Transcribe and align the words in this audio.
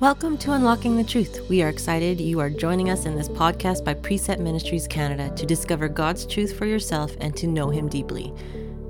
Welcome 0.00 0.38
to 0.38 0.52
Unlocking 0.52 0.96
the 0.96 1.04
Truth. 1.04 1.46
We 1.50 1.60
are 1.60 1.68
excited 1.68 2.22
you 2.22 2.40
are 2.40 2.48
joining 2.48 2.88
us 2.88 3.04
in 3.04 3.14
this 3.14 3.28
podcast 3.28 3.84
by 3.84 3.92
Precept 3.92 4.40
Ministries 4.40 4.88
Canada 4.88 5.28
to 5.36 5.44
discover 5.44 5.90
God's 5.90 6.24
truth 6.24 6.56
for 6.56 6.64
yourself 6.64 7.14
and 7.20 7.36
to 7.36 7.46
know 7.46 7.68
Him 7.68 7.86
deeply. 7.86 8.32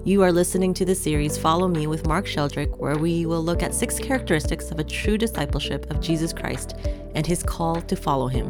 You 0.04 0.22
are 0.22 0.30
listening 0.30 0.72
to 0.74 0.84
the 0.84 0.94
series 0.94 1.36
Follow 1.36 1.66
Me 1.66 1.88
with 1.88 2.06
Mark 2.06 2.26
Sheldrick, 2.26 2.78
where 2.78 2.96
we 2.96 3.26
will 3.26 3.42
look 3.42 3.60
at 3.60 3.74
six 3.74 3.98
characteristics 3.98 4.70
of 4.70 4.78
a 4.78 4.84
true 4.84 5.18
discipleship 5.18 5.90
of 5.90 6.00
Jesus 6.00 6.32
Christ 6.32 6.76
and 7.16 7.26
His 7.26 7.42
call 7.42 7.80
to 7.82 7.96
follow 7.96 8.28
Him. 8.28 8.48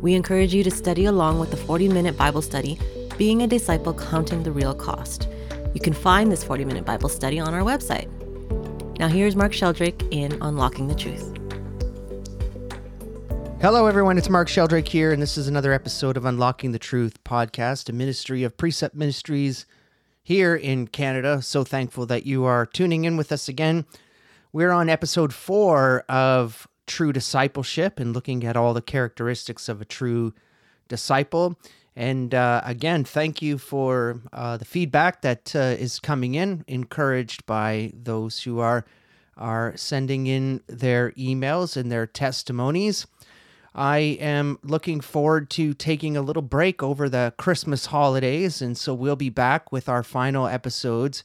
We 0.00 0.14
encourage 0.14 0.54
you 0.54 0.62
to 0.62 0.70
study 0.70 1.06
along 1.06 1.40
with 1.40 1.50
the 1.50 1.56
40 1.56 1.88
minute 1.88 2.16
Bible 2.16 2.42
study, 2.42 2.78
Being 3.18 3.42
a 3.42 3.48
Disciple 3.48 3.92
Counting 3.92 4.44
the 4.44 4.52
Real 4.52 4.72
Cost. 4.72 5.28
You 5.74 5.80
can 5.80 5.94
find 5.94 6.30
this 6.30 6.44
40 6.44 6.64
minute 6.64 6.84
Bible 6.84 7.08
study 7.08 7.40
on 7.40 7.54
our 7.54 7.62
website. 7.62 8.08
Now, 9.00 9.08
here's 9.08 9.34
Mark 9.34 9.50
Sheldrick 9.50 10.06
in 10.12 10.38
Unlocking 10.40 10.86
the 10.86 10.94
Truth. 10.94 11.35
Hello, 13.66 13.86
everyone. 13.86 14.16
It's 14.16 14.28
Mark 14.28 14.46
Sheldrick 14.46 14.86
here, 14.86 15.10
and 15.10 15.20
this 15.20 15.36
is 15.36 15.48
another 15.48 15.72
episode 15.72 16.16
of 16.16 16.24
Unlocking 16.24 16.70
the 16.70 16.78
Truth 16.78 17.24
podcast, 17.24 17.88
a 17.88 17.92
ministry 17.92 18.44
of 18.44 18.56
Precept 18.56 18.94
Ministries 18.94 19.66
here 20.22 20.54
in 20.54 20.86
Canada. 20.86 21.42
So 21.42 21.64
thankful 21.64 22.06
that 22.06 22.24
you 22.24 22.44
are 22.44 22.64
tuning 22.64 23.04
in 23.04 23.16
with 23.16 23.32
us 23.32 23.48
again. 23.48 23.84
We're 24.52 24.70
on 24.70 24.88
episode 24.88 25.34
four 25.34 26.04
of 26.08 26.68
True 26.86 27.12
Discipleship 27.12 27.98
and 27.98 28.14
looking 28.14 28.44
at 28.44 28.56
all 28.56 28.72
the 28.72 28.80
characteristics 28.80 29.68
of 29.68 29.80
a 29.80 29.84
true 29.84 30.32
disciple. 30.86 31.58
And 31.96 32.36
uh, 32.36 32.60
again, 32.64 33.02
thank 33.02 33.42
you 33.42 33.58
for 33.58 34.20
uh, 34.32 34.58
the 34.58 34.64
feedback 34.64 35.22
that 35.22 35.56
uh, 35.56 35.74
is 35.76 35.98
coming 35.98 36.36
in, 36.36 36.64
encouraged 36.68 37.44
by 37.46 37.90
those 37.92 38.44
who 38.44 38.60
are 38.60 38.86
are 39.36 39.76
sending 39.76 40.28
in 40.28 40.62
their 40.66 41.10
emails 41.10 41.76
and 41.76 41.90
their 41.90 42.06
testimonies. 42.06 43.06
I 43.76 43.98
am 43.98 44.58
looking 44.62 45.02
forward 45.02 45.50
to 45.50 45.74
taking 45.74 46.16
a 46.16 46.22
little 46.22 46.42
break 46.42 46.82
over 46.82 47.10
the 47.10 47.34
Christmas 47.36 47.86
holidays. 47.86 48.62
And 48.62 48.76
so 48.76 48.94
we'll 48.94 49.16
be 49.16 49.28
back 49.28 49.70
with 49.70 49.86
our 49.86 50.02
final 50.02 50.46
episodes 50.46 51.22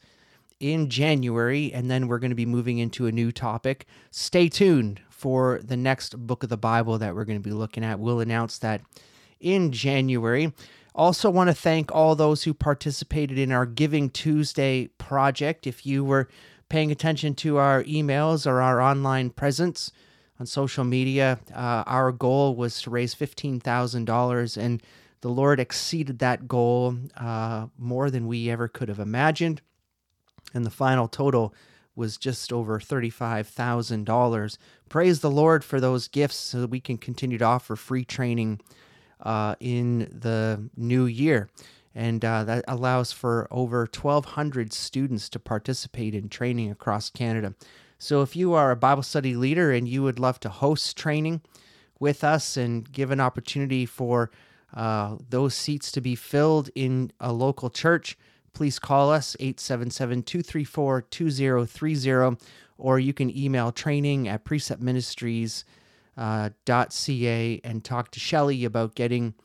in 0.59 0.89
January. 0.89 1.71
And 1.71 1.89
then 1.89 2.09
we're 2.09 2.19
going 2.19 2.31
to 2.31 2.35
be 2.35 2.45
moving 2.45 2.77
into 2.77 3.07
a 3.07 3.11
new 3.11 3.31
topic. 3.31 3.85
Stay 4.11 4.49
tuned 4.49 4.99
for 5.09 5.61
the 5.63 5.77
next 5.77 6.17
book 6.27 6.43
of 6.43 6.49
the 6.49 6.57
Bible 6.57 6.97
that 6.97 7.15
we're 7.15 7.23
going 7.23 7.41
to 7.41 7.49
be 7.49 7.55
looking 7.55 7.85
at. 7.85 7.99
We'll 7.99 8.19
announce 8.19 8.57
that 8.57 8.81
in 9.39 9.71
January. 9.71 10.51
Also, 10.93 11.29
want 11.29 11.49
to 11.49 11.53
thank 11.53 11.89
all 11.95 12.17
those 12.17 12.43
who 12.43 12.53
participated 12.53 13.37
in 13.37 13.53
our 13.53 13.65
Giving 13.65 14.09
Tuesday 14.09 14.87
project. 14.97 15.65
If 15.65 15.85
you 15.85 16.03
were 16.03 16.27
paying 16.67 16.91
attention 16.91 17.33
to 17.35 17.57
our 17.57 17.81
emails 17.85 18.45
or 18.45 18.61
our 18.61 18.81
online 18.81 19.29
presence, 19.29 19.93
on 20.41 20.47
social 20.47 20.83
media. 20.83 21.39
Uh, 21.53 21.83
our 21.85 22.11
goal 22.11 22.55
was 22.55 22.81
to 22.81 22.89
raise 22.89 23.13
$15,000, 23.13 24.57
and 24.57 24.83
the 25.21 25.29
Lord 25.29 25.59
exceeded 25.59 26.17
that 26.17 26.47
goal 26.47 26.97
uh, 27.15 27.67
more 27.77 28.09
than 28.09 28.25
we 28.25 28.49
ever 28.49 28.67
could 28.67 28.89
have 28.89 28.99
imagined. 28.99 29.61
And 30.55 30.65
the 30.65 30.71
final 30.71 31.07
total 31.07 31.53
was 31.95 32.17
just 32.17 32.51
over 32.51 32.79
$35,000. 32.79 34.57
Praise 34.89 35.19
the 35.19 35.29
Lord 35.29 35.63
for 35.63 35.79
those 35.79 36.07
gifts 36.07 36.37
so 36.37 36.59
that 36.61 36.71
we 36.71 36.79
can 36.79 36.97
continue 36.97 37.37
to 37.37 37.45
offer 37.45 37.75
free 37.75 38.03
training 38.03 38.61
uh, 39.19 39.53
in 39.59 39.99
the 40.11 40.69
new 40.75 41.05
year. 41.05 41.49
And 41.93 42.25
uh, 42.25 42.45
that 42.45 42.65
allows 42.67 43.11
for 43.11 43.47
over 43.51 43.81
1,200 43.81 44.73
students 44.73 45.29
to 45.29 45.39
participate 45.39 46.15
in 46.15 46.29
training 46.29 46.71
across 46.71 47.11
Canada. 47.11 47.53
So 48.01 48.23
if 48.23 48.35
you 48.35 48.53
are 48.53 48.71
a 48.71 48.75
Bible 48.75 49.03
study 49.03 49.35
leader 49.35 49.71
and 49.71 49.87
you 49.87 50.01
would 50.01 50.17
love 50.17 50.39
to 50.39 50.49
host 50.49 50.97
training 50.97 51.41
with 51.99 52.23
us 52.23 52.57
and 52.57 52.91
give 52.91 53.11
an 53.11 53.19
opportunity 53.19 53.85
for 53.85 54.31
uh, 54.73 55.17
those 55.29 55.53
seats 55.53 55.91
to 55.91 56.01
be 56.01 56.15
filled 56.15 56.71
in 56.73 57.11
a 57.19 57.31
local 57.31 57.69
church, 57.69 58.17
please 58.53 58.79
call 58.79 59.11
us 59.11 59.37
877 59.39 60.23
234 60.23 61.01
2030 61.03 62.43
or 62.79 62.97
you 62.97 63.13
can 63.13 63.37
email 63.37 63.71
training 63.71 64.27
at 64.27 64.45
preceptministries.ca 64.45 65.63
uh, 66.17 67.59
and 67.63 67.85
talk 67.85 68.09
to 68.09 68.19
Shelly 68.19 68.65
about 68.65 68.95
getting 68.95 69.35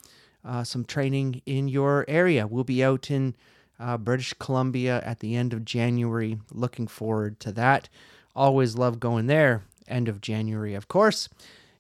uh, 0.43 0.65
some 0.65 0.87
training 0.87 1.43
in 1.45 1.69
your 1.69 2.07
area. 2.09 2.47
We'll 2.47 2.65
be 2.65 2.83
out 2.83 3.11
in 3.11 3.37
uh, 3.79 3.99
British 3.99 4.33
Columbia 4.39 5.03
at 5.05 5.21
the 5.21 5.37
end 5.37 5.53
of 5.53 5.67
January. 5.67 6.39
Looking 6.51 6.87
forward 6.87 7.39
to 7.41 7.53
that. 7.53 7.91
Always 8.37 8.77
love 8.77 9.01
going 9.01 9.29
there. 9.29 9.63
End 9.89 10.09
of 10.09 10.21
January, 10.21 10.75
of 10.75 10.89
course. 10.89 11.31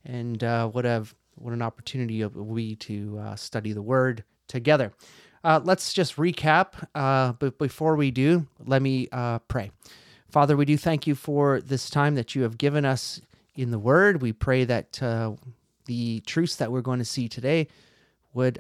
And 0.07 0.43
uh, 0.43 0.69
what, 0.69 0.87
a, 0.87 1.05
what 1.35 1.53
an 1.53 1.61
opportunity 1.61 2.23
it 2.23 2.35
will 2.35 2.55
be 2.55 2.77
to 2.77 3.19
uh, 3.23 3.37
study 3.37 3.73
the 3.73 3.83
Word 3.83 4.25
together. 4.49 4.93
Uh, 5.45 5.61
let's 5.63 5.93
just 5.93 6.17
recap. 6.17 6.69
Uh, 6.95 7.33
but 7.33 7.59
before 7.59 7.95
we 7.95 8.11
do, 8.11 8.47
let 8.65 8.81
me 8.81 9.07
uh, 9.13 9.39
pray. 9.41 9.71
Father, 10.31 10.57
we 10.57 10.65
do 10.65 10.79
thank 10.79 11.07
you 11.07 11.15
for 11.15 11.61
this 11.61 11.91
time 11.91 12.15
that 12.15 12.35
you 12.35 12.43
have 12.43 12.57
given 12.57 12.87
us 12.87 13.21
in 13.55 13.71
the 13.71 13.79
Word. 13.79 14.23
We 14.23 14.33
pray 14.33 14.65
that 14.65 15.03
uh, 15.03 15.33
the 15.85 16.21
truths 16.21 16.57
that 16.57 16.73
we're 16.73 16.81
going 16.81 17.01
to 17.01 17.05
see 17.05 17.29
today 17.29 17.69
would 18.33 18.59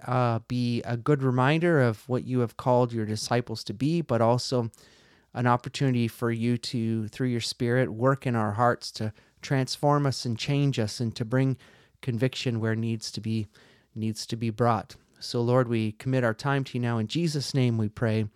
be 0.49 0.83
a 0.83 0.97
good 0.97 1.23
reminder 1.23 1.81
of 1.81 2.07
what 2.09 2.25
you 2.25 2.41
have 2.41 2.57
called 2.59 2.93
your 2.93 3.07
disciples 3.07 3.65
to 3.65 3.75
be, 3.75 4.03
but 4.03 4.21
also 4.21 4.71
an 5.37 5.47
opportunity 5.47 6.09
for 6.09 6.33
you 6.33 6.57
to, 6.57 7.07
through 7.09 7.29
your 7.29 7.43
Spirit, 7.43 7.93
work 7.93 8.27
in 8.27 8.35
our 8.35 8.53
hearts 8.53 8.91
to 8.91 9.13
transform 9.43 10.07
us 10.07 10.25
and 10.25 10.37
change 10.39 10.79
us 10.79 10.99
and 10.99 11.15
to 11.15 11.25
bring 11.25 11.59
conviction 12.01 12.59
where 12.59 12.75
needs 12.75 13.13
to 13.13 13.21
be 13.21 13.47
needs 13.95 14.27
to 14.27 14.37
be 14.37 14.51
brought. 14.51 14.97
So 15.21 15.41
Lord, 15.41 15.69
we 15.69 15.93
commit 15.93 16.25
our 16.25 16.35
time 16.35 16.65
to 16.65 16.79
you 16.79 16.83
now 16.83 16.99
in 16.99 17.07
Jesus 17.07 17.55
name 17.55 17.79
we 17.79 17.89
pray. 17.89 18.29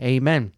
Amen. 0.00 0.52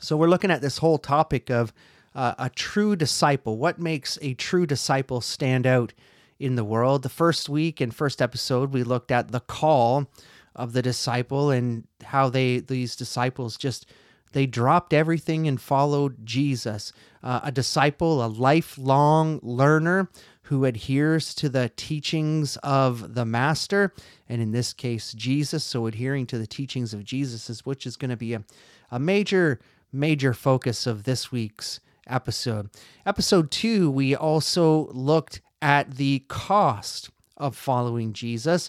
So 0.00 0.16
we're 0.16 0.28
looking 0.28 0.50
at 0.50 0.60
this 0.60 0.78
whole 0.78 0.98
topic 0.98 1.50
of 1.50 1.72
uh, 2.14 2.34
a 2.38 2.50
true 2.50 2.96
disciple. 2.96 3.56
What 3.56 3.78
makes 3.78 4.18
a 4.22 4.34
true 4.34 4.66
disciple 4.66 5.20
stand 5.20 5.66
out 5.66 5.92
in 6.38 6.56
the 6.56 6.64
world? 6.64 7.02
The 7.02 7.08
first 7.08 7.48
week 7.48 7.80
and 7.80 7.94
first 7.94 8.20
episode 8.20 8.72
we 8.72 8.82
looked 8.82 9.10
at 9.12 9.30
the 9.30 9.40
call 9.40 10.08
of 10.54 10.72
the 10.72 10.82
disciple 10.82 11.50
and 11.50 11.86
how 12.04 12.28
they 12.28 12.58
these 12.58 12.96
disciples 12.96 13.56
just 13.56 13.86
they 14.32 14.46
dropped 14.46 14.92
everything 14.92 15.46
and 15.46 15.60
followed 15.60 16.24
Jesus, 16.24 16.92
uh, 17.22 17.40
a 17.44 17.52
disciple, 17.52 18.24
a 18.24 18.26
lifelong 18.26 19.40
learner 19.42 20.08
who 20.44 20.64
adheres 20.64 21.34
to 21.36 21.48
the 21.48 21.70
teachings 21.76 22.56
of 22.58 23.14
the 23.14 23.24
Master, 23.24 23.94
and 24.28 24.42
in 24.42 24.52
this 24.52 24.72
case, 24.72 25.12
Jesus. 25.12 25.64
So, 25.64 25.86
adhering 25.86 26.26
to 26.26 26.38
the 26.38 26.46
teachings 26.46 26.92
of 26.92 27.04
Jesus 27.04 27.48
is 27.48 27.64
which 27.64 27.86
is 27.86 27.96
going 27.96 28.10
to 28.10 28.16
be 28.16 28.34
a, 28.34 28.44
a 28.90 28.98
major, 28.98 29.60
major 29.92 30.34
focus 30.34 30.86
of 30.86 31.04
this 31.04 31.30
week's 31.30 31.80
episode. 32.06 32.70
Episode 33.06 33.50
two, 33.50 33.90
we 33.90 34.14
also 34.14 34.88
looked 34.88 35.40
at 35.60 35.92
the 35.92 36.24
cost 36.28 37.10
of 37.36 37.56
following 37.56 38.12
Jesus 38.12 38.68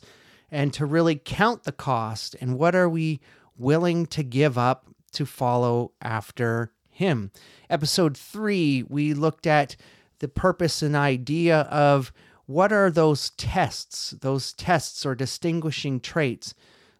and 0.51 0.71
to 0.73 0.85
really 0.85 1.15
count 1.15 1.63
the 1.63 1.71
cost 1.71 2.35
and 2.39 2.57
what 2.57 2.75
are 2.75 2.87
we 2.87 3.19
willing 3.57 4.05
to 4.05 4.23
give 4.23 4.57
up 4.57 4.87
to 5.13 5.25
follow 5.25 5.91
after 6.01 6.71
him. 6.89 7.31
Episode 7.69 8.17
three, 8.17 8.83
we 8.87 9.13
looked 9.13 9.47
at 9.47 9.75
the 10.19 10.27
purpose 10.27 10.81
and 10.81 10.95
idea 10.95 11.61
of 11.61 12.13
what 12.45 12.71
are 12.71 12.91
those 12.91 13.31
tests, 13.31 14.11
those 14.21 14.53
tests 14.53 15.05
or 15.05 15.15
distinguishing 15.15 15.99
traits 15.99 16.53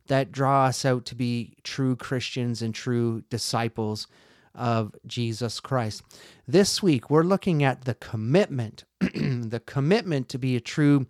that 0.07 0.31
draw 0.31 0.66
us 0.66 0.84
out 0.84 1.06
to 1.06 1.16
be 1.16 1.56
true 1.63 1.96
Christians 1.96 2.62
and 2.62 2.73
true 2.73 3.23
disciples 3.29 4.07
of 4.56 4.94
Jesus 5.06 5.59
Christ. 5.59 6.03
This 6.47 6.84
week, 6.84 7.09
we're 7.09 7.23
looking 7.23 7.63
at 7.63 7.85
the 7.85 7.96
commitment, 7.96 8.84
the 8.99 9.61
commitment 9.66 10.29
to 10.29 10.37
be 10.37 10.55
a 10.55 10.61
true 10.61 11.08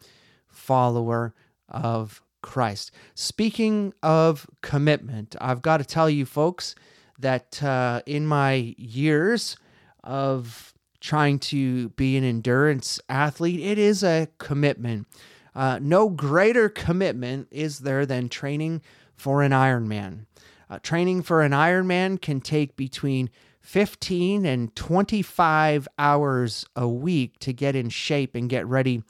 follower 0.48 1.33
of 1.68 2.22
Christ. 2.42 2.92
Speaking 3.16 3.94
of 4.04 4.48
commitment, 4.62 5.36
I've 5.42 5.62
got 5.62 5.77
to 5.77 5.86
tell 5.86 6.10
you, 6.10 6.25
folks, 6.25 6.75
that 7.19 7.63
uh, 7.63 8.01
in 8.06 8.25
my 8.25 8.75
years 8.77 9.56
of 10.04 10.74
trying 11.00 11.38
to 11.38 11.89
be 11.89 12.18
an 12.18 12.24
endurance 12.24 13.00
athlete, 13.10 13.60
it 13.60 13.77
is 13.77 14.04
a 14.04 14.27
commitment. 14.38 15.07
Uh, 15.56 15.80
no 15.81 16.10
greater 16.10 16.69
commitment 16.69 17.48
is 17.51 17.80
there 17.80 18.06
than 18.06 18.30
training 18.30 18.81
for 19.15 19.44
an 19.44 19.51
Ironman. 19.51 20.25
Uh, 20.69 20.80
training 20.80 21.21
for 21.21 21.42
an 21.42 21.51
Ironman 21.51 22.19
can 22.19 22.42
take 22.42 22.75
between 22.75 23.30
15 23.62 24.45
and 24.45 24.75
25 24.75 25.88
hours 25.98 26.65
a 26.75 26.88
week 26.88 27.39
to 27.39 27.54
get 27.54 27.75
in 27.75 27.89
shape 27.89 28.36
and 28.36 28.50
get 28.50 28.68
ready 28.68 29.04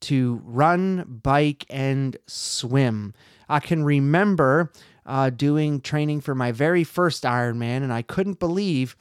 to 0.00 0.40
run, 0.44 1.20
bike, 1.22 1.66
and 1.68 2.16
swim. 2.26 3.12
I 3.48 3.60
can 3.60 3.84
remember 3.84 4.72
uh, 5.10 5.28
doing 5.28 5.80
training 5.80 6.20
for 6.20 6.36
my 6.36 6.52
very 6.52 6.84
first 6.84 7.24
Ironman, 7.24 7.82
and 7.82 7.92
I 7.92 8.02
couldn't 8.02 8.38
believe 8.38 8.96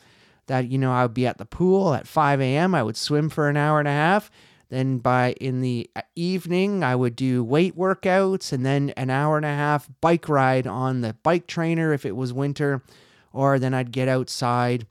that, 0.47 0.67
you 0.67 0.79
know, 0.79 0.91
I 0.91 1.03
would 1.03 1.13
be 1.13 1.27
at 1.27 1.37
the 1.37 1.45
pool 1.45 1.93
at 1.93 2.07
5 2.07 2.41
a.m., 2.41 2.73
I 2.73 2.81
would 2.81 2.97
swim 2.97 3.29
for 3.29 3.47
an 3.47 3.55
hour 3.55 3.77
and 3.77 3.87
a 3.87 3.91
half, 3.91 4.31
Then 4.69 4.97
by 4.97 5.33
in 5.33 5.61
the 5.61 5.87
evening, 6.15 6.83
I 6.83 6.95
would 6.95 7.15
do 7.15 7.43
weight 7.43 7.75
workouts 7.75 8.51
and 8.51 8.65
then 8.65 8.89
an 8.91 9.09
hour 9.09 9.37
and 9.37 9.45
a 9.45 9.49
half 9.49 9.87
bike 10.01 10.27
ride 10.27 10.65
on 10.67 11.01
the 11.01 11.13
bike 11.23 11.45
trainer 11.47 11.93
if 11.93 12.05
it 12.05 12.15
was 12.15 12.33
winter, 12.33 12.83
or 13.31 13.59
then 13.59 13.73
I'd 13.75 13.91
get 13.91 14.07
outside 14.07 14.87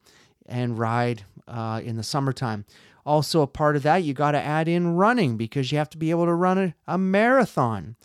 and 0.46 0.78
ride 0.78 1.24
uh, 1.46 1.80
in 1.84 1.96
the 1.96 2.02
summertime. 2.02 2.64
Also, 3.04 3.40
a 3.40 3.46
part 3.46 3.74
of 3.74 3.82
that, 3.82 4.04
you 4.04 4.14
got 4.14 4.32
to 4.32 4.42
add 4.42 4.68
in 4.68 4.94
running 4.94 5.36
because 5.36 5.72
you 5.72 5.78
have 5.78 5.90
to 5.90 5.98
be 5.98 6.10
able 6.10 6.26
to 6.26 6.34
run 6.34 6.58
a, 6.58 6.74
a 6.86 6.98
marathon, 6.98 7.96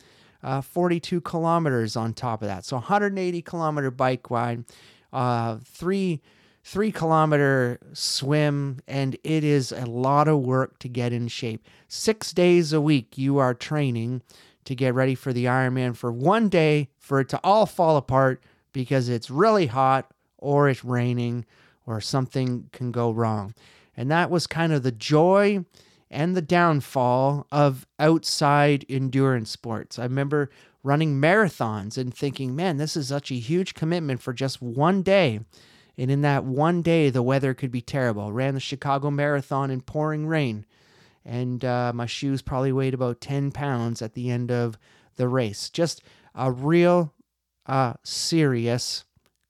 uh, 0.43 0.61
42 0.61 1.21
kilometers 1.21 1.95
on 1.95 2.13
top 2.13 2.41
of 2.41 2.47
that. 2.47 2.65
So 2.65 2.75
180 2.77 3.41
kilometer 3.41 3.91
bike 3.91 4.29
ride, 4.29 4.65
uh, 5.11 5.57
three 5.63 6.21
three 6.65 6.91
kilometer 6.93 7.77
swim, 7.91 8.79
and 8.87 9.17
it 9.23 9.43
is 9.43 9.71
a 9.73 9.85
lot 9.85 10.29
of 10.29 10.39
work 10.39 10.79
to 10.79 10.87
get 10.87 11.11
in 11.11 11.27
shape. 11.27 11.65
Six 11.89 12.31
days 12.31 12.71
a 12.71 12.79
week, 12.79 13.17
you 13.17 13.37
are 13.37 13.53
training 13.53 14.21
to 14.63 14.73
get 14.73 14.93
ready 14.93 15.13
for 15.13 15.33
the 15.33 15.45
Ironman 15.45 15.95
for 15.95 16.11
one 16.11 16.47
day 16.47 16.89
for 16.97 17.19
it 17.19 17.29
to 17.29 17.39
all 17.43 17.65
fall 17.65 17.97
apart 17.97 18.41
because 18.71 19.09
it's 19.09 19.29
really 19.29 19.67
hot 19.67 20.09
or 20.37 20.69
it's 20.69 20.85
raining 20.85 21.45
or 21.85 21.99
something 21.99 22.69
can 22.71 22.91
go 22.91 23.11
wrong. 23.11 23.53
And 23.97 24.09
that 24.09 24.29
was 24.29 24.47
kind 24.47 24.71
of 24.71 24.83
the 24.83 24.91
joy 24.91 25.65
and 26.13 26.35
the 26.35 26.41
downfall 26.41 27.47
of 27.51 27.87
outside 27.99 28.85
endurance 28.87 29.49
sports. 29.49 29.97
I 29.99 30.03
remember 30.03 30.49
running 30.83 31.19
marathons 31.19 31.97
and 31.97 32.13
thinking, 32.13 32.55
man, 32.55 32.77
this 32.77 32.95
is 32.95 33.07
such 33.07 33.31
a 33.31 33.35
huge 33.35 33.73
commitment 33.73 34.21
for 34.21 34.33
just 34.33 34.61
one 34.61 35.01
day. 35.01 35.39
And 35.97 36.11
in 36.11 36.21
that 36.21 36.43
one 36.43 36.81
day, 36.81 37.09
the 37.09 37.23
weather 37.23 37.53
could 37.53 37.71
be 37.71 37.81
terrible. 37.81 38.31
Ran 38.31 38.53
the 38.53 38.59
Chicago 38.59 39.11
Marathon 39.11 39.69
in 39.69 39.81
pouring 39.81 40.25
rain, 40.25 40.65
and 41.23 41.63
uh, 41.63 41.91
my 41.93 42.07
shoes 42.07 42.41
probably 42.41 42.71
weighed 42.71 42.95
about 42.95 43.21
10 43.21 43.51
pounds 43.51 44.01
at 44.01 44.13
the 44.13 44.31
end 44.31 44.51
of 44.51 44.77
the 45.17 45.27
race. 45.27 45.69
Just 45.69 46.01
a 46.33 46.51
real 46.51 47.13
uh, 47.67 47.93
serious 48.03 49.05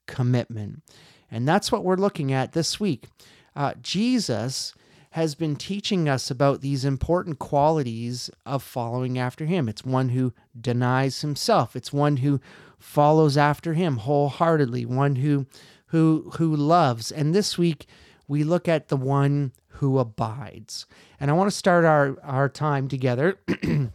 commitment. 0.06 0.83
And 1.31 1.48
that's 1.48 1.71
what 1.71 1.83
we're 1.83 1.95
looking 1.95 2.33
at 2.33 2.51
this 2.51 2.80
week. 2.80 3.07
Uh, 3.56 3.74
Jesus 3.81 4.74
has 5.13 5.36
been 5.36 5.56
teaching 5.56 6.10
us 6.10 6.31
about 6.31 6.62
these 6.62 6.83
important 6.83 7.38
qualities 7.38 8.31
of 8.48 8.63
following 8.63 9.19
after 9.19 9.45
him. 9.45 9.69
It's 9.69 9.86
one 9.86 10.10
who 10.10 10.33
denies 10.60 11.21
himself, 11.21 11.75
it's 11.75 11.94
one 11.94 12.18
who 12.18 12.42
follows 12.80 13.38
after 13.38 13.75
him 13.75 13.98
wholeheartedly, 13.98 14.88
one 14.88 15.18
who 15.18 15.45
who 15.88 16.31
who 16.38 16.56
loves. 16.56 17.12
And 17.12 17.33
this 17.33 17.60
week 17.60 17.86
we 18.27 18.44
look 18.44 18.68
at 18.68 18.88
the 18.88 18.98
one 18.98 19.51
who 19.68 20.00
abides. 20.00 20.88
And 21.19 21.30
I 21.30 21.36
want 21.36 21.50
to 21.50 21.56
start 21.56 21.86
our, 21.86 22.18
our 22.24 22.50
time 22.50 22.88
together 22.88 23.38
in 23.62 23.92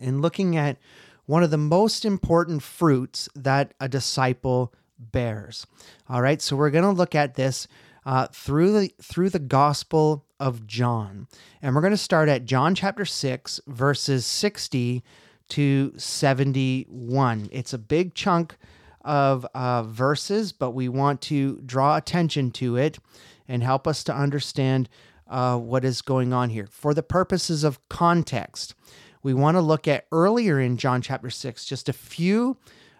looking 0.00 0.56
at 0.56 0.78
one 1.26 1.42
of 1.42 1.50
the 1.50 1.58
most 1.58 2.06
important 2.06 2.62
fruits 2.62 3.28
that 3.34 3.74
a 3.78 3.88
disciple 3.88 4.72
bears. 4.98 5.66
All 6.08 6.22
right, 6.22 6.40
so 6.40 6.56
we're 6.56 6.70
going 6.70 6.84
to 6.84 6.90
look 6.90 7.14
at 7.14 7.34
this 7.34 7.68
uh, 8.04 8.26
through 8.32 8.72
the 8.72 8.92
through 9.02 9.30
the 9.30 9.38
Gospel 9.38 10.24
of 10.38 10.66
John, 10.66 11.28
and 11.60 11.74
we're 11.74 11.80
going 11.80 11.92
to 11.92 11.96
start 11.96 12.28
at 12.28 12.44
John 12.44 12.74
chapter 12.74 13.04
six, 13.04 13.60
verses 13.66 14.26
sixty 14.26 15.02
to 15.50 15.92
seventy-one. 15.96 17.48
It's 17.52 17.72
a 17.72 17.78
big 17.78 18.14
chunk 18.14 18.56
of 19.02 19.46
uh, 19.54 19.82
verses, 19.82 20.52
but 20.52 20.70
we 20.72 20.88
want 20.88 21.20
to 21.22 21.60
draw 21.64 21.96
attention 21.96 22.50
to 22.52 22.76
it 22.76 22.98
and 23.48 23.62
help 23.62 23.86
us 23.86 24.04
to 24.04 24.14
understand 24.14 24.88
uh, 25.28 25.56
what 25.56 25.84
is 25.84 26.02
going 26.02 26.32
on 26.32 26.50
here. 26.50 26.66
For 26.70 26.92
the 26.92 27.02
purposes 27.02 27.64
of 27.64 27.86
context, 27.88 28.74
we 29.22 29.34
want 29.34 29.56
to 29.56 29.60
look 29.60 29.88
at 29.88 30.06
earlier 30.12 30.60
in 30.60 30.76
John 30.76 31.02
chapter 31.02 31.30
6, 31.30 31.64
just 31.64 31.88
a 31.88 31.94
few 31.94 32.56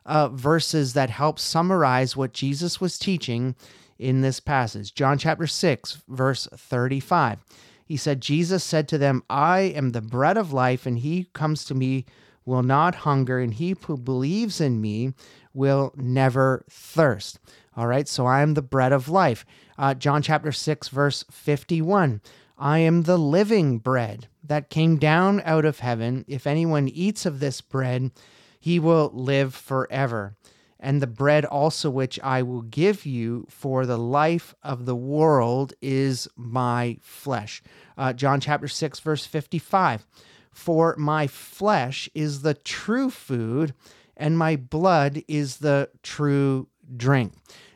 uh, 0.06 0.28
verses 0.28 0.92
that 0.94 1.10
help 1.10 1.38
summarize 1.38 2.16
what 2.16 2.32
Jesus 2.32 2.80
was 2.80 2.98
teaching 2.98 3.54
in 4.00 4.22
this 4.22 4.40
passage. 4.40 4.94
John 4.94 5.18
chapter 5.18 5.46
6, 5.46 6.02
verse 6.08 6.48
35. 6.54 7.38
He 7.84 7.96
said, 7.96 8.20
Jesus 8.20 8.64
said 8.64 8.88
to 8.88 8.98
them, 8.98 9.22
I 9.28 9.60
am 9.60 9.90
the 9.90 10.00
bread 10.00 10.36
of 10.36 10.52
life, 10.52 10.86
and 10.86 10.98
he 10.98 11.28
comes 11.34 11.64
to 11.66 11.74
me 11.74 12.06
will 12.44 12.62
not 12.62 12.94
hunger, 12.96 13.38
and 13.38 13.54
he 13.54 13.76
who 13.86 13.96
believes 13.96 14.60
in 14.60 14.80
me 14.80 15.12
will 15.52 15.92
never 15.96 16.64
thirst. 16.70 17.38
All 17.76 17.86
right, 17.86 18.08
so 18.08 18.26
I 18.26 18.40
am 18.40 18.54
the 18.54 18.62
bread 18.62 18.92
of 18.92 19.08
life. 19.08 19.44
Uh, 19.78 19.94
John 19.94 20.22
chapter 20.22 20.52
6, 20.52 20.88
verse 20.88 21.24
51. 21.30 22.20
I 22.58 22.78
am 22.78 23.02
the 23.02 23.18
living 23.18 23.78
bread 23.78 24.28
that 24.42 24.70
came 24.70 24.96
down 24.98 25.40
out 25.44 25.64
of 25.64 25.80
heaven. 25.80 26.24
If 26.28 26.46
anyone 26.46 26.88
eats 26.88 27.24
of 27.26 27.40
this 27.40 27.60
bread, 27.60 28.10
he 28.58 28.78
will 28.78 29.10
live 29.14 29.54
forever. 29.54 30.36
And 30.80 31.00
the 31.00 31.06
bread 31.06 31.44
also 31.44 31.90
which 31.90 32.18
I 32.20 32.42
will 32.42 32.62
give 32.62 33.04
you 33.04 33.46
for 33.48 33.84
the 33.84 33.98
life 33.98 34.54
of 34.62 34.86
the 34.86 34.96
world 34.96 35.74
is 35.82 36.26
my 36.36 36.96
flesh. 37.02 37.62
Uh, 37.98 38.14
John 38.14 38.40
chapter 38.40 38.66
6, 38.66 39.00
verse 39.00 39.26
55. 39.26 40.06
For 40.52 40.96
my 40.98 41.26
flesh 41.26 42.08
is 42.14 42.42
the 42.42 42.54
true 42.54 43.10
food, 43.10 43.74
and 44.16 44.36
my 44.36 44.56
blood 44.56 45.22
is 45.28 45.58
the 45.58 45.90
true 46.02 46.68
drink. 46.96 47.34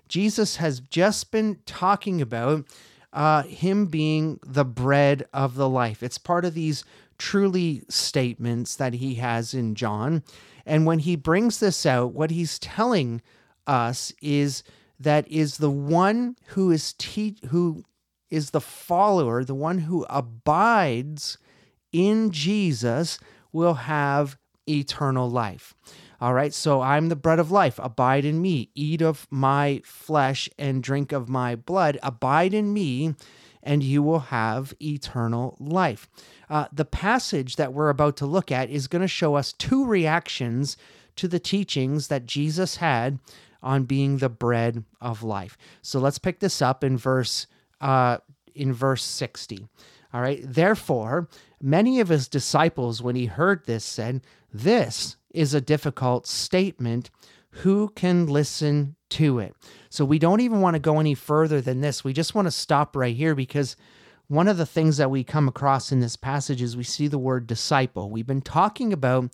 Jesus 0.09 0.57
has 0.57 0.81
just 0.81 1.31
been 1.31 1.59
talking 1.67 2.21
about 2.21 2.67
uh, 3.13 3.43
him 3.45 3.87
being 3.87 4.41
the 4.45 4.65
bread 4.65 5.27
of 5.33 5.55
the 5.55 5.69
life. 5.69 6.03
It's 6.03 6.19
part 6.19 6.45
of 6.45 6.55
these 6.55 6.85
truly 7.17 7.83
statements 7.89 8.77
that 8.77 8.95
he 8.95 9.15
has 9.15 9.55
in 9.55 9.75
John. 9.75 10.23
And 10.67 10.87
when 10.87 11.01
he 11.01 11.17
brings 11.17 11.61
this 11.61 11.85
out, 11.85 12.13
what 12.13 12.31
he's 12.31 12.59
telling 12.59 13.23
us 13.67 14.13
is 14.23 14.63
that 14.99 15.27
is 15.29 15.59
the 15.59 15.71
one 15.71 16.37
who 16.49 16.71
is 16.71 16.93
te- 16.95 17.39
who 17.49 17.85
is 18.31 18.51
the 18.51 18.61
follower, 18.61 19.45
the 19.45 19.55
one 19.55 19.79
who 19.79 20.05
abides 20.09 21.39
in 21.93 22.31
Jesus 22.31 23.19
will 23.53 23.75
have 23.75 24.37
eternal 24.69 25.31
life. 25.31 25.75
All 26.21 26.33
right, 26.33 26.55
so 26.55 26.81
I'm 26.81 27.09
the 27.09 27.17
bread 27.17 27.39
of 27.39 27.51
life. 27.51 27.79
Abide 27.83 28.25
in 28.25 28.41
me. 28.41 28.71
Eat 28.75 29.03
of 29.03 29.27
my 29.31 29.83
flesh 29.85 30.49
and 30.59 30.83
drink 30.83 31.13
of 31.13 31.29
my 31.29 31.55
blood. 31.55 31.99
Abide 32.03 32.55
in 32.55 32.73
me, 32.73 33.15
and 33.65 33.83
you 33.83 34.03
will 34.03 34.21
have 34.21 34.75
eternal 34.81 35.57
life. 35.59 36.09
Uh, 36.49 36.67
the 36.73 36.85
passage 36.85 37.57
that 37.57 37.73
we're 37.73 37.89
about 37.89 38.17
to 38.19 38.27
look 38.27 38.53
at 38.53 38.71
is 38.71 38.87
going 38.87 39.03
to 39.03 39.09
show 39.09 39.35
us 39.35 39.53
two 39.53 39.85
reactions 39.85 40.77
to 41.17 41.27
the 41.27 41.41
teachings 41.41 42.09
that 42.09 42.27
Jesus 42.27 42.77
had 42.77 43.19
on 43.63 43.85
being 43.85 44.19
the 44.19 44.29
bread 44.29 44.85
of 45.01 45.23
life. 45.23 45.57
So 45.83 45.99
let's 45.99 46.19
pick 46.19 46.41
this 46.41 46.61
up 46.61 46.85
in 46.85 46.97
verse 46.97 47.47
uh, 47.81 48.19
in 48.55 48.73
verse 48.73 49.03
60. 49.03 49.67
All 50.13 50.21
right. 50.21 50.41
Therefore, 50.45 51.29
many 51.61 51.99
of 51.99 52.09
his 52.09 52.29
disciples, 52.29 53.03
when 53.03 53.17
he 53.17 53.27
heard 53.27 53.67
this, 53.67 53.85
said, 53.85 54.23
This 54.53 55.17
is 55.31 55.55
a 55.55 55.61
difficult 55.61 56.27
statement. 56.27 57.11
Who 57.59 57.89
can 57.91 58.27
listen 58.27 58.97
to 59.11 59.39
it? 59.39 59.55
So 59.95 60.05
we 60.05 60.19
don't 60.19 60.41
even 60.41 60.61
want 60.61 60.75
to 60.75 60.81
go 60.81 60.99
any 60.99 61.15
further 61.15 61.61
than 61.61 61.81
this. 61.81 62.03
We 62.03 62.13
just 62.13 62.35
want 62.35 62.47
to 62.47 62.51
stop 62.51 62.97
right 62.97 63.15
here 63.15 63.37
because 63.37 63.77
one 64.27 64.49
of 64.49 64.57
the 64.57 64.67
things 64.67 64.97
that 64.97 65.09
we 65.09 65.23
come 65.23 65.47
across 65.47 65.93
in 65.93 66.01
this 66.01 66.17
passage 66.17 66.61
is 66.61 66.77
we 66.77 66.83
see 66.83 67.07
the 67.07 67.17
word 67.17 67.47
disciple. 67.47 68.11
We've 68.11 68.27
been 68.27 68.43
talking 68.43 68.93
about 68.93 69.31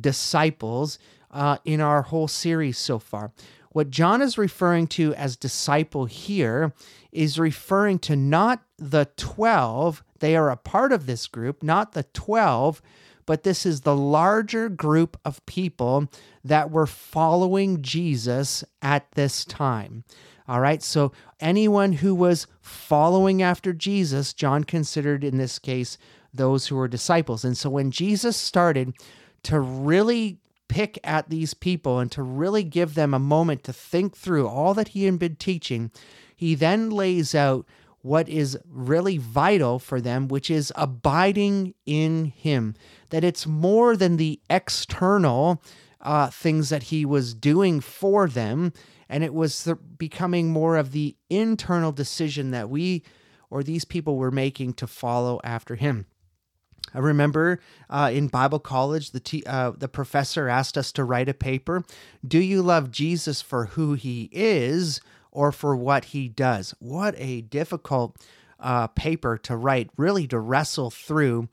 disciples 0.00 0.98
uh, 1.30 1.58
in 1.66 1.82
our 1.82 2.00
whole 2.00 2.28
series 2.28 2.78
so 2.78 2.98
far. 2.98 3.32
What 3.72 3.90
John 3.90 4.22
is 4.22 4.38
referring 4.38 4.86
to 4.86 5.14
as 5.16 5.36
disciple 5.36 6.06
here 6.06 6.72
is 7.12 7.38
referring 7.38 7.98
to 7.98 8.16
not 8.16 8.62
the 8.78 9.06
12, 9.18 10.02
they 10.20 10.34
are 10.34 10.50
a 10.50 10.56
part 10.56 10.92
of 10.92 11.04
this 11.04 11.26
group, 11.26 11.62
not 11.62 11.92
the 11.92 12.04
12, 12.04 12.80
but 13.26 13.42
this 13.42 13.64
is 13.64 13.80
the 13.80 13.96
larger 13.96 14.68
group 14.68 15.18
of 15.24 15.44
people 15.46 16.08
that 16.44 16.70
were 16.70 16.86
following 16.86 17.82
Jesus 17.82 18.64
at 18.82 19.10
this 19.12 19.44
time. 19.44 20.04
All 20.48 20.60
right, 20.60 20.82
so 20.82 21.12
anyone 21.38 21.92
who 21.92 22.14
was 22.14 22.46
following 22.60 23.40
after 23.40 23.72
Jesus, 23.72 24.32
John 24.32 24.64
considered 24.64 25.22
in 25.22 25.38
this 25.38 25.58
case 25.58 25.96
those 26.34 26.66
who 26.66 26.76
were 26.76 26.88
disciples. 26.88 27.44
And 27.44 27.56
so 27.56 27.70
when 27.70 27.90
Jesus 27.90 28.36
started 28.36 28.94
to 29.44 29.60
really 29.60 30.38
pick 30.68 30.98
at 31.02 31.28
these 31.28 31.54
people 31.54 31.98
and 31.98 32.10
to 32.12 32.22
really 32.22 32.62
give 32.62 32.94
them 32.94 33.12
a 33.12 33.18
moment 33.18 33.64
to 33.64 33.72
think 33.72 34.16
through 34.16 34.46
all 34.46 34.74
that 34.74 34.88
he 34.88 35.04
had 35.04 35.18
been 35.18 35.36
teaching, 35.36 35.90
he 36.34 36.54
then 36.54 36.90
lays 36.90 37.34
out 37.34 37.66
what 38.02 38.28
is 38.28 38.58
really 38.68 39.18
vital 39.18 39.78
for 39.78 40.00
them, 40.00 40.28
which 40.28 40.50
is 40.50 40.72
abiding 40.76 41.74
in 41.86 42.26
him. 42.26 42.74
That 43.10 43.24
it's 43.24 43.46
more 43.46 43.96
than 43.96 44.16
the 44.16 44.40
external 44.48 45.62
uh, 46.00 46.30
things 46.30 46.70
that 46.70 46.84
he 46.84 47.04
was 47.04 47.34
doing 47.34 47.80
for 47.80 48.26
them, 48.26 48.72
and 49.08 49.22
it 49.22 49.34
was 49.34 49.64
the, 49.64 49.74
becoming 49.74 50.50
more 50.50 50.76
of 50.76 50.92
the 50.92 51.16
internal 51.28 51.92
decision 51.92 52.50
that 52.52 52.70
we 52.70 53.02
or 53.50 53.62
these 53.62 53.84
people 53.84 54.16
were 54.16 54.30
making 54.30 54.72
to 54.74 54.86
follow 54.86 55.40
after 55.42 55.74
him. 55.74 56.06
I 56.94 56.98
remember 56.98 57.60
uh, 57.88 58.10
in 58.12 58.28
Bible 58.28 58.58
college, 58.58 59.10
the 59.10 59.20
t- 59.20 59.44
uh, 59.46 59.72
the 59.76 59.88
professor 59.88 60.48
asked 60.48 60.78
us 60.78 60.92
to 60.92 61.04
write 61.04 61.28
a 61.28 61.34
paper. 61.34 61.84
Do 62.26 62.38
you 62.38 62.62
love 62.62 62.90
Jesus 62.90 63.42
for 63.42 63.66
who 63.66 63.94
he 63.94 64.28
is 64.32 65.00
or 65.30 65.52
for 65.52 65.76
what 65.76 66.06
he 66.06 66.28
does? 66.28 66.74
What 66.78 67.14
a 67.18 67.42
difficult 67.42 68.16
uh, 68.58 68.88
paper 68.88 69.38
to 69.38 69.56
write, 69.56 69.90
really 69.96 70.26
to 70.28 70.38
wrestle 70.38 70.90
through 70.90 71.48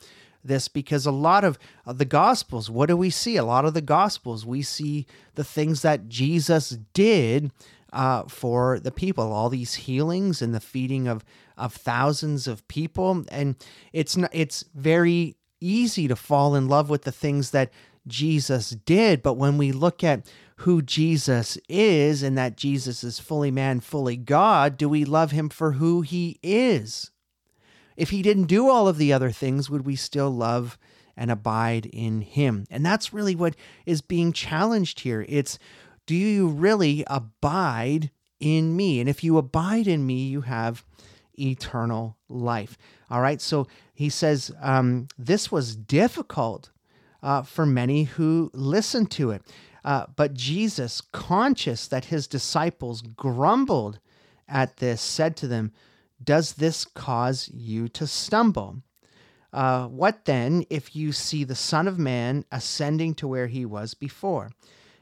this 0.48 0.68
because 0.68 1.06
a 1.06 1.12
lot 1.12 1.44
of, 1.44 1.60
of 1.86 1.98
the 1.98 2.06
gospels 2.06 2.70
what 2.70 2.88
do 2.88 2.98
we 2.98 3.10
see? 3.10 3.38
A 3.38 3.46
lot 3.46 3.66
of 3.66 3.74
the 3.74 3.82
gospels 3.82 4.46
we 4.46 4.62
see 4.62 5.06
the 5.36 5.44
things 5.44 5.82
that 5.82 6.08
jesus 6.10 6.78
did 6.94 7.52
uh, 7.94 8.24
for 8.24 8.80
the 8.80 8.92
people 8.92 9.32
all 9.32 9.50
these 9.50 9.76
healings 9.76 10.42
and 10.42 10.54
the 10.54 10.60
feeding 10.60 11.08
of 11.08 11.24
of 11.58 11.74
thousands 11.74 12.48
of 12.48 12.68
people. 12.68 13.26
And 13.30 13.56
it's 13.92 14.18
it's 14.32 14.64
very 14.76 15.36
easy 15.60 16.08
to 16.08 16.16
fall 16.16 16.56
in 16.56 16.68
love 16.68 16.90
with 16.90 17.04
the 17.04 17.12
things 17.12 17.52
that 17.52 17.72
Jesus 18.08 18.70
did. 18.70 19.24
But 19.24 19.34
when 19.34 19.58
we 19.58 19.72
look 19.72 20.04
at 20.04 20.26
who 20.58 20.82
Jesus 20.82 21.58
is 21.68 22.24
and 22.24 22.38
that 22.38 22.58
Jesus 22.58 23.04
is 23.04 23.20
fully 23.20 23.52
man 23.52 23.80
fully 23.80 24.18
God 24.18 24.76
do 24.76 24.90
we 24.90 25.06
love 25.06 25.30
him 25.30 25.50
for 25.50 25.74
who 25.74 26.02
he 26.02 26.40
is 26.42 27.12
if 27.98 28.12
he 28.12 28.22
didn't 28.22 28.46
do 28.46 28.70
all 28.70 28.88
of 28.88 28.98
the 28.98 29.12
other 29.12 29.32
things 29.32 29.70
would 29.70 29.86
we 29.86 29.96
still 29.96 30.30
love 30.30 30.78
and 31.18 31.30
abide 31.30 31.86
in 31.88 32.22
him 32.22 32.66
and 32.70 32.86
that's 32.86 33.12
really 33.12 33.36
what 33.36 33.56
is 33.86 34.02
being 34.02 34.32
challenged 34.32 35.02
here 35.02 35.26
it's 35.28 35.60
do 36.06 36.16
you 36.16 36.48
really 36.48 37.04
abide 37.08 38.12
in 38.40 38.76
me 38.76 39.00
and 39.00 39.10
if 39.10 39.24
you 39.24 39.38
abide 39.38 39.88
in 39.88 40.06
me 40.06 40.28
you 40.28 40.42
have 40.42 40.84
eternal 41.40 42.18
life. 42.30 42.78
All 43.10 43.22
right. 43.22 43.42
So 43.42 43.68
he 43.94 44.10
says 44.10 44.52
um, 44.62 45.08
this 45.18 45.52
was 45.52 45.76
difficult 45.76 46.72
uh, 47.24 47.44
for 47.44 47.66
many 47.66 48.04
who 48.04 48.52
listened 48.54 49.12
to 49.12 49.32
it. 49.32 49.44
Uh, 49.84 50.06
but 50.16 50.34
Jesus, 50.34 51.02
conscious 51.02 51.88
that 51.88 52.06
his 52.06 52.28
disciples 52.28 53.02
grumbled 53.02 54.00
at 54.48 54.78
this, 54.78 55.02
said 55.02 55.38
to 55.38 55.48
them, 55.48 55.72
Does 56.24 56.54
this 56.54 56.86
cause 56.86 57.50
you 57.54 57.88
to 57.90 58.08
stumble? 58.08 58.82
Uh, 59.54 59.88
what 59.88 60.26
then 60.26 60.66
if 60.70 60.96
you 60.96 61.12
see 61.12 61.44
the 61.44 61.56
Son 61.56 61.88
of 61.88 61.98
Man 61.98 62.46
ascending 62.52 63.16
to 63.16 63.28
where 63.28 63.48
he 63.48 63.66
was 63.66 63.94
before? 63.94 64.52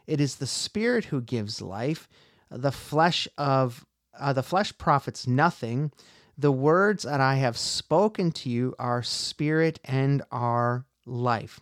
It 0.07 0.21
is 0.21 0.35
the 0.35 0.47
Spirit 0.47 1.05
who 1.05 1.21
gives 1.21 1.61
life. 1.61 2.07
The 2.49 2.71
flesh 2.71 3.27
of 3.37 3.85
uh, 4.17 4.33
the 4.33 4.43
flesh 4.43 4.77
profits 4.77 5.27
nothing. 5.27 5.91
The 6.37 6.51
words 6.51 7.03
that 7.03 7.21
I 7.21 7.35
have 7.35 7.57
spoken 7.57 8.31
to 8.33 8.49
you 8.49 8.75
are 8.77 9.01
spirit 9.01 9.79
and 9.83 10.21
are 10.31 10.85
life. 11.05 11.59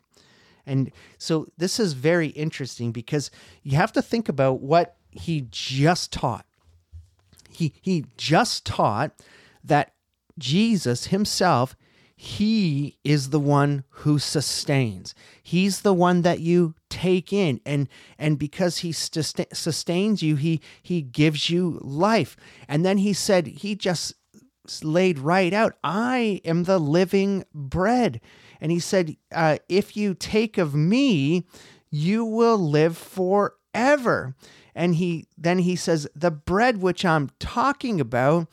And 0.66 0.92
so 1.18 1.48
this 1.58 1.80
is 1.80 1.94
very 1.94 2.28
interesting 2.30 2.92
because 2.92 3.30
you 3.64 3.78
have 3.78 3.92
to 3.94 4.02
think 4.02 4.30
about 4.30 4.62
what 4.62 4.96
he 5.12 5.48
just 5.52 6.12
taught. 6.12 6.46
He, 7.50 7.74
he 7.82 8.06
just 8.18 8.66
taught 8.66 9.12
that 9.64 9.94
Jesus 10.38 11.08
himself, 11.08 11.76
he 12.16 12.98
is 13.04 13.30
the 13.30 13.40
one 13.40 13.84
who 13.90 14.20
sustains. 14.20 15.14
He's 15.42 15.82
the 15.82 15.94
one 15.94 16.22
that 16.22 16.40
you 16.40 16.76
take 16.90 17.34
in 17.34 17.60
and 17.66 17.90
and 18.18 18.38
because 18.38 18.78
he 18.78 18.92
sustains 18.92 20.22
you 20.22 20.36
he 20.36 20.62
he 20.82 21.02
gives 21.02 21.50
you 21.50 21.80
life. 21.82 22.38
And 22.68 22.86
then 22.86 23.00
he 23.00 23.14
said 23.14 23.48
he 23.48 23.76
just 23.76 24.14
laid 24.84 25.20
right 25.20 25.54
out 25.54 25.74
I 25.84 26.42
am 26.46 26.64
the 26.64 26.80
living 26.80 27.46
bread. 27.54 28.22
And 28.62 28.72
he 28.72 28.80
said, 28.80 29.18
uh, 29.34 29.58
If 29.68 29.98
you 29.98 30.14
take 30.14 30.58
of 30.58 30.74
me, 30.74 31.46
you 31.90 32.24
will 32.24 32.58
live 32.58 32.98
forever. 32.98 34.36
And 34.76 34.96
he 34.96 35.28
then 35.38 35.60
he 35.60 35.76
says, 35.76 36.08
The 36.16 36.32
bread 36.32 36.82
which 36.82 37.06
I'm 37.06 37.30
talking 37.40 38.00
about 38.02 38.48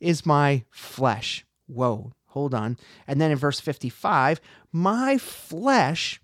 is 0.00 0.26
my 0.26 0.64
flesh. 0.70 1.44
Whoa, 1.66 2.12
hold 2.26 2.54
on. 2.54 2.76
And 3.06 3.20
then 3.20 3.30
in 3.30 3.38
verse 3.38 3.60
55, 3.60 4.40
my 4.72 5.18
flesh 5.18 6.20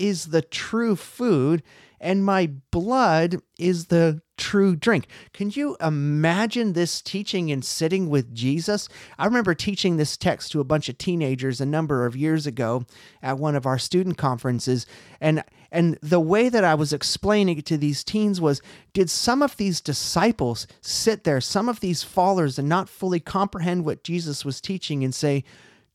is 0.00 0.26
the 0.26 0.42
true 0.42 0.96
food, 0.96 1.62
and 2.00 2.24
my 2.24 2.50
blood 2.70 3.36
is 3.58 3.86
the 3.86 4.22
true 4.38 4.74
drink. 4.74 5.06
Can 5.34 5.50
you 5.50 5.76
imagine 5.80 6.72
this 6.72 7.02
teaching 7.02 7.52
and 7.52 7.62
sitting 7.62 8.08
with 8.08 8.34
Jesus? 8.34 8.88
I 9.18 9.26
remember 9.26 9.54
teaching 9.54 9.98
this 9.98 10.16
text 10.16 10.50
to 10.52 10.60
a 10.60 10.64
bunch 10.64 10.88
of 10.88 10.96
teenagers 10.96 11.60
a 11.60 11.66
number 11.66 12.06
of 12.06 12.16
years 12.16 12.46
ago 12.46 12.86
at 13.22 13.38
one 13.38 13.54
of 13.54 13.66
our 13.66 13.78
student 13.78 14.16
conferences 14.16 14.86
and 15.20 15.44
and 15.72 15.98
the 16.02 16.18
way 16.18 16.48
that 16.48 16.64
I 16.64 16.74
was 16.74 16.92
explaining 16.92 17.58
it 17.58 17.66
to 17.66 17.76
these 17.76 18.02
teens 18.02 18.40
was 18.40 18.60
did 18.92 19.08
some 19.08 19.40
of 19.40 19.56
these 19.56 19.80
disciples 19.80 20.66
sit 20.80 21.22
there, 21.22 21.40
some 21.40 21.68
of 21.68 21.78
these 21.78 22.02
followers 22.02 22.58
and 22.58 22.68
not 22.68 22.88
fully 22.88 23.20
comprehend 23.20 23.84
what 23.84 24.02
Jesus 24.02 24.44
was 24.44 24.60
teaching 24.60 25.04
and 25.04 25.14
say, 25.14 25.44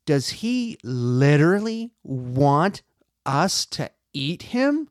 does 0.05 0.29
he 0.29 0.77
literally 0.81 1.91
want 2.03 2.83
us 3.25 3.65
to 3.67 3.91
eat 4.13 4.43
him? 4.43 4.89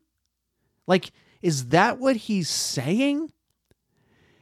Like 0.87 1.11
is 1.45 1.67
that 1.67 1.99
what 1.99 2.15
he's 2.15 2.49
saying? 2.49 3.31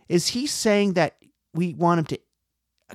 Is 0.07 0.29
he 0.29 0.47
saying 0.47 0.93
that 0.93 1.17
we 1.53 1.73
want 1.73 1.99
him 1.99 2.05
to 2.05 2.19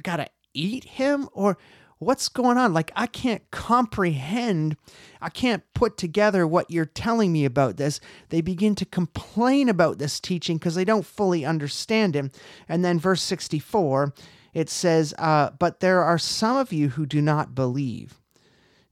gotta 0.03 0.29
eat 0.55 0.85
him 0.85 1.29
or 1.35 1.59
what's 1.99 2.31
going 2.31 2.57
on? 2.57 2.73
Like 2.73 2.91
I 2.97 3.07
can't 3.07 3.43
comprehend, 3.51 4.79
I 5.21 5.29
can't 5.29 5.63
put 5.75 5.99
together 5.99 6.47
what 6.47 6.71
you're 6.71 6.87
telling 6.87 7.33
me 7.33 7.45
about 7.45 7.77
this. 7.77 8.01
They 8.31 8.41
begin 8.41 8.75
to 8.77 8.87
complain 8.87 9.69
about 9.69 9.99
this 9.99 10.21
teaching 10.21 10.57
because 10.57 10.75
they 10.75 10.87
don't 10.87 11.05
fully 11.05 11.45
understand 11.45 12.15
him. 12.15 12.31
And 12.67 12.83
then 12.83 12.99
verse 12.99 13.23
64, 13.23 14.15
it 14.55 14.71
says, 14.71 15.13
uh, 15.19 15.51
But 15.59 15.81
there 15.81 16.03
are 16.03 16.19
some 16.19 16.57
of 16.57 16.73
you 16.73 16.89
who 16.89 17.05
do 17.05 17.21
not 17.21 17.55
believe. 17.55 18.18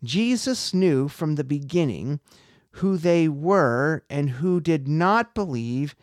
Jesus 0.07 0.73
knew 0.73 1.09
from 1.09 1.35
the 1.35 1.45
beginning 1.45 2.21
who 2.73 2.97
they 2.97 3.29
were 3.29 4.05
and 4.09 4.31
who 4.31 4.61
did 4.61 4.87
not 4.87 5.35
believe 5.35 5.95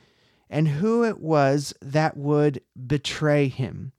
and 0.50 0.68
who 0.68 1.04
it 1.04 1.20
was 1.20 1.74
that 1.82 2.18
would 2.18 2.62
betray 2.88 3.48
him. 3.48 3.92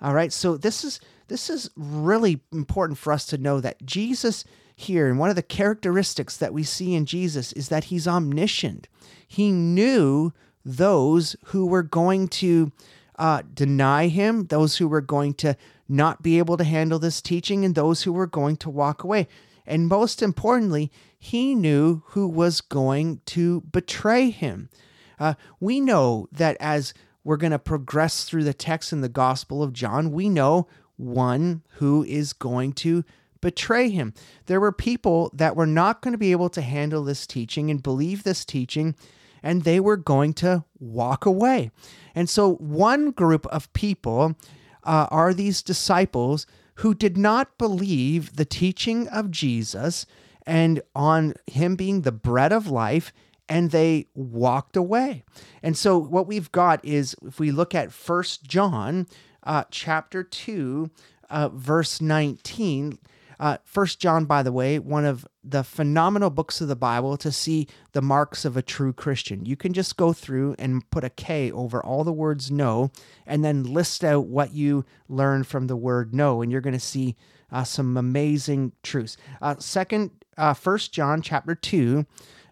All 0.00 0.14
right, 0.14 0.32
so 0.32 0.56
this 0.56 0.84
is 0.84 1.00
this 1.28 1.50
is 1.50 1.70
really 1.76 2.40
important 2.52 2.98
for 2.98 3.12
us 3.12 3.26
to 3.26 3.38
know 3.38 3.60
that 3.60 3.84
Jesus 3.84 4.44
here, 4.74 5.08
and 5.08 5.18
one 5.18 5.30
of 5.30 5.36
the 5.36 5.42
characteristics 5.42 6.36
that 6.38 6.54
we 6.54 6.62
see 6.62 6.94
in 6.94 7.04
Jesus 7.04 7.52
is 7.52 7.68
that 7.68 7.84
he's 7.84 8.08
omniscient. 8.08 8.88
He 9.28 9.52
knew 9.52 10.32
those 10.64 11.36
who 11.46 11.66
were 11.66 11.82
going 11.82 12.28
to 12.28 12.72
uh, 13.20 13.42
deny 13.52 14.08
him, 14.08 14.46
those 14.46 14.78
who 14.78 14.88
were 14.88 15.02
going 15.02 15.34
to 15.34 15.54
not 15.86 16.22
be 16.22 16.38
able 16.38 16.56
to 16.56 16.64
handle 16.64 16.98
this 16.98 17.20
teaching, 17.20 17.64
and 17.64 17.74
those 17.74 18.02
who 18.02 18.12
were 18.12 18.26
going 18.26 18.56
to 18.56 18.70
walk 18.70 19.04
away. 19.04 19.28
And 19.66 19.86
most 19.88 20.22
importantly, 20.22 20.90
he 21.18 21.54
knew 21.54 22.02
who 22.06 22.26
was 22.26 22.62
going 22.62 23.20
to 23.26 23.60
betray 23.60 24.30
him. 24.30 24.70
Uh, 25.18 25.34
we 25.60 25.80
know 25.80 26.28
that 26.32 26.56
as 26.58 26.94
we're 27.22 27.36
going 27.36 27.52
to 27.52 27.58
progress 27.58 28.24
through 28.24 28.44
the 28.44 28.54
text 28.54 28.90
in 28.90 29.02
the 29.02 29.08
Gospel 29.10 29.62
of 29.62 29.74
John, 29.74 30.12
we 30.12 30.30
know 30.30 30.66
one 30.96 31.62
who 31.72 32.02
is 32.04 32.32
going 32.32 32.72
to 32.72 33.04
betray 33.42 33.90
him. 33.90 34.14
There 34.46 34.60
were 34.60 34.72
people 34.72 35.30
that 35.34 35.56
were 35.56 35.66
not 35.66 36.00
going 36.00 36.12
to 36.12 36.18
be 36.18 36.32
able 36.32 36.48
to 36.50 36.62
handle 36.62 37.04
this 37.04 37.26
teaching 37.26 37.70
and 37.70 37.82
believe 37.82 38.22
this 38.22 38.46
teaching, 38.46 38.94
and 39.42 39.62
they 39.62 39.80
were 39.80 39.96
going 39.96 40.32
to 40.34 40.64
walk 40.78 41.26
away. 41.26 41.70
And 42.14 42.28
so, 42.28 42.54
one 42.54 43.10
group 43.10 43.46
of 43.46 43.72
people 43.72 44.36
uh, 44.84 45.06
are 45.10 45.34
these 45.34 45.62
disciples 45.62 46.46
who 46.76 46.94
did 46.94 47.16
not 47.16 47.58
believe 47.58 48.36
the 48.36 48.44
teaching 48.44 49.06
of 49.08 49.30
Jesus 49.30 50.06
and 50.46 50.80
on 50.94 51.34
him 51.46 51.76
being 51.76 52.02
the 52.02 52.12
bread 52.12 52.52
of 52.52 52.66
life 52.68 53.12
and 53.48 53.72
they 53.72 54.06
walked 54.14 54.76
away. 54.76 55.24
And 55.62 55.76
so 55.76 55.98
what 55.98 56.26
we've 56.26 56.50
got 56.52 56.82
is 56.84 57.16
if 57.26 57.40
we 57.40 57.50
look 57.50 57.74
at 57.74 57.92
First 57.92 58.44
John 58.44 59.06
uh, 59.42 59.64
chapter 59.70 60.22
2 60.22 60.90
uh, 61.28 61.48
verse 61.50 62.00
19 62.00 62.98
uh, 63.40 63.56
First 63.64 63.98
John, 64.00 64.26
by 64.26 64.42
the 64.42 64.52
way, 64.52 64.78
one 64.78 65.06
of 65.06 65.26
the 65.42 65.64
phenomenal 65.64 66.28
books 66.28 66.60
of 66.60 66.68
the 66.68 66.76
Bible 66.76 67.16
to 67.16 67.32
see 67.32 67.66
the 67.92 68.02
marks 68.02 68.44
of 68.44 68.54
a 68.54 68.62
true 68.62 68.92
Christian. 68.92 69.46
You 69.46 69.56
can 69.56 69.72
just 69.72 69.96
go 69.96 70.12
through 70.12 70.56
and 70.58 70.88
put 70.90 71.04
a 71.04 71.10
K 71.10 71.50
over 71.50 71.82
all 71.82 72.04
the 72.04 72.12
words 72.12 72.50
"no," 72.50 72.90
and 73.26 73.42
then 73.42 73.64
list 73.64 74.04
out 74.04 74.26
what 74.26 74.52
you 74.52 74.84
learned 75.08 75.46
from 75.46 75.68
the 75.68 75.76
word 75.76 76.14
"no," 76.14 76.42
and 76.42 76.52
you're 76.52 76.60
going 76.60 76.74
to 76.74 76.78
see 76.78 77.16
uh, 77.50 77.64
some 77.64 77.96
amazing 77.96 78.72
truths. 78.82 79.16
Uh, 79.40 79.54
second, 79.58 80.10
uh, 80.36 80.52
First 80.52 80.92
John 80.92 81.22
chapter 81.22 81.54
two, 81.54 82.04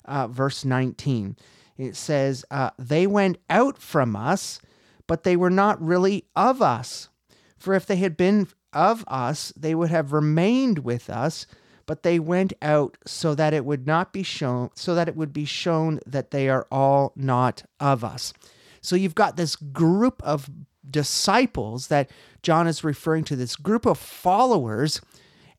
uh, 0.06 0.26
verse 0.26 0.64
19. 0.64 1.36
It 1.76 1.96
says, 1.96 2.46
They 2.78 3.06
went 3.06 3.36
out 3.50 3.76
from 3.78 4.16
us, 4.16 4.58
but 5.06 5.22
they 5.22 5.36
were 5.36 5.50
not 5.50 5.80
really 5.82 6.24
of 6.34 6.62
us. 6.62 7.10
For 7.58 7.74
if 7.74 7.84
they 7.84 7.96
had 7.96 8.16
been 8.16 8.48
of 8.72 9.04
us, 9.06 9.52
they 9.56 9.74
would 9.74 9.90
have 9.90 10.12
remained 10.12 10.80
with 10.80 11.10
us, 11.10 11.46
but 11.86 12.02
they 12.02 12.18
went 12.18 12.52
out 12.60 12.98
so 13.06 13.34
that 13.34 13.54
it 13.54 13.64
would 13.64 13.86
not 13.86 14.12
be 14.12 14.22
shown, 14.22 14.70
so 14.74 14.94
that 14.94 15.08
it 15.08 15.16
would 15.16 15.32
be 15.32 15.44
shown 15.44 16.00
that 16.06 16.30
they 16.30 16.48
are 16.48 16.66
all 16.70 17.12
not 17.16 17.64
of 17.80 18.04
us. 18.04 18.32
So 18.80 18.96
you've 18.96 19.14
got 19.14 19.36
this 19.36 19.56
group 19.56 20.22
of 20.22 20.50
disciples 20.88 21.88
that 21.88 22.10
John 22.42 22.66
is 22.66 22.84
referring 22.84 23.24
to, 23.24 23.36
this 23.36 23.56
group 23.56 23.86
of 23.86 23.98
followers. 23.98 25.00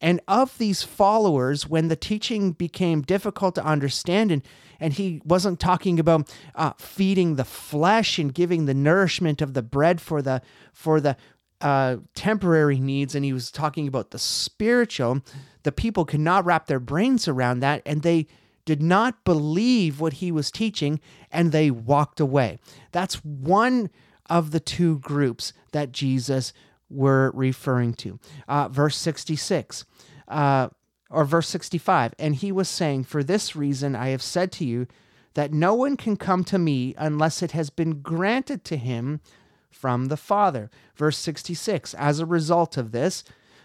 And 0.01 0.22
of 0.30 0.58
these 0.58 0.82
followers, 0.82 1.68
when 1.68 1.89
the 1.89 1.96
teaching 1.96 2.54
became 2.54 3.01
difficult 3.01 3.56
to 3.56 3.66
understand, 3.66 4.32
and, 4.32 4.42
and 4.80 4.94
he 4.94 5.22
wasn't 5.25 5.60
talking 5.60 6.00
about 6.00 6.34
uh, 6.56 6.72
feeding 6.78 7.36
the 7.36 7.44
flesh 7.44 8.18
and 8.18 8.34
giving 8.34 8.66
the 8.66 8.74
nourishment 8.74 9.42
of 9.42 9.54
the 9.54 9.62
bread 9.62 10.00
for 10.00 10.22
the 10.22 10.42
for 10.72 11.01
the 11.01 11.18
uh, 11.62 11.98
temporary 12.16 12.80
needs, 12.80 13.16
and 13.16 13.25
he 13.25 13.34
was 13.34 13.51
talking 13.51 13.88
about 13.88 14.12
the 14.12 14.20
spiritual, 14.20 15.22
the 15.63 15.72
people 15.72 16.06
could 16.06 16.20
not 16.20 16.46
wrap 16.46 16.68
their 16.68 16.80
brains 16.80 17.28
around 17.28 17.60
that, 17.60 17.82
and 17.86 18.01
they 18.01 18.28
did 18.66 18.82
not 18.82 19.24
believe 19.24 20.00
what 20.00 20.13
he 20.13 20.32
was 20.32 20.51
teaching, 20.51 21.00
and 21.32 21.51
they 21.51 21.72
walked 21.72 22.20
away. 22.20 22.60
That's 22.92 23.16
one 23.25 23.89
of 24.30 24.51
the 24.51 24.60
two 24.60 25.00
groups 25.00 25.54
that 25.72 25.92
Jesus 25.92 26.54
were 26.89 27.32
referring 27.34 27.94
to. 27.96 28.20
Uh, 28.48 28.68
verse 28.68 28.96
66. 28.98 29.86
Uh, 30.28 30.70
or 31.10 31.25
verse 31.25 31.48
65, 31.50 32.13
and 32.20 32.36
he 32.36 32.51
was 32.51 32.70
saying, 32.70 33.04
For 33.04 33.24
this 33.24 33.56
reason 33.56 33.96
I 33.96 34.10
have 34.10 34.22
said 34.22 34.51
to 34.54 34.66
you 34.66 34.86
that 35.34 35.54
no 35.54 35.74
one 35.74 35.98
can 35.98 36.16
come 36.16 36.44
to 36.46 36.60
me 36.60 36.94
unless 36.98 37.42
it 37.42 37.51
has 37.51 37.70
been 37.70 38.01
granted 38.01 38.63
to 38.66 38.78
him 38.78 39.22
from 39.72 40.06
the 40.06 40.18
Father. 40.18 40.70
Verse 40.96 41.18
66 41.18 41.94
As 41.94 42.20
a 42.20 42.26
result 42.26 42.78
of 42.78 42.92
this, 42.92 43.24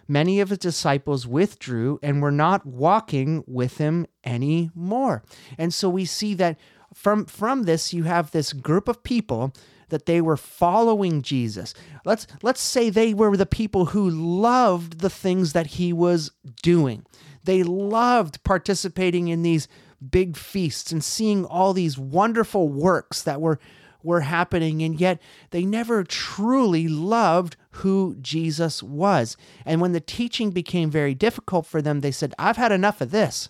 many 0.08 0.40
of 0.40 0.50
his 0.50 0.58
disciples 0.58 1.26
withdrew 1.26 1.98
and 2.02 2.22
were 2.22 2.32
not 2.32 2.66
walking 2.66 3.44
with 3.46 3.78
him 3.78 4.06
anymore. 4.24 5.22
And 5.58 5.72
so 5.72 5.88
we 5.88 6.04
see 6.04 6.34
that 6.34 6.58
from, 6.92 7.26
from 7.26 7.64
this, 7.64 7.92
you 7.92 8.04
have 8.04 8.30
this 8.30 8.52
group 8.52 8.88
of 8.88 9.02
people 9.02 9.52
that 9.88 10.06
they 10.06 10.20
were 10.20 10.36
following 10.36 11.22
Jesus. 11.22 11.74
Let's 12.04 12.26
let's 12.42 12.60
say 12.60 12.90
they 12.90 13.14
were 13.14 13.36
the 13.36 13.46
people 13.46 13.86
who 13.86 14.08
loved 14.08 15.00
the 15.00 15.10
things 15.10 15.52
that 15.52 15.66
he 15.66 15.92
was 15.92 16.30
doing. 16.62 17.04
They 17.44 17.62
loved 17.62 18.42
participating 18.44 19.28
in 19.28 19.42
these 19.42 19.68
big 20.10 20.36
feasts 20.36 20.92
and 20.92 21.04
seeing 21.04 21.44
all 21.44 21.72
these 21.72 21.98
wonderful 21.98 22.68
works 22.68 23.22
that 23.22 23.40
were 23.40 23.58
were 24.04 24.20
happening, 24.20 24.82
and 24.82 25.00
yet 25.00 25.20
they 25.50 25.64
never 25.64 26.04
truly 26.04 26.86
loved 26.86 27.56
who 27.70 28.16
Jesus 28.20 28.82
was. 28.82 29.36
And 29.64 29.80
when 29.80 29.92
the 29.92 30.00
teaching 30.00 30.50
became 30.50 30.90
very 30.90 31.14
difficult 31.14 31.66
for 31.66 31.82
them, 31.82 32.00
they 32.00 32.12
said, 32.12 32.34
I've 32.38 32.56
had 32.56 32.70
enough 32.70 33.00
of 33.00 33.10
this. 33.10 33.48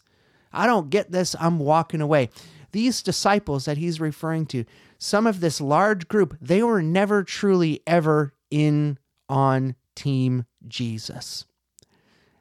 I 0.52 0.66
don't 0.66 0.88
get 0.88 1.10
this. 1.10 1.34
I'm 1.38 1.58
walking 1.58 2.00
away. 2.00 2.30
These 2.72 3.02
disciples 3.02 3.66
that 3.66 3.76
he's 3.76 4.00
referring 4.00 4.46
to, 4.46 4.64
some 4.98 5.26
of 5.26 5.40
this 5.40 5.60
large 5.60 6.08
group, 6.08 6.36
they 6.40 6.62
were 6.62 6.82
never 6.82 7.22
truly 7.24 7.82
ever 7.86 8.32
in 8.50 8.98
on 9.28 9.74
team 9.94 10.44
Jesus. 10.66 11.44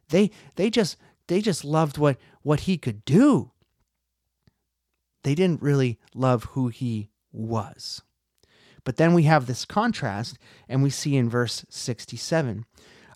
They 0.09 0.31
they 0.55 0.69
just 0.69 0.97
they 1.27 1.41
just 1.41 1.65
loved 1.65 1.97
what 1.97 2.17
what 2.41 2.61
he 2.61 2.77
could 2.77 3.03
do. 3.05 3.51
They 5.23 5.35
didn't 5.35 5.61
really 5.61 5.99
love 6.13 6.43
who 6.45 6.67
he 6.67 7.09
was. 7.33 8.01
But 8.83 8.97
then 8.97 9.13
we 9.13 9.23
have 9.23 9.45
this 9.45 9.65
contrast, 9.65 10.37
and 10.69 10.83
we 10.83 10.89
see 10.89 11.15
in 11.15 11.29
verse 11.29 11.65
67. 11.69 12.65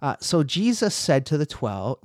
Uh, 0.02 0.16
so 0.20 0.44
Jesus 0.44 0.96
said 0.96 1.26
to 1.26 1.38
the 1.38 1.46
12, 1.46 2.00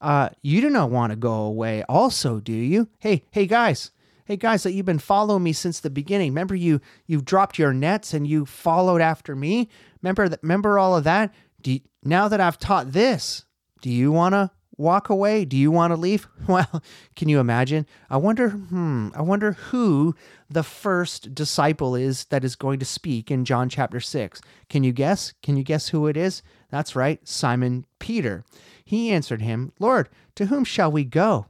uh, 0.00 0.28
You 0.42 0.60
do 0.60 0.70
not 0.70 0.90
want 0.90 1.10
to 1.10 1.16
go 1.16 1.32
away, 1.32 1.82
also, 1.88 2.40
do 2.40 2.52
you? 2.52 2.88
Hey, 2.98 3.24
hey, 3.30 3.46
guys. 3.46 3.90
Hey 4.26 4.36
guys, 4.36 4.64
that 4.64 4.72
you've 4.72 4.84
been 4.84 4.98
following 4.98 5.44
me 5.44 5.52
since 5.52 5.78
the 5.78 5.88
beginning. 5.88 6.32
Remember 6.32 6.56
you 6.56 6.80
you 7.06 7.22
dropped 7.22 7.60
your 7.60 7.72
nets 7.72 8.12
and 8.12 8.26
you 8.26 8.44
followed 8.44 9.00
after 9.00 9.36
me. 9.36 9.68
Remember 10.02 10.28
that 10.28 10.42
remember 10.42 10.80
all 10.80 10.96
of 10.96 11.04
that? 11.04 11.32
You, 11.62 11.78
now 12.02 12.26
that 12.26 12.40
I've 12.40 12.58
taught 12.58 12.90
this, 12.90 13.44
do 13.82 13.88
you 13.88 14.10
want 14.10 14.32
to 14.32 14.50
walk 14.76 15.08
away? 15.08 15.44
Do 15.44 15.56
you 15.56 15.70
want 15.70 15.92
to 15.92 15.96
leave? 15.96 16.28
Well, 16.46 16.80
can 17.16 17.28
you 17.28 17.40
imagine? 17.40 17.86
I 18.08 18.18
wonder, 18.18 18.50
hmm, 18.50 19.08
I 19.14 19.22
wonder 19.22 19.52
who 19.52 20.14
the 20.48 20.62
first 20.62 21.34
disciple 21.34 21.96
is 21.96 22.26
that 22.26 22.44
is 22.44 22.54
going 22.54 22.78
to 22.78 22.84
speak 22.84 23.32
in 23.32 23.44
John 23.44 23.68
chapter 23.68 23.98
6. 23.98 24.40
Can 24.68 24.84
you 24.84 24.92
guess? 24.92 25.34
Can 25.42 25.56
you 25.56 25.64
guess 25.64 25.88
who 25.88 26.06
it 26.06 26.16
is? 26.16 26.42
That's 26.70 26.94
right, 26.94 27.26
Simon 27.26 27.84
Peter. 27.98 28.44
He 28.84 29.10
answered 29.10 29.42
him, 29.42 29.72
Lord, 29.80 30.08
to 30.36 30.46
whom 30.46 30.62
shall 30.64 30.92
we 30.92 31.04
go? 31.04 31.46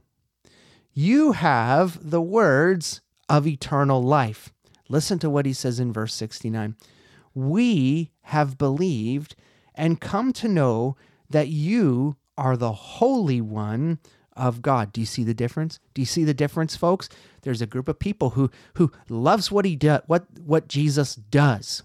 You 0.93 1.33
have 1.33 2.09
the 2.09 2.21
words 2.21 3.01
of 3.29 3.45
eternal 3.45 4.01
life. 4.01 4.51
Listen 4.89 5.19
to 5.19 5.29
what 5.29 5.45
he 5.45 5.53
says 5.53 5.79
in 5.79 5.93
verse 5.93 6.15
69. 6.15 6.75
We 7.35 8.09
have 8.23 8.57
believed 8.57 9.35
and 9.75 10.01
come 10.01 10.33
to 10.33 10.47
know 10.47 10.97
that 11.29 11.49
you 11.49 12.15
are 12.37 12.57
the 12.57 12.71
Holy 12.71 13.41
One 13.41 13.99
of 14.37 14.61
God. 14.61 14.93
Do 14.93 15.01
you 15.01 15.07
see 15.07 15.23
the 15.23 15.33
difference? 15.33 15.79
Do 15.93 16.01
you 16.01 16.05
see 16.05 16.23
the 16.23 16.33
difference, 16.33 16.75
folks? 16.75 17.09
There's 17.41 17.61
a 17.61 17.67
group 17.67 17.87
of 17.87 17.99
people 17.99 18.31
who 18.31 18.51
who 18.75 18.91
loves 19.09 19.51
what 19.51 19.65
he 19.65 19.75
does, 19.75 20.01
what 20.05 20.25
what 20.43 20.67
Jesus 20.67 21.15
does, 21.15 21.83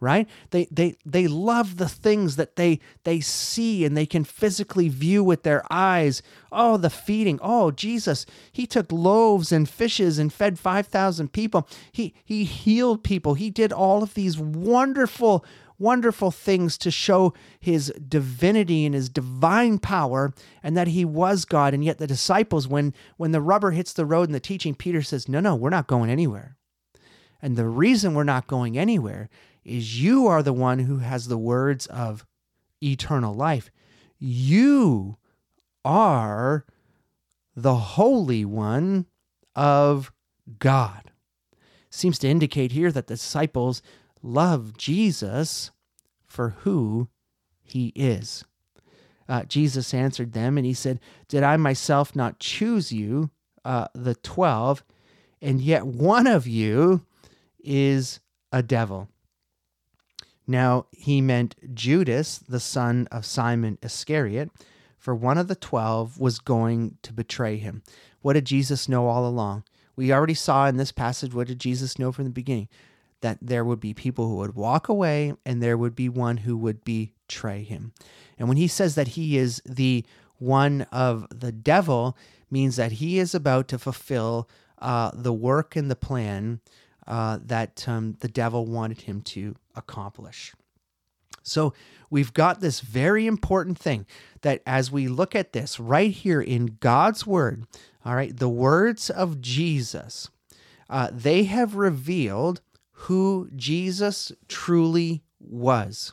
right? 0.00 0.28
They 0.50 0.68
they 0.70 0.96
they 1.04 1.26
love 1.26 1.76
the 1.76 1.88
things 1.88 2.36
that 2.36 2.56
they 2.56 2.78
they 3.04 3.20
see 3.20 3.84
and 3.84 3.96
they 3.96 4.06
can 4.06 4.24
physically 4.24 4.88
view 4.88 5.24
with 5.24 5.42
their 5.42 5.64
eyes. 5.70 6.22
Oh, 6.52 6.76
the 6.76 6.90
feeding. 6.90 7.40
Oh, 7.42 7.70
Jesus, 7.70 8.26
he 8.52 8.66
took 8.66 8.92
loaves 8.92 9.50
and 9.50 9.68
fishes 9.68 10.18
and 10.18 10.32
fed 10.32 10.58
5,000 10.58 11.32
people. 11.32 11.68
He 11.90 12.14
he 12.24 12.44
healed 12.44 13.02
people. 13.02 13.34
He 13.34 13.50
did 13.50 13.72
all 13.72 14.02
of 14.02 14.14
these 14.14 14.38
wonderful 14.38 15.44
wonderful 15.78 16.30
things 16.30 16.76
to 16.78 16.90
show 16.90 17.32
his 17.60 17.92
divinity 18.08 18.84
and 18.84 18.94
his 18.94 19.08
divine 19.08 19.78
power 19.78 20.32
and 20.62 20.76
that 20.76 20.88
he 20.88 21.04
was 21.04 21.44
God. 21.44 21.74
And 21.74 21.84
yet 21.84 21.98
the 21.98 22.06
disciples, 22.06 22.66
when 22.66 22.94
when 23.16 23.32
the 23.32 23.40
rubber 23.40 23.70
hits 23.70 23.92
the 23.92 24.06
road 24.06 24.28
in 24.28 24.32
the 24.32 24.40
teaching, 24.40 24.74
Peter 24.74 25.02
says, 25.02 25.28
No, 25.28 25.40
no, 25.40 25.54
we're 25.54 25.70
not 25.70 25.86
going 25.86 26.10
anywhere. 26.10 26.56
And 27.40 27.56
the 27.56 27.68
reason 27.68 28.14
we're 28.14 28.24
not 28.24 28.46
going 28.46 28.76
anywhere 28.76 29.28
is 29.64 30.02
you 30.02 30.26
are 30.26 30.42
the 30.42 30.52
one 30.52 30.80
who 30.80 30.98
has 30.98 31.28
the 31.28 31.38
words 31.38 31.86
of 31.86 32.26
eternal 32.82 33.34
life. 33.34 33.70
You 34.18 35.18
are 35.84 36.64
the 37.54 37.76
Holy 37.76 38.44
One 38.44 39.06
of 39.54 40.12
God. 40.58 41.12
Seems 41.90 42.18
to 42.20 42.28
indicate 42.28 42.72
here 42.72 42.92
that 42.92 43.06
the 43.06 43.14
disciples 43.14 43.82
love 44.22 44.76
Jesus 44.76 45.70
for 46.26 46.50
who 46.60 47.08
he 47.62 47.92
is. 47.94 48.44
Uh, 49.28 49.44
Jesus 49.44 49.92
answered 49.92 50.32
them 50.32 50.56
and 50.56 50.66
he 50.66 50.72
said, 50.72 51.00
Did 51.28 51.42
I 51.42 51.56
myself 51.56 52.16
not 52.16 52.38
choose 52.38 52.92
you, 52.92 53.30
uh, 53.64 53.88
the 53.94 54.14
twelve, 54.14 54.82
and 55.42 55.60
yet 55.60 55.86
one 55.86 56.26
of 56.26 56.46
you 56.46 57.04
is 57.60 58.20
a 58.50 58.62
devil? 58.62 59.08
Now 60.46 60.86
he 60.92 61.20
meant 61.20 61.74
Judas, 61.74 62.38
the 62.38 62.60
son 62.60 63.06
of 63.12 63.26
Simon 63.26 63.76
Iscariot, 63.82 64.50
for 64.96 65.14
one 65.14 65.36
of 65.36 65.46
the 65.46 65.54
twelve 65.54 66.18
was 66.18 66.38
going 66.38 66.96
to 67.02 67.12
betray 67.12 67.58
him. 67.58 67.82
What 68.22 68.32
did 68.32 68.46
Jesus 68.46 68.88
know 68.88 69.08
all 69.08 69.26
along? 69.26 69.64
We 69.94 70.12
already 70.12 70.34
saw 70.34 70.66
in 70.66 70.76
this 70.76 70.92
passage 70.92 71.34
what 71.34 71.48
did 71.48 71.60
Jesus 71.60 71.98
know 71.98 72.12
from 72.12 72.24
the 72.24 72.30
beginning? 72.30 72.68
That 73.20 73.38
there 73.40 73.64
would 73.64 73.80
be 73.80 73.94
people 73.94 74.28
who 74.28 74.36
would 74.36 74.54
walk 74.54 74.88
away 74.88 75.34
and 75.44 75.62
there 75.62 75.76
would 75.76 75.94
be 75.94 76.08
one 76.08 76.38
who 76.38 76.56
would 76.56 76.84
betray 76.84 77.62
him. 77.62 77.92
And 78.38 78.48
when 78.48 78.56
he 78.56 78.68
says 78.68 78.94
that 78.94 79.08
he 79.08 79.36
is 79.36 79.60
the 79.66 80.04
one 80.38 80.82
of 80.92 81.26
the 81.30 81.52
devil, 81.52 82.16
means 82.50 82.76
that 82.76 82.92
he 82.92 83.18
is 83.18 83.34
about 83.34 83.68
to 83.68 83.78
fulfill 83.78 84.48
uh, 84.78 85.10
the 85.12 85.32
work 85.32 85.76
and 85.76 85.90
the 85.90 85.96
plan 85.96 86.60
uh, 87.06 87.38
that 87.44 87.86
um, 87.88 88.16
the 88.20 88.28
devil 88.28 88.66
wanted 88.66 89.02
him 89.02 89.20
to 89.20 89.56
accomplish. 89.74 90.54
So 91.42 91.72
we've 92.10 92.32
got 92.32 92.60
this 92.60 92.80
very 92.80 93.26
important 93.26 93.78
thing 93.78 94.06
that 94.42 94.62
as 94.66 94.92
we 94.92 95.08
look 95.08 95.34
at 95.34 95.52
this 95.52 95.80
right 95.80 96.10
here 96.10 96.40
in 96.40 96.76
God's 96.80 97.26
word, 97.26 97.64
all 98.04 98.14
right, 98.14 98.36
the 98.36 98.48
words 98.48 99.10
of 99.10 99.40
Jesus, 99.40 100.28
uh, 100.90 101.10
they 101.12 101.44
have 101.44 101.74
revealed 101.74 102.60
who 103.02 103.48
Jesus 103.54 104.32
truly 104.48 105.22
was. 105.38 106.12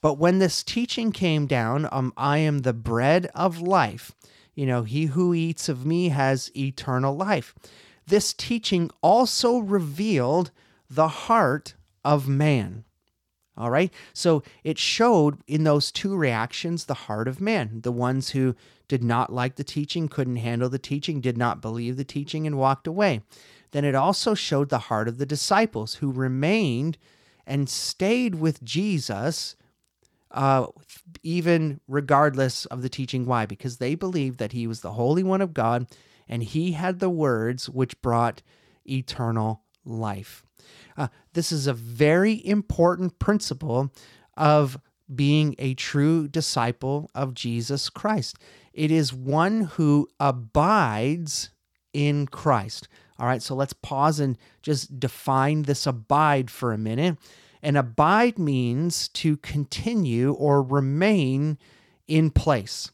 But 0.00 0.18
when 0.18 0.38
this 0.38 0.62
teaching 0.62 1.12
came 1.12 1.46
down, 1.46 1.88
um, 1.92 2.12
I 2.16 2.38
am 2.38 2.60
the 2.60 2.72
bread 2.72 3.30
of 3.34 3.60
life, 3.60 4.12
you 4.54 4.66
know, 4.66 4.82
he 4.82 5.06
who 5.06 5.34
eats 5.34 5.68
of 5.68 5.86
me 5.86 6.08
has 6.08 6.50
eternal 6.56 7.16
life. 7.16 7.54
This 8.06 8.32
teaching 8.32 8.90
also 9.02 9.58
revealed 9.58 10.50
the 10.88 11.08
heart 11.08 11.74
of 12.04 12.26
man. 12.26 12.84
All 13.56 13.70
right. 13.70 13.92
So 14.12 14.42
it 14.64 14.78
showed 14.78 15.38
in 15.46 15.64
those 15.64 15.92
two 15.92 16.16
reactions 16.16 16.84
the 16.84 16.94
heart 16.94 17.28
of 17.28 17.40
man, 17.40 17.82
the 17.82 17.92
ones 17.92 18.30
who 18.30 18.56
did 18.88 19.04
not 19.04 19.32
like 19.32 19.54
the 19.54 19.64
teaching, 19.64 20.08
couldn't 20.08 20.36
handle 20.36 20.68
the 20.68 20.78
teaching, 20.78 21.20
did 21.20 21.38
not 21.38 21.60
believe 21.60 21.96
the 21.96 22.04
teaching, 22.04 22.46
and 22.46 22.58
walked 22.58 22.86
away. 22.86 23.22
Then 23.72 23.84
it 23.84 23.94
also 23.94 24.34
showed 24.34 24.68
the 24.68 24.78
heart 24.78 25.08
of 25.08 25.18
the 25.18 25.26
disciples 25.26 25.94
who 25.94 26.10
remained 26.10 26.98
and 27.46 27.68
stayed 27.68 28.36
with 28.36 28.62
Jesus, 28.62 29.56
uh, 30.30 30.66
even 31.22 31.80
regardless 31.88 32.66
of 32.66 32.82
the 32.82 32.88
teaching. 32.88 33.26
Why? 33.26 33.46
Because 33.46 33.78
they 33.78 33.94
believed 33.94 34.38
that 34.38 34.52
he 34.52 34.66
was 34.66 34.80
the 34.80 34.92
Holy 34.92 35.22
One 35.22 35.40
of 35.40 35.54
God 35.54 35.86
and 36.28 36.42
he 36.42 36.72
had 36.72 37.00
the 37.00 37.10
words 37.10 37.68
which 37.68 38.00
brought 38.00 38.42
eternal 38.88 39.62
life. 39.84 40.44
Uh, 40.96 41.08
this 41.32 41.50
is 41.50 41.66
a 41.66 41.74
very 41.74 42.44
important 42.46 43.18
principle 43.18 43.92
of 44.36 44.78
being 45.12 45.56
a 45.58 45.74
true 45.74 46.28
disciple 46.28 47.10
of 47.14 47.34
Jesus 47.34 47.88
Christ. 47.90 48.36
It 48.72 48.90
is 48.90 49.12
one 49.12 49.62
who 49.62 50.08
abides 50.20 51.50
in 51.92 52.26
Christ. 52.26 52.88
All 53.20 53.26
right, 53.26 53.42
so 53.42 53.54
let's 53.54 53.74
pause 53.74 54.18
and 54.18 54.38
just 54.62 54.98
define 54.98 55.62
this 55.62 55.86
abide 55.86 56.50
for 56.50 56.72
a 56.72 56.78
minute. 56.78 57.18
And 57.62 57.76
abide 57.76 58.38
means 58.38 59.08
to 59.08 59.36
continue 59.36 60.32
or 60.32 60.62
remain 60.62 61.58
in 62.08 62.30
place. 62.30 62.90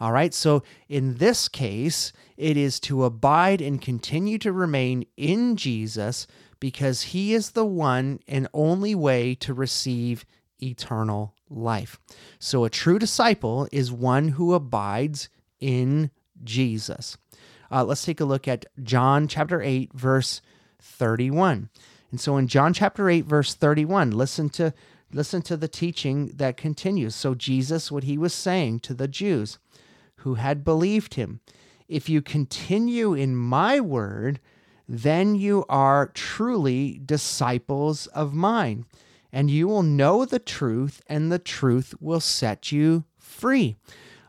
All 0.00 0.12
right, 0.12 0.32
so 0.32 0.62
in 0.88 1.16
this 1.16 1.46
case, 1.46 2.14
it 2.38 2.56
is 2.56 2.80
to 2.80 3.04
abide 3.04 3.60
and 3.60 3.80
continue 3.80 4.38
to 4.38 4.52
remain 4.52 5.04
in 5.18 5.56
Jesus 5.56 6.26
because 6.58 7.02
he 7.02 7.34
is 7.34 7.50
the 7.50 7.66
one 7.66 8.20
and 8.26 8.48
only 8.54 8.94
way 8.94 9.34
to 9.36 9.52
receive 9.52 10.24
eternal 10.58 11.34
life. 11.50 11.98
So 12.38 12.64
a 12.64 12.70
true 12.70 12.98
disciple 12.98 13.68
is 13.70 13.92
one 13.92 14.28
who 14.28 14.54
abides 14.54 15.28
in 15.60 16.10
Jesus. 16.42 17.18
Uh, 17.70 17.84
let's 17.84 18.04
take 18.04 18.20
a 18.20 18.24
look 18.24 18.46
at 18.46 18.66
John 18.82 19.28
chapter 19.28 19.60
8, 19.62 19.92
verse 19.92 20.40
31. 20.80 21.68
And 22.10 22.20
so 22.20 22.36
in 22.36 22.48
John 22.48 22.72
chapter 22.72 23.10
8, 23.10 23.24
verse 23.26 23.54
31, 23.54 24.10
listen 24.10 24.48
to 24.50 24.72
listen 25.12 25.40
to 25.42 25.56
the 25.56 25.68
teaching 25.68 26.32
that 26.34 26.56
continues. 26.56 27.14
So 27.14 27.34
Jesus, 27.34 27.92
what 27.92 28.04
he 28.04 28.18
was 28.18 28.34
saying 28.34 28.80
to 28.80 28.94
the 28.94 29.08
Jews 29.08 29.58
who 30.16 30.34
had 30.34 30.64
believed 30.64 31.14
him, 31.14 31.40
if 31.88 32.08
you 32.08 32.20
continue 32.20 33.14
in 33.14 33.36
my 33.36 33.80
word, 33.80 34.40
then 34.88 35.34
you 35.34 35.64
are 35.68 36.10
truly 36.14 37.00
disciples 37.04 38.06
of 38.08 38.34
mine, 38.34 38.86
and 39.32 39.50
you 39.50 39.68
will 39.68 39.82
know 39.82 40.24
the 40.24 40.38
truth, 40.38 41.02
and 41.08 41.30
the 41.30 41.38
truth 41.38 41.94
will 42.00 42.20
set 42.20 42.72
you 42.72 43.04
free. 43.18 43.76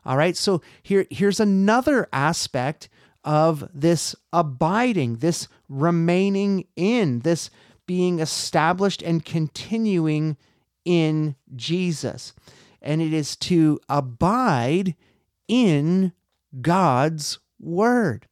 All 0.04 0.16
right, 0.16 0.36
so 0.36 0.62
here, 0.82 1.06
here's 1.10 1.40
another 1.40 2.08
aspect 2.12 2.88
of 3.24 3.68
this 3.74 4.14
abiding, 4.32 5.16
this 5.16 5.48
remaining 5.68 6.66
in, 6.76 7.20
this 7.20 7.50
being 7.86 8.20
established 8.20 9.02
and 9.02 9.24
continuing 9.24 10.36
in 10.84 11.34
Jesus. 11.56 12.32
And 12.80 13.02
it 13.02 13.12
is 13.12 13.36
to 13.36 13.80
abide 13.88 14.94
in 15.48 16.12
God's 16.60 17.38
word. 17.58 18.26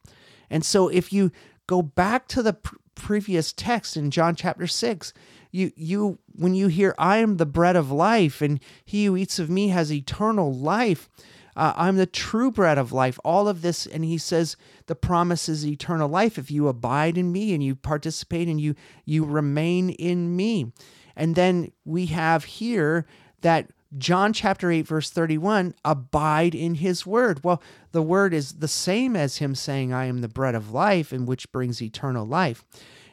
And 0.51 0.65
so 0.65 0.89
if 0.89 1.13
you 1.13 1.33
go 1.67 1.83
back 1.83 2.29
to 2.29 2.43
the 2.43 2.53
pr- 2.53 2.77
previous 2.95 3.53
text 3.53 3.97
in 3.97 4.11
John 4.11 4.35
chapter 4.35 4.67
6, 4.67 5.13
you 5.51 5.73
you 5.75 6.19
when 6.33 6.55
you 6.55 6.69
hear 6.69 6.95
I 6.99 7.19
am 7.19 7.37
the 7.37 7.47
bread 7.47 7.77
of 7.77 7.91
life 7.91 8.43
and 8.43 8.61
he 8.85 9.07
who 9.07 9.17
eats 9.17 9.39
of 9.39 9.49
me 9.49 9.69
has 9.69 9.93
eternal 9.93 10.53
life, 10.53 11.09
uh, 11.57 11.73
I'm 11.77 11.97
the 11.97 12.07
true 12.07 12.51
bread 12.51 12.79
of 12.79 12.93
life. 12.93 13.19
All 13.25 13.49
of 13.49 13.63
this, 13.63 13.87
and 13.87 14.05
he 14.05 14.19
says 14.19 14.57
the 14.87 14.95
promise 14.95 15.49
is 15.49 15.67
eternal 15.67 16.09
life 16.09 16.39
if 16.39 16.51
you 16.51 16.69
abide 16.69 17.17
in 17.17 17.33
me 17.33 17.55
and 17.55 17.63
you 17.63 17.75
participate 17.75 18.49
and 18.49 18.61
you 18.61 18.75
you 19.05 19.25
remain 19.25 19.91
in 19.91 20.37
me. 20.37 20.73
And 21.17 21.35
then 21.35 21.73
we 21.85 22.07
have 22.07 22.45
here 22.45 23.07
that 23.41 23.71
John 23.97 24.33
chapter 24.33 24.71
8, 24.71 24.87
verse 24.87 25.11
31, 25.11 25.75
abide 25.85 26.55
in 26.55 26.77
his 26.77 27.07
word. 27.07 27.43
Well, 27.43 27.63
the 27.93 28.03
word 28.03 28.35
is 28.35 28.55
the 28.55 28.69
same 28.69 29.17
as 29.17 29.39
him 29.39 29.55
saying, 29.55 29.93
I 29.93 30.07
am 30.07 30.21
the 30.21 30.29
bread 30.29 30.55
of 30.55 30.73
life, 30.73 31.13
and 31.13 31.27
which 31.27 31.51
brings 31.53 31.81
eternal 31.81 32.27
life. 32.27 32.65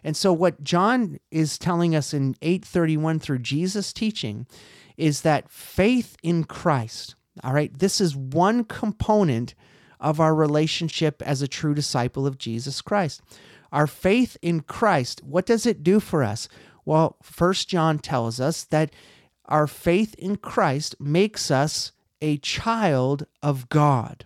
And 0.04 0.18
so 0.18 0.34
what 0.34 0.64
John 0.64 1.20
is 1.32 1.58
telling 1.58 1.96
us 1.96 2.14
in 2.14 2.36
831 2.42 3.20
through 3.20 3.40
Jesus' 3.40 3.94
teaching 3.94 4.48
is 4.98 5.22
that 5.22 5.50
faith 5.50 6.18
in 6.22 6.44
Christ, 6.44 7.16
all 7.44 7.54
right, 7.54 7.78
this 7.78 8.00
is 8.00 8.16
one 8.16 8.64
component 8.64 9.56
of 10.00 10.20
our 10.20 10.36
relationship 10.36 11.22
as 11.22 11.42
a 11.42 11.48
true 11.48 11.74
disciple 11.74 12.28
of 12.28 12.38
Jesus 12.38 12.82
Christ. 12.82 13.22
Our 13.72 13.88
faith 13.88 14.38
in 14.42 14.62
Christ, 14.62 15.24
what 15.24 15.46
does 15.46 15.66
it 15.66 15.84
do 15.84 16.00
for 16.00 16.24
us? 16.24 16.48
Well, 16.86 17.18
First 17.24 17.70
John 17.70 17.98
tells 17.98 18.40
us 18.40 18.66
that 18.66 18.94
our 19.46 19.66
faith 19.66 20.14
in 20.16 20.36
Christ 20.38 20.96
makes 21.00 21.50
us 21.50 21.92
a 22.22 22.38
child 22.38 23.26
of 23.42 23.70
God. 23.70 24.26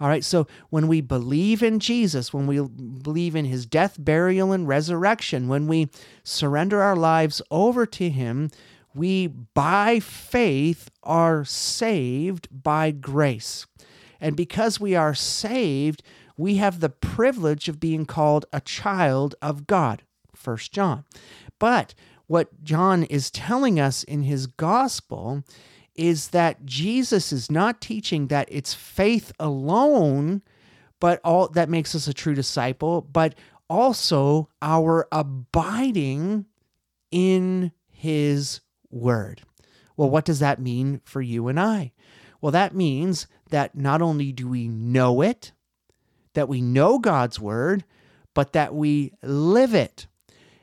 All 0.00 0.08
right, 0.08 0.24
so 0.24 0.46
when 0.70 0.86
we 0.86 1.00
believe 1.00 1.62
in 1.62 1.80
Jesus, 1.80 2.32
when 2.32 2.46
we 2.46 2.60
believe 2.60 3.34
in 3.34 3.44
his 3.44 3.66
death, 3.66 3.96
burial, 3.98 4.52
and 4.52 4.68
resurrection, 4.68 5.48
when 5.48 5.66
we 5.66 5.90
surrender 6.22 6.80
our 6.80 6.94
lives 6.94 7.42
over 7.50 7.84
to 7.86 8.08
him, 8.08 8.50
we 8.94 9.26
by 9.26 10.00
faith 10.00 10.90
are 11.02 11.44
saved 11.44 12.48
by 12.50 12.90
grace. 12.90 13.66
And 14.20 14.36
because 14.36 14.80
we 14.80 14.94
are 14.94 15.14
saved, 15.14 16.02
we 16.36 16.56
have 16.56 16.80
the 16.80 16.88
privilege 16.88 17.68
of 17.68 17.80
being 17.80 18.06
called 18.06 18.46
a 18.52 18.60
child 18.60 19.34
of 19.40 19.66
God. 19.66 20.02
First 20.34 20.72
John. 20.72 21.04
But 21.58 21.94
what 22.26 22.62
John 22.62 23.04
is 23.04 23.30
telling 23.30 23.80
us 23.80 24.04
in 24.04 24.22
his 24.22 24.46
gospel 24.46 25.42
is 25.94 26.28
that 26.28 26.64
Jesus 26.64 27.32
is 27.32 27.50
not 27.50 27.80
teaching 27.80 28.28
that 28.28 28.48
it's 28.50 28.72
faith 28.72 29.32
alone, 29.40 30.42
but 31.00 31.20
all 31.24 31.48
that 31.48 31.68
makes 31.68 31.94
us 31.94 32.06
a 32.06 32.14
true 32.14 32.34
disciple, 32.34 33.00
but 33.00 33.34
also 33.68 34.48
our 34.62 35.08
abiding 35.10 36.46
in 37.10 37.72
his 37.90 38.60
word. 38.90 39.42
Well, 39.96 40.10
what 40.10 40.24
does 40.24 40.38
that 40.38 40.60
mean 40.60 41.00
for 41.04 41.20
you 41.20 41.48
and 41.48 41.58
I? 41.58 41.92
Well, 42.40 42.52
that 42.52 42.74
means 42.74 43.26
that 43.50 43.74
not 43.74 44.00
only 44.00 44.32
do 44.32 44.48
we 44.48 44.68
know 44.68 45.20
it, 45.22 45.52
that 46.34 46.48
we 46.48 46.60
know 46.60 46.98
God's 46.98 47.40
word, 47.40 47.84
but 48.34 48.52
that 48.52 48.74
we 48.74 49.12
live 49.22 49.74
it. 49.74 50.06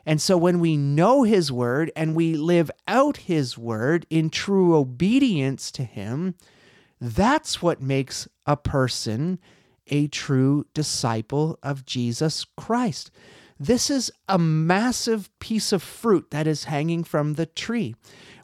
And 0.05 0.21
so 0.21 0.37
when 0.37 0.59
we 0.59 0.77
know 0.77 1.23
his 1.23 1.51
word 1.51 1.91
and 1.95 2.15
we 2.15 2.35
live 2.35 2.69
out 2.87 3.17
his 3.17 3.57
word 3.57 4.05
in 4.09 4.29
true 4.29 4.75
obedience 4.75 5.71
to 5.71 5.83
him, 5.83 6.35
that's 7.01 7.61
what 7.61 7.81
makes 7.81 8.27
a 8.45 8.55
person 8.55 9.39
a 9.87 10.07
true 10.07 10.65
disciple 10.73 11.59
of 11.61 11.85
Jesus 11.85 12.45
Christ. 12.55 13.11
This 13.59 13.89
is 13.89 14.11
a 14.27 14.37
massive 14.37 15.29
piece 15.39 15.71
of 15.71 15.81
fruit 15.81 16.31
that 16.31 16.45
is 16.47 16.65
hanging 16.65 17.03
from 17.03 17.33
the 17.33 17.45
tree. 17.45 17.95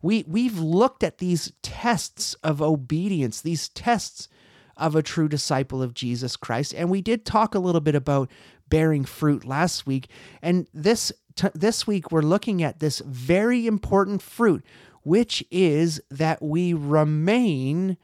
We, 0.02 0.24
we've 0.28 0.58
looked 0.58 1.04
at 1.04 1.18
these 1.18 1.52
tests 1.62 2.34
of 2.36 2.62
obedience, 2.62 3.42
these 3.42 3.70
tests 3.70 4.30
of 4.78 4.96
a 4.96 5.04
true 5.04 5.28
disciple 5.28 5.84
of 5.84 5.94
Jesus 5.94 6.36
Christ. 6.38 6.74
And 6.76 6.90
we 6.90 7.02
did 7.02 7.26
talk 7.26 7.54
a 7.54 7.60
little 7.60 7.82
bit 7.82 7.96
about 7.96 8.32
bearing 8.70 9.04
fruit 9.04 9.46
last 9.46 9.86
week. 9.86 10.10
And 10.42 10.68
this 10.74 11.12
t- 11.36 11.50
this 11.54 11.86
week 11.86 12.12
we're 12.12 12.22
looking 12.22 12.64
at 12.64 12.80
this 12.80 13.00
very 13.00 13.68
important 13.68 14.22
fruit, 14.22 14.66
which 15.04 15.44
is 15.52 16.02
that 16.10 16.42
we 16.42 16.74
remain 16.74 17.98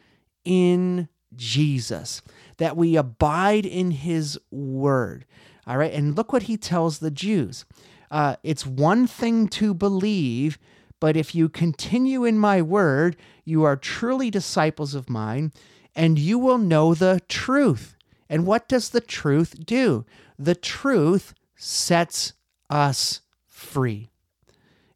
in 0.43 1.07
Jesus, 1.35 2.21
that 2.57 2.77
we 2.77 2.95
abide 2.95 3.65
in 3.65 3.91
his 3.91 4.37
word. 4.51 5.25
All 5.67 5.77
right. 5.77 5.91
And 5.91 6.15
look 6.15 6.31
what 6.31 6.43
he 6.43 6.57
tells 6.57 6.99
the 6.99 7.11
Jews 7.11 7.65
uh, 8.09 8.37
it's 8.41 8.65
one 8.65 9.05
thing 9.05 9.49
to 9.49 9.73
believe, 9.73 10.57
but 10.99 11.17
if 11.17 11.35
you 11.35 11.49
continue 11.49 12.23
in 12.23 12.39
my 12.39 12.61
word, 12.61 13.17
you 13.43 13.63
are 13.63 13.75
truly 13.75 14.31
disciples 14.31 14.95
of 14.95 15.09
mine, 15.09 15.51
and 15.93 16.17
you 16.17 16.39
will 16.39 16.57
know 16.57 16.93
the 16.93 17.21
truth. 17.27 17.95
And 18.29 18.45
what 18.45 18.69
does 18.69 18.89
the 18.89 19.01
truth 19.01 19.65
do? 19.65 20.05
The 20.39 20.55
truth 20.55 21.33
sets 21.55 22.33
us 22.69 23.21
free. 23.45 24.09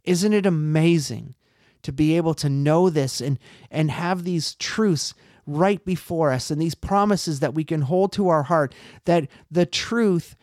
Isn't 0.03 0.33
it 0.33 0.45
amazing 0.45 1.35
to 1.83 1.91
be 1.91 2.15
able 2.15 2.33
to 2.35 2.49
know 2.49 2.89
this 2.89 3.19
and, 3.19 3.39
and 3.69 3.91
have 3.91 4.23
these 4.23 4.55
truths 4.55 5.13
right 5.47 5.83
before 5.83 6.31
us 6.31 6.51
and 6.51 6.61
these 6.61 6.75
promises 6.75 7.39
that 7.39 7.53
we 7.53 7.63
can 7.63 7.81
hold 7.81 8.13
to 8.13 8.29
our 8.29 8.43
heart 8.43 8.73
that 9.05 9.27
the 9.49 9.65
truth 9.65 10.35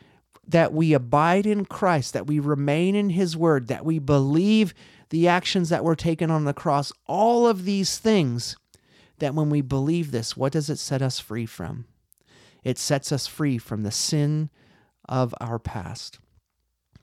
that 0.49 0.73
we 0.73 0.95
abide 0.95 1.47
in 1.47 1.67
Christ, 1.67 2.15
that 2.15 2.27
we 2.27 2.41
remain 2.41 2.95
in 2.95 3.11
His 3.11 3.37
Word, 3.37 3.69
that 3.69 3.85
we 3.85 3.99
believe 3.99 4.75
the 5.11 5.29
actions 5.29 5.69
that 5.69 5.85
were 5.85 5.97
taken 5.97 6.31
on 6.31 6.45
the 6.45 6.55
cross, 6.55 6.93
all 7.07 7.47
of 7.47 7.65
these 7.65 7.99
things, 7.99 8.57
that 9.19 9.35
when 9.35 9.51
we 9.51 9.61
believe 9.61 10.11
this, 10.11 10.37
what 10.37 10.53
does 10.53 10.71
it 10.71 10.79
set 10.79 11.03
us 11.03 11.21
free 11.21 11.47
from? 11.47 11.85
It 12.65 12.79
sets 12.79 13.13
us 13.13 13.27
free 13.27 13.59
from 13.59 13.83
the 13.83 13.91
sin 13.91 14.51
of 15.09 15.35
our 15.41 15.59
past. 15.59 16.19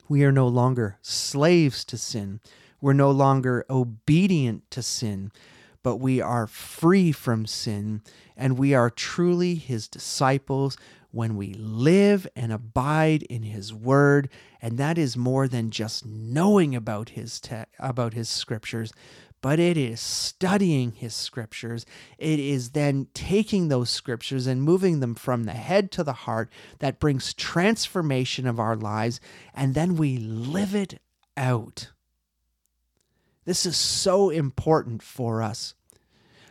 We 0.08 0.24
are 0.24 0.32
no 0.32 0.48
longer 0.48 0.98
slaves 1.02 1.84
to 1.86 1.98
sin. 1.98 2.40
We're 2.82 2.94
no 2.94 3.12
longer 3.12 3.66
obedient 3.70 4.70
to 4.72 4.84
sin, 4.84 5.32
but 5.82 5.98
we 5.98 6.22
are 6.22 6.46
free 6.48 7.12
from 7.12 7.46
sin 7.46 8.02
and 8.38 8.58
we 8.58 8.74
are 8.74 8.90
truly 8.90 9.56
his 9.56 9.88
disciples 9.88 10.78
when 11.16 11.38
we 11.38 11.54
live 11.54 12.28
and 12.36 12.52
abide 12.52 13.24
in 13.24 13.44
his 13.44 13.74
word 13.74 14.30
and 14.62 14.78
that 14.78 14.98
is 14.98 15.16
more 15.16 15.48
than 15.48 15.72
just 15.72 16.06
knowing 16.06 16.76
about 16.76 17.10
his 17.10 17.40
te- 17.40 17.64
about 17.80 18.14
his 18.14 18.28
scriptures 18.28 18.92
but 19.46 19.60
it 19.60 19.78
is 19.78 20.02
studying 20.02 20.92
his 20.94 21.14
scriptures. 21.14 21.86
It 22.18 22.40
is 22.40 22.72
then 22.72 23.10
taking 23.14 23.68
those 23.68 23.92
scriptures 23.92 24.48
and 24.48 24.60
moving 24.60 25.02
them 25.02 25.14
from 25.14 25.44
the 25.44 25.52
head 25.54 25.92
to 25.92 26.04
the 26.04 26.14
heart 26.14 26.52
that 26.80 27.00
brings 27.00 27.32
transformation 27.32 28.48
of 28.48 28.60
our 28.60 28.76
lives, 28.76 29.20
and 29.54 29.76
then 29.76 29.98
we 29.98 30.18
live 30.18 30.74
it 30.74 31.00
out. 31.38 31.92
This 33.46 33.68
is 33.68 33.78
so 33.78 34.32
important 34.32 35.04
for 35.04 35.44
us. 35.44 35.76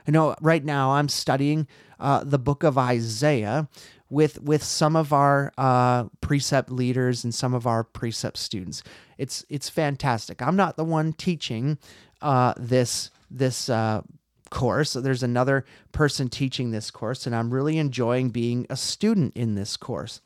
I 0.06 0.12
know 0.12 0.36
right 0.40 0.64
now 0.64 0.92
I'm 0.92 1.08
studying 1.08 1.66
uh, 1.98 2.22
the 2.22 2.38
book 2.38 2.62
of 2.62 2.78
Isaiah 2.78 3.68
with 4.10 4.40
with 4.42 4.62
some 4.62 4.96
of 4.96 5.12
our 5.12 5.52
uh, 5.58 6.04
precept 6.20 6.70
leaders 6.70 7.24
and 7.24 7.34
some 7.34 7.54
of 7.54 7.66
our 7.66 7.84
precept 7.84 8.36
students. 8.36 8.82
It's 9.18 9.44
it's 9.48 9.68
fantastic. 9.68 10.42
I'm 10.42 10.56
not 10.56 10.76
the 10.76 10.84
one 10.84 11.12
teaching, 11.12 11.78
uh, 12.22 12.54
this 12.56 13.10
this 13.30 13.68
uh, 13.68 14.02
course. 14.50 14.92
There's 14.94 15.22
another 15.22 15.64
person 15.92 16.28
teaching 16.28 16.70
this 16.70 16.90
course, 16.90 17.26
and 17.26 17.34
I'm 17.34 17.52
really 17.52 17.78
enjoying 17.78 18.30
being 18.30 18.66
a 18.70 18.76
student 18.76 19.36
in 19.36 19.54
this 19.54 19.76
course. 19.76 20.20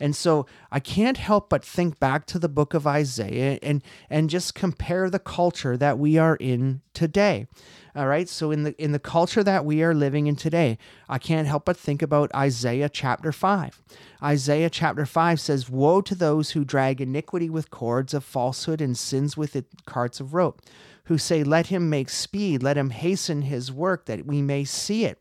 And 0.00 0.16
so 0.16 0.46
I 0.72 0.80
can't 0.80 1.18
help 1.18 1.50
but 1.50 1.64
think 1.64 2.00
back 2.00 2.26
to 2.26 2.38
the 2.38 2.48
book 2.48 2.74
of 2.74 2.86
Isaiah 2.86 3.58
and 3.62 3.82
and 4.08 4.30
just 4.30 4.54
compare 4.54 5.10
the 5.10 5.18
culture 5.18 5.76
that 5.76 5.98
we 5.98 6.16
are 6.16 6.36
in 6.36 6.80
today. 6.94 7.46
All 7.94 8.06
right. 8.06 8.28
So 8.28 8.50
in 8.50 8.62
the 8.62 8.82
in 8.82 8.92
the 8.92 8.98
culture 8.98 9.44
that 9.44 9.64
we 9.64 9.82
are 9.82 9.94
living 9.94 10.26
in 10.26 10.36
today, 10.36 10.78
I 11.08 11.18
can't 11.18 11.46
help 11.46 11.64
but 11.64 11.76
think 11.76 12.02
about 12.02 12.34
Isaiah 12.34 12.88
chapter 12.88 13.32
5. 13.32 13.82
Isaiah 14.22 14.70
chapter 14.70 15.04
5 15.04 15.40
says, 15.40 15.68
"Woe 15.68 16.00
to 16.00 16.14
those 16.14 16.52
who 16.52 16.64
drag 16.64 17.00
iniquity 17.00 17.50
with 17.50 17.70
cords 17.70 18.14
of 18.14 18.24
falsehood 18.24 18.80
and 18.80 18.96
sins 18.96 19.36
with 19.36 19.54
it 19.54 19.66
carts 19.86 20.20
of 20.20 20.34
rope." 20.34 20.62
who 21.10 21.18
say, 21.18 21.42
Let 21.42 21.66
him 21.66 21.90
make 21.90 22.08
speed, 22.08 22.62
let 22.62 22.76
him 22.76 22.90
hasten 22.90 23.42
his 23.42 23.72
work, 23.72 24.04
that 24.04 24.24
we 24.24 24.40
may 24.42 24.62
see 24.62 25.04
it, 25.04 25.18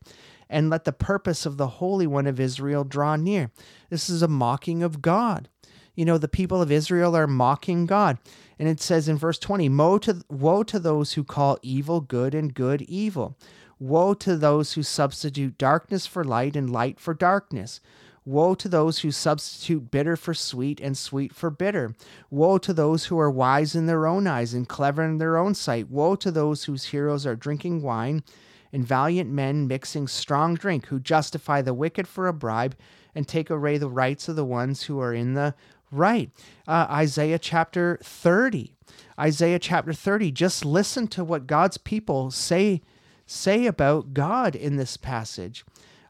and 0.49 0.69
let 0.69 0.85
the 0.85 0.91
purpose 0.91 1.45
of 1.45 1.57
the 1.57 1.67
Holy 1.67 2.07
One 2.07 2.27
of 2.27 2.39
Israel 2.39 2.83
draw 2.83 3.15
near. 3.15 3.51
This 3.89 4.09
is 4.09 4.21
a 4.21 4.27
mocking 4.27 4.81
of 4.81 5.01
God. 5.01 5.49
You 5.95 6.05
know, 6.05 6.17
the 6.17 6.27
people 6.27 6.61
of 6.61 6.71
Israel 6.71 7.15
are 7.15 7.27
mocking 7.27 7.85
God. 7.85 8.17
And 8.57 8.67
it 8.67 8.79
says 8.79 9.07
in 9.07 9.17
verse 9.17 9.37
20, 9.37 9.69
Woe 9.69 9.97
to, 9.99 10.23
woe 10.29 10.63
to 10.63 10.79
those 10.79 11.13
who 11.13 11.23
call 11.23 11.59
evil 11.61 12.01
good 12.01 12.33
and 12.33 12.53
good 12.53 12.81
evil. 12.83 13.37
Woe 13.79 14.13
to 14.15 14.35
those 14.35 14.73
who 14.73 14.83
substitute 14.83 15.57
darkness 15.57 16.05
for 16.05 16.23
light 16.23 16.55
and 16.55 16.69
light 16.69 16.99
for 16.99 17.13
darkness. 17.13 17.79
Woe 18.25 18.53
to 18.55 18.67
those 18.67 18.99
who 18.99 19.11
substitute 19.11 19.89
bitter 19.91 20.15
for 20.15 20.33
sweet 20.33 20.79
and 20.79 20.97
sweet 20.97 21.33
for 21.33 21.49
bitter. 21.49 21.95
Woe 22.29 22.57
to 22.59 22.73
those 22.73 23.05
who 23.05 23.17
are 23.19 23.31
wise 23.31 23.75
in 23.75 23.85
their 23.85 24.05
own 24.05 24.27
eyes 24.27 24.53
and 24.53 24.67
clever 24.67 25.03
in 25.03 25.17
their 25.17 25.37
own 25.37 25.55
sight. 25.55 25.89
Woe 25.89 26.15
to 26.15 26.29
those 26.29 26.65
whose 26.65 26.85
heroes 26.85 27.25
are 27.25 27.35
drinking 27.35 27.81
wine 27.81 28.23
and 28.71 28.85
valiant 28.85 29.29
men 29.29 29.67
mixing 29.67 30.07
strong 30.07 30.55
drink, 30.55 30.87
who 30.87 30.99
justify 30.99 31.61
the 31.61 31.73
wicked 31.73 32.07
for 32.07 32.27
a 32.27 32.33
bribe 32.33 32.75
and 33.15 33.27
take 33.27 33.49
away 33.49 33.77
the 33.77 33.89
rights 33.89 34.27
of 34.27 34.35
the 34.35 34.45
ones 34.45 34.83
who 34.83 34.99
are 34.99 35.13
in 35.13 35.33
the 35.33 35.55
right. 35.91 36.29
Uh, 36.67 36.87
Isaiah 36.89 37.39
chapter 37.39 37.99
30. 38.03 38.73
Isaiah 39.19 39.59
chapter 39.59 39.93
30. 39.93 40.31
Just 40.31 40.63
listen 40.65 41.07
to 41.07 41.23
what 41.23 41.47
God's 41.47 41.77
people 41.77 42.31
say 42.31 42.81
say 43.25 43.67
about 43.67 44.13
God 44.13 44.55
in 44.55 44.77
this 44.77 44.97
passage. 44.97 45.63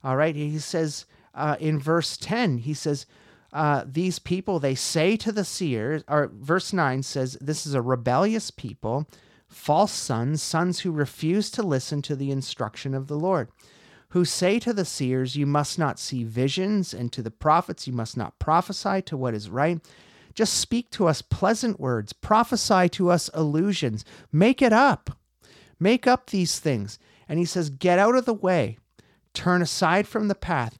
All 0.03 0.15
right, 0.15 0.35
he 0.35 0.57
says, 0.59 1.05
uh, 1.35 1.57
in 1.59 1.77
verse 1.77 2.15
10, 2.15 2.59
he 2.59 2.73
says, 2.73 3.05
uh, 3.51 3.83
These 3.85 4.19
people, 4.19 4.59
they 4.59 4.75
say 4.75 5.17
to 5.17 5.31
the 5.31 5.43
seers, 5.43 6.03
or 6.07 6.31
verse 6.33 6.71
9 6.71 7.03
says, 7.03 7.37
This 7.41 7.65
is 7.65 7.73
a 7.73 7.81
rebellious 7.81 8.51
people, 8.51 9.05
false 9.49 9.91
sons, 9.91 10.41
sons 10.41 10.79
who 10.79 10.91
refuse 10.91 11.49
to 11.51 11.63
listen 11.63 12.01
to 12.03 12.15
the 12.15 12.31
instruction 12.31 12.93
of 12.93 13.07
the 13.07 13.17
Lord, 13.17 13.49
who 14.09 14.23
say 14.23 14.59
to 14.59 14.73
the 14.73 14.85
seers, 14.85 15.35
You 15.35 15.45
must 15.45 15.77
not 15.77 15.99
see 15.99 16.23
visions, 16.23 16.93
and 16.93 17.11
to 17.11 17.21
the 17.21 17.31
prophets, 17.31 17.87
You 17.87 17.93
must 17.93 18.15
not 18.15 18.39
prophesy 18.39 19.01
to 19.03 19.17
what 19.17 19.33
is 19.33 19.49
right. 19.49 19.79
Just 20.33 20.53
speak 20.53 20.89
to 20.91 21.07
us 21.07 21.21
pleasant 21.21 21.79
words, 21.79 22.13
prophesy 22.13 22.87
to 22.89 23.09
us 23.09 23.29
illusions, 23.35 24.05
make 24.31 24.61
it 24.61 24.71
up. 24.71 25.17
Make 25.79 26.07
up 26.07 26.29
these 26.29 26.59
things. 26.59 26.99
And 27.27 27.39
he 27.39 27.45
says, 27.45 27.69
Get 27.69 27.99
out 27.99 28.15
of 28.15 28.25
the 28.25 28.33
way, 28.33 28.77
turn 29.33 29.61
aside 29.61 30.07
from 30.07 30.27
the 30.27 30.35
path 30.35 30.79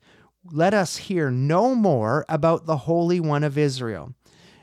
let 0.52 0.74
us 0.74 0.98
hear 0.98 1.30
no 1.30 1.76
more 1.76 2.26
about 2.30 2.66
the 2.66 2.78
Holy 2.78 3.20
One 3.20 3.44
of 3.44 3.58
Israel. 3.58 4.14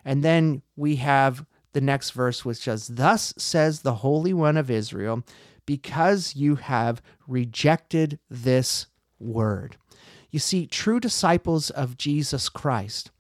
And 0.04 0.22
then 0.22 0.62
we 0.76 0.96
have 0.96 1.44
the 1.76 1.80
next 1.82 2.12
verse, 2.12 2.42
which 2.42 2.56
says, 2.56 2.88
Thus 2.88 3.34
says 3.36 3.82
the 3.82 3.96
Holy 3.96 4.32
One 4.32 4.56
of 4.56 4.70
Israel, 4.70 5.22
because 5.66 6.34
you 6.34 6.54
have 6.54 7.02
rejected 7.28 8.18
this 8.30 8.86
word. 9.18 9.76
You 10.30 10.38
see, 10.38 10.66
true 10.66 11.00
disciples 11.00 11.68
of 11.68 11.98
Jesus 11.98 12.48
Christ 12.48 13.10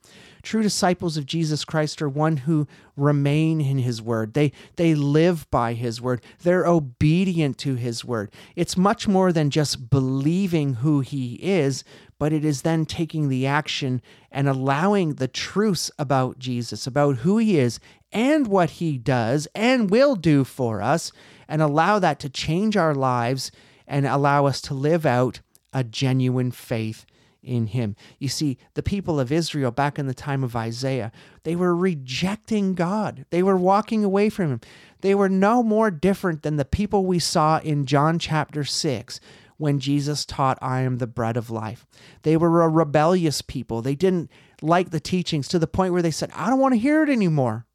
True 0.46 0.62
disciples 0.62 1.16
of 1.16 1.26
Jesus 1.26 1.64
Christ 1.64 2.00
are 2.00 2.08
one 2.08 2.36
who 2.36 2.68
remain 2.96 3.60
in 3.60 3.78
his 3.78 4.00
word. 4.00 4.34
They 4.34 4.52
they 4.76 4.94
live 4.94 5.50
by 5.50 5.72
his 5.72 6.00
word. 6.00 6.22
They're 6.44 6.64
obedient 6.64 7.58
to 7.58 7.74
his 7.74 8.04
word. 8.04 8.30
It's 8.54 8.76
much 8.76 9.08
more 9.08 9.32
than 9.32 9.50
just 9.50 9.90
believing 9.90 10.74
who 10.74 11.00
he 11.00 11.34
is, 11.42 11.82
but 12.16 12.32
it 12.32 12.44
is 12.44 12.62
then 12.62 12.86
taking 12.86 13.28
the 13.28 13.44
action 13.44 14.00
and 14.30 14.48
allowing 14.48 15.14
the 15.14 15.26
truths 15.26 15.90
about 15.98 16.38
Jesus, 16.38 16.86
about 16.86 17.16
who 17.16 17.38
he 17.38 17.58
is 17.58 17.80
and 18.12 18.46
what 18.46 18.70
he 18.70 18.98
does 18.98 19.48
and 19.54 19.90
will 19.90 20.16
do 20.16 20.44
for 20.44 20.80
us, 20.80 21.12
and 21.48 21.62
allow 21.62 21.98
that 21.98 22.18
to 22.20 22.28
change 22.28 22.76
our 22.76 22.94
lives 22.94 23.50
and 23.86 24.06
allow 24.06 24.46
us 24.46 24.60
to 24.60 24.74
live 24.74 25.06
out 25.06 25.40
a 25.72 25.84
genuine 25.84 26.50
faith 26.50 27.06
in 27.42 27.68
him. 27.68 27.94
You 28.18 28.28
see, 28.28 28.58
the 28.74 28.82
people 28.82 29.20
of 29.20 29.30
Israel 29.30 29.70
back 29.70 29.98
in 29.98 30.08
the 30.08 30.14
time 30.14 30.42
of 30.42 30.56
Isaiah, 30.56 31.12
they 31.44 31.54
were 31.54 31.76
rejecting 31.76 32.74
God. 32.74 33.24
They 33.30 33.42
were 33.42 33.56
walking 33.56 34.02
away 34.02 34.28
from 34.28 34.50
him. 34.50 34.60
They 35.00 35.14
were 35.14 35.28
no 35.28 35.62
more 35.62 35.90
different 35.90 36.42
than 36.42 36.56
the 36.56 36.64
people 36.64 37.06
we 37.06 37.20
saw 37.20 37.58
in 37.58 37.86
John 37.86 38.18
chapter 38.18 38.64
6 38.64 39.20
when 39.58 39.78
Jesus 39.78 40.26
taught, 40.26 40.58
I 40.60 40.80
am 40.80 40.98
the 40.98 41.06
bread 41.06 41.36
of 41.36 41.48
life. 41.48 41.86
They 42.22 42.36
were 42.36 42.62
a 42.62 42.68
rebellious 42.68 43.40
people. 43.40 43.80
They 43.80 43.94
didn't 43.94 44.30
like 44.60 44.90
the 44.90 45.00
teachings 45.00 45.48
to 45.48 45.58
the 45.58 45.66
point 45.66 45.92
where 45.92 46.02
they 46.02 46.10
said, 46.10 46.30
I 46.34 46.50
don't 46.50 46.58
want 46.58 46.74
to 46.74 46.80
hear 46.80 47.02
it 47.04 47.08
anymore. 47.08 47.66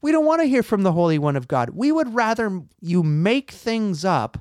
We 0.00 0.12
don't 0.12 0.26
want 0.26 0.42
to 0.42 0.48
hear 0.48 0.62
from 0.62 0.82
the 0.82 0.92
Holy 0.92 1.18
One 1.18 1.36
of 1.36 1.48
God. 1.48 1.70
We 1.70 1.90
would 1.90 2.14
rather 2.14 2.62
you 2.80 3.02
make 3.02 3.50
things 3.50 4.04
up 4.04 4.38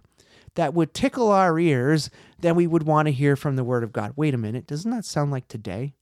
that 0.55 0.73
would 0.73 0.93
tickle 0.93 1.31
our 1.31 1.59
ears 1.59 2.09
than 2.39 2.55
we 2.55 2.67
would 2.67 2.83
want 2.83 3.07
to 3.07 3.11
hear 3.11 3.35
from 3.35 3.55
the 3.55 3.63
Word 3.63 3.83
of 3.83 3.93
God. 3.93 4.13
Wait 4.15 4.33
a 4.33 4.37
minute, 4.37 4.67
doesn't 4.67 4.91
that 4.91 5.05
sound 5.05 5.31
like 5.31 5.47
today? 5.47 5.93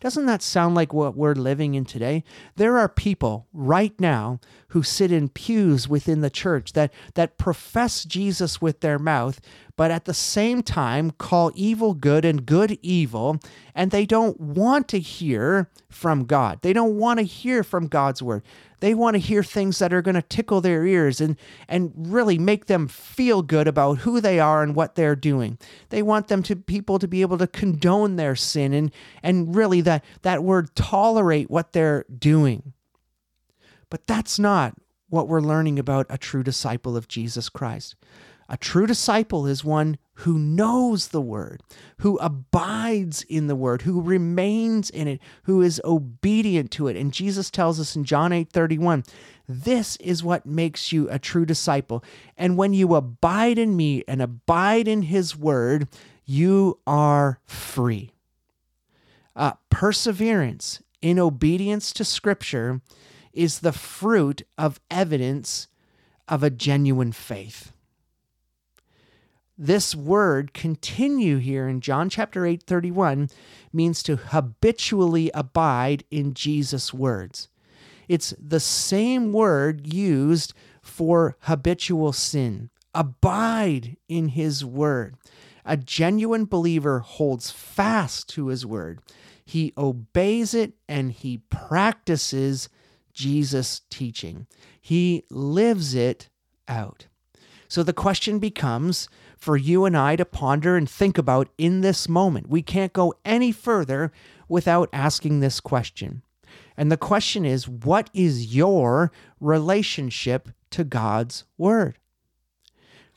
Doesn't 0.00 0.26
that 0.26 0.42
sound 0.42 0.74
like 0.74 0.92
what 0.92 1.16
we're 1.16 1.34
living 1.34 1.74
in 1.74 1.84
today? 1.84 2.22
There 2.56 2.76
are 2.78 2.88
people 2.88 3.46
right 3.52 3.98
now 3.98 4.40
who 4.76 4.82
sit 4.82 5.10
in 5.10 5.26
pews 5.26 5.88
within 5.88 6.20
the 6.20 6.28
church 6.28 6.74
that, 6.74 6.92
that 7.14 7.38
profess 7.38 8.04
Jesus 8.04 8.60
with 8.60 8.80
their 8.80 8.98
mouth, 8.98 9.40
but 9.74 9.90
at 9.90 10.04
the 10.04 10.12
same 10.12 10.62
time 10.62 11.10
call 11.12 11.50
evil 11.54 11.94
good 11.94 12.26
and 12.26 12.44
good 12.44 12.78
evil, 12.82 13.40
and 13.74 13.90
they 13.90 14.04
don't 14.04 14.38
want 14.38 14.86
to 14.88 14.98
hear 14.98 15.70
from 15.88 16.26
God. 16.26 16.58
They 16.60 16.74
don't 16.74 16.98
want 16.98 17.20
to 17.20 17.24
hear 17.24 17.64
from 17.64 17.86
God's 17.86 18.22
word. 18.22 18.42
They 18.80 18.92
want 18.92 19.14
to 19.14 19.18
hear 19.18 19.42
things 19.42 19.78
that 19.78 19.94
are 19.94 20.02
going 20.02 20.14
to 20.14 20.20
tickle 20.20 20.60
their 20.60 20.84
ears 20.84 21.22
and, 21.22 21.38
and 21.68 21.94
really 21.96 22.36
make 22.36 22.66
them 22.66 22.86
feel 22.86 23.40
good 23.40 23.66
about 23.66 24.00
who 24.00 24.20
they 24.20 24.38
are 24.38 24.62
and 24.62 24.74
what 24.74 24.94
they're 24.94 25.16
doing. 25.16 25.56
They 25.88 26.02
want 26.02 26.28
them 26.28 26.42
to 26.42 26.54
people 26.54 26.98
to 26.98 27.08
be 27.08 27.22
able 27.22 27.38
to 27.38 27.46
condone 27.46 28.16
their 28.16 28.36
sin 28.36 28.74
and, 28.74 28.92
and 29.22 29.56
really 29.56 29.80
that, 29.80 30.04
that 30.20 30.44
word 30.44 30.76
tolerate 30.76 31.48
what 31.48 31.72
they're 31.72 32.04
doing. 32.18 32.74
But 33.90 34.06
that's 34.06 34.38
not 34.38 34.74
what 35.08 35.28
we're 35.28 35.40
learning 35.40 35.78
about 35.78 36.06
a 36.10 36.18
true 36.18 36.42
disciple 36.42 36.96
of 36.96 37.08
Jesus 37.08 37.48
Christ. 37.48 37.94
A 38.48 38.56
true 38.56 38.86
disciple 38.86 39.46
is 39.46 39.64
one 39.64 39.98
who 40.20 40.38
knows 40.38 41.08
the 41.08 41.20
word, 41.20 41.62
who 41.98 42.16
abides 42.18 43.22
in 43.22 43.48
the 43.48 43.56
word, 43.56 43.82
who 43.82 44.00
remains 44.00 44.88
in 44.88 45.08
it, 45.08 45.20
who 45.44 45.62
is 45.62 45.80
obedient 45.84 46.70
to 46.72 46.86
it. 46.86 46.96
And 46.96 47.12
Jesus 47.12 47.50
tells 47.50 47.80
us 47.80 47.96
in 47.96 48.04
John 48.04 48.32
8 48.32 48.50
31, 48.52 49.04
this 49.48 49.96
is 49.96 50.22
what 50.22 50.46
makes 50.46 50.92
you 50.92 51.08
a 51.10 51.18
true 51.18 51.44
disciple. 51.44 52.04
And 52.36 52.56
when 52.56 52.72
you 52.72 52.94
abide 52.94 53.58
in 53.58 53.76
me 53.76 54.04
and 54.06 54.22
abide 54.22 54.86
in 54.86 55.02
his 55.02 55.36
word, 55.36 55.88
you 56.24 56.78
are 56.86 57.40
free. 57.46 58.12
Uh, 59.34 59.52
perseverance 59.70 60.82
in 61.02 61.18
obedience 61.18 61.92
to 61.92 62.04
Scripture 62.04 62.80
is 63.36 63.60
the 63.60 63.72
fruit 63.72 64.42
of 64.58 64.80
evidence 64.90 65.68
of 66.26 66.42
a 66.42 66.50
genuine 66.50 67.12
faith. 67.12 67.72
This 69.58 69.94
word 69.94 70.52
continue 70.52 71.38
here 71.38 71.66
in 71.66 71.80
John 71.80 72.10
chapter 72.10 72.44
8 72.44 72.62
31 72.62 73.28
means 73.72 74.02
to 74.02 74.16
habitually 74.16 75.30
abide 75.32 76.04
in 76.10 76.34
Jesus' 76.34 76.92
words. 76.92 77.48
It's 78.08 78.34
the 78.38 78.60
same 78.60 79.32
word 79.32 79.92
used 79.92 80.52
for 80.82 81.36
habitual 81.40 82.12
sin. 82.12 82.70
Abide 82.94 83.96
in 84.08 84.28
his 84.28 84.64
word. 84.64 85.16
A 85.64 85.76
genuine 85.76 86.44
believer 86.44 87.00
holds 87.00 87.50
fast 87.50 88.28
to 88.30 88.48
his 88.48 88.64
word. 88.64 89.00
He 89.44 89.72
obeys 89.76 90.54
it 90.54 90.74
and 90.88 91.12
he 91.12 91.38
practices 91.50 92.68
Jesus' 93.16 93.80
teaching. 93.90 94.46
He 94.80 95.24
lives 95.30 95.94
it 95.94 96.28
out. 96.68 97.06
So 97.66 97.82
the 97.82 97.92
question 97.92 98.38
becomes 98.38 99.08
for 99.36 99.56
you 99.56 99.84
and 99.84 99.96
I 99.96 100.14
to 100.16 100.24
ponder 100.24 100.76
and 100.76 100.88
think 100.88 101.18
about 101.18 101.48
in 101.58 101.80
this 101.80 102.08
moment. 102.08 102.48
We 102.48 102.62
can't 102.62 102.92
go 102.92 103.14
any 103.24 103.50
further 103.50 104.12
without 104.48 104.88
asking 104.92 105.40
this 105.40 105.58
question. 105.58 106.22
And 106.76 106.92
the 106.92 106.96
question 106.96 107.44
is 107.44 107.66
what 107.66 108.10
is 108.14 108.54
your 108.54 109.10
relationship 109.40 110.50
to 110.70 110.84
God's 110.84 111.44
Word? 111.58 111.98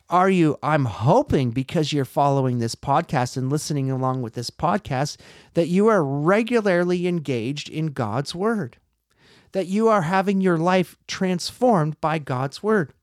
Are 0.09 0.29
you, 0.29 0.57
I'm 0.63 0.85
hoping 0.85 1.51
because 1.51 1.93
you're 1.93 2.03
following 2.03 2.57
this 2.57 2.73
podcast 2.73 3.37
and 3.37 3.51
listening 3.51 3.91
along 3.91 4.23
with 4.23 4.33
this 4.33 4.49
podcast, 4.49 5.17
that 5.53 5.67
you 5.67 5.87
are 5.87 6.03
regularly 6.03 7.07
engaged 7.07 7.69
in 7.69 7.87
God's 7.87 8.33
Word, 8.33 8.77
that 9.51 9.67
you 9.67 9.87
are 9.87 10.03
having 10.03 10.41
your 10.41 10.57
life 10.57 10.97
transformed 11.07 11.99
by 12.01 12.19
God's 12.19 12.61
Word. 12.61 12.93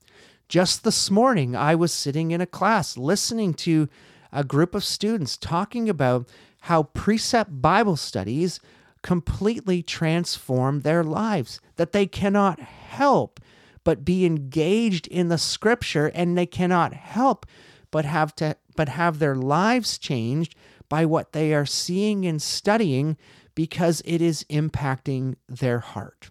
Just 0.47 0.83
this 0.83 1.11
morning, 1.11 1.55
I 1.55 1.75
was 1.75 1.91
sitting 1.91 2.31
in 2.31 2.41
a 2.41 2.45
class 2.45 2.97
listening 2.97 3.53
to 3.55 3.89
a 4.31 4.43
group 4.43 4.75
of 4.75 4.83
students 4.83 5.37
talking 5.37 5.89
about 5.89 6.29
how 6.61 6.83
precept 6.83 7.61
Bible 7.61 7.97
studies 7.97 8.59
completely 9.01 9.83
transform 9.83 10.81
their 10.81 11.03
lives, 11.03 11.59
that 11.75 11.91
they 11.91 12.05
cannot 12.05 12.59
help 12.59 13.39
but 13.83 14.03
be 14.03 14.25
engaged 14.25 15.07
in 15.07 15.29
the 15.29 15.37
scripture 15.37 16.07
and 16.07 16.37
they 16.37 16.45
cannot 16.45 16.93
help 16.93 17.45
but 17.91 18.03
have 18.05 18.35
to 18.35 18.55
but 18.75 18.89
have 18.89 19.19
their 19.19 19.35
lives 19.35 19.97
changed 19.97 20.55
by 20.89 21.05
what 21.05 21.31
they 21.31 21.53
are 21.53 21.65
seeing 21.65 22.25
and 22.25 22.41
studying 22.41 23.17
because 23.55 24.01
it 24.05 24.21
is 24.21 24.45
impacting 24.49 25.35
their 25.47 25.79
heart. 25.79 26.29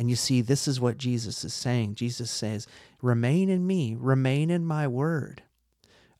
And 0.00 0.08
you 0.08 0.16
see, 0.16 0.40
this 0.40 0.66
is 0.66 0.80
what 0.80 0.96
Jesus 0.96 1.44
is 1.44 1.52
saying. 1.52 1.96
Jesus 1.96 2.30
says, 2.30 2.66
Remain 3.02 3.50
in 3.50 3.66
me, 3.66 3.94
remain 4.00 4.48
in 4.48 4.64
my 4.64 4.88
word, 4.88 5.42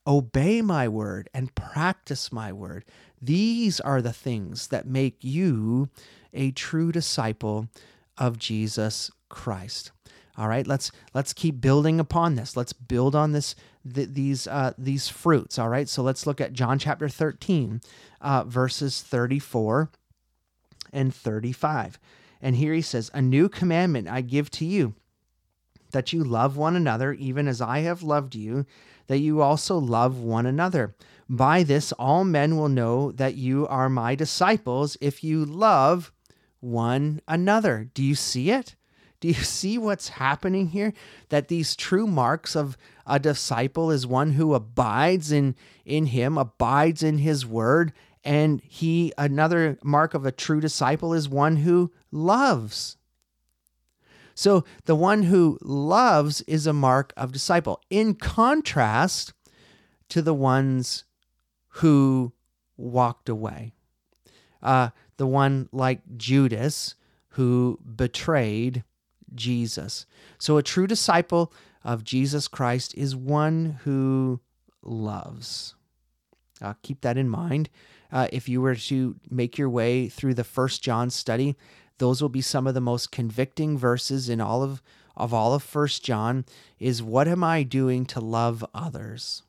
obey 0.06 0.60
my 0.60 0.86
word, 0.86 1.30
and 1.32 1.54
practice 1.54 2.30
my 2.30 2.52
word. 2.52 2.84
These 3.22 3.80
are 3.80 4.02
the 4.02 4.12
things 4.12 4.68
that 4.68 4.86
make 4.86 5.24
you 5.24 5.88
a 6.34 6.50
true 6.50 6.92
disciple 6.92 7.68
of 8.18 8.38
Jesus 8.38 9.10
Christ. 9.30 9.92
All 10.36 10.46
right, 10.48 10.66
let's 10.66 10.92
let's 11.14 11.32
keep 11.32 11.62
building 11.62 11.98
upon 11.98 12.34
this. 12.34 12.58
Let's 12.58 12.74
build 12.74 13.14
on 13.14 13.32
this 13.32 13.54
th- 13.94 14.10
these 14.10 14.46
uh, 14.46 14.74
these 14.76 15.08
fruits. 15.08 15.58
All 15.58 15.70
right, 15.70 15.88
so 15.88 16.02
let's 16.02 16.26
look 16.26 16.42
at 16.42 16.52
John 16.52 16.78
chapter 16.78 17.08
thirteen, 17.08 17.80
uh, 18.20 18.44
verses 18.44 19.00
thirty 19.00 19.38
four 19.38 19.88
and 20.92 21.14
thirty 21.14 21.52
five. 21.52 21.98
And 22.40 22.56
here 22.56 22.74
he 22.74 22.82
says, 22.82 23.10
"A 23.12 23.20
new 23.20 23.48
commandment 23.48 24.08
I 24.08 24.20
give 24.20 24.50
to 24.52 24.64
you, 24.64 24.94
that 25.92 26.12
you 26.12 26.24
love 26.24 26.56
one 26.56 26.76
another, 26.76 27.12
even 27.12 27.48
as 27.48 27.60
I 27.60 27.80
have 27.80 28.02
loved 28.02 28.34
you, 28.34 28.64
that 29.08 29.18
you 29.18 29.42
also 29.42 29.76
love 29.76 30.18
one 30.18 30.46
another. 30.46 30.94
By 31.28 31.62
this 31.62 31.92
all 31.92 32.24
men 32.24 32.56
will 32.56 32.68
know 32.68 33.12
that 33.12 33.34
you 33.34 33.66
are 33.68 33.88
my 33.88 34.14
disciples 34.14 34.96
if 35.00 35.22
you 35.22 35.44
love 35.44 36.12
one 36.60 37.20
another." 37.28 37.90
Do 37.92 38.02
you 38.02 38.14
see 38.14 38.50
it? 38.50 38.76
Do 39.20 39.28
you 39.28 39.34
see 39.58 39.78
what's 39.78 40.08
happening 40.08 40.68
here? 40.68 40.92
That 41.28 41.48
these 41.48 41.76
true 41.76 42.06
marks 42.06 42.56
of 42.56 42.76
a 43.06 43.18
disciple 43.18 43.90
is 43.90 44.06
one 44.06 44.32
who 44.32 44.54
abides 44.54 45.30
in 45.30 45.54
in 45.84 46.06
him, 46.06 46.38
abides 46.38 47.02
in 47.02 47.18
his 47.18 47.44
word, 47.44 47.92
and 48.24 48.60
he 48.62 49.12
another 49.16 49.78
mark 49.82 50.14
of 50.14 50.26
a 50.26 50.32
true 50.32 50.60
disciple 50.60 51.12
is 51.12 51.28
one 51.28 51.56
who 51.56 51.92
loves. 52.10 52.96
So 54.34 54.64
the 54.86 54.94
one 54.94 55.24
who 55.24 55.58
loves 55.62 56.40
is 56.42 56.66
a 56.66 56.72
mark 56.72 57.12
of 57.16 57.32
disciple. 57.32 57.80
In 57.90 58.14
contrast 58.14 59.32
to 60.08 60.22
the 60.22 60.34
ones 60.34 61.04
who 61.68 62.32
walked 62.76 63.28
away. 63.28 63.72
Uh, 64.62 64.90
the 65.16 65.26
one 65.26 65.68
like 65.72 66.00
Judas 66.16 66.94
who 67.30 67.78
betrayed 67.96 68.84
Jesus. 69.34 70.06
So, 70.38 70.56
a 70.56 70.62
true 70.62 70.86
disciple 70.86 71.52
of 71.84 72.04
Jesus 72.04 72.48
Christ 72.48 72.94
is 72.94 73.14
one 73.14 73.78
who 73.84 74.40
loves. 74.82 75.74
Uh, 76.60 76.74
keep 76.82 77.00
that 77.02 77.16
in 77.16 77.28
mind. 77.28 77.70
Uh, 78.12 78.28
if 78.32 78.48
you 78.48 78.60
were 78.60 78.74
to 78.74 79.16
make 79.30 79.58
your 79.58 79.70
way 79.70 80.08
through 80.08 80.34
the 80.34 80.44
First 80.44 80.82
John 80.82 81.10
study, 81.10 81.56
those 81.98 82.22
will 82.22 82.28
be 82.28 82.40
some 82.40 82.66
of 82.66 82.74
the 82.74 82.80
most 82.80 83.12
convicting 83.12 83.76
verses 83.78 84.28
in 84.28 84.40
all 84.40 84.62
of 84.62 84.82
of 85.16 85.34
all 85.34 85.54
of 85.54 85.62
First 85.62 86.04
John. 86.04 86.44
Is 86.78 87.02
what 87.02 87.28
am 87.28 87.44
I 87.44 87.62
doing 87.62 88.06
to 88.06 88.20
love 88.20 88.64
others? 88.74 89.42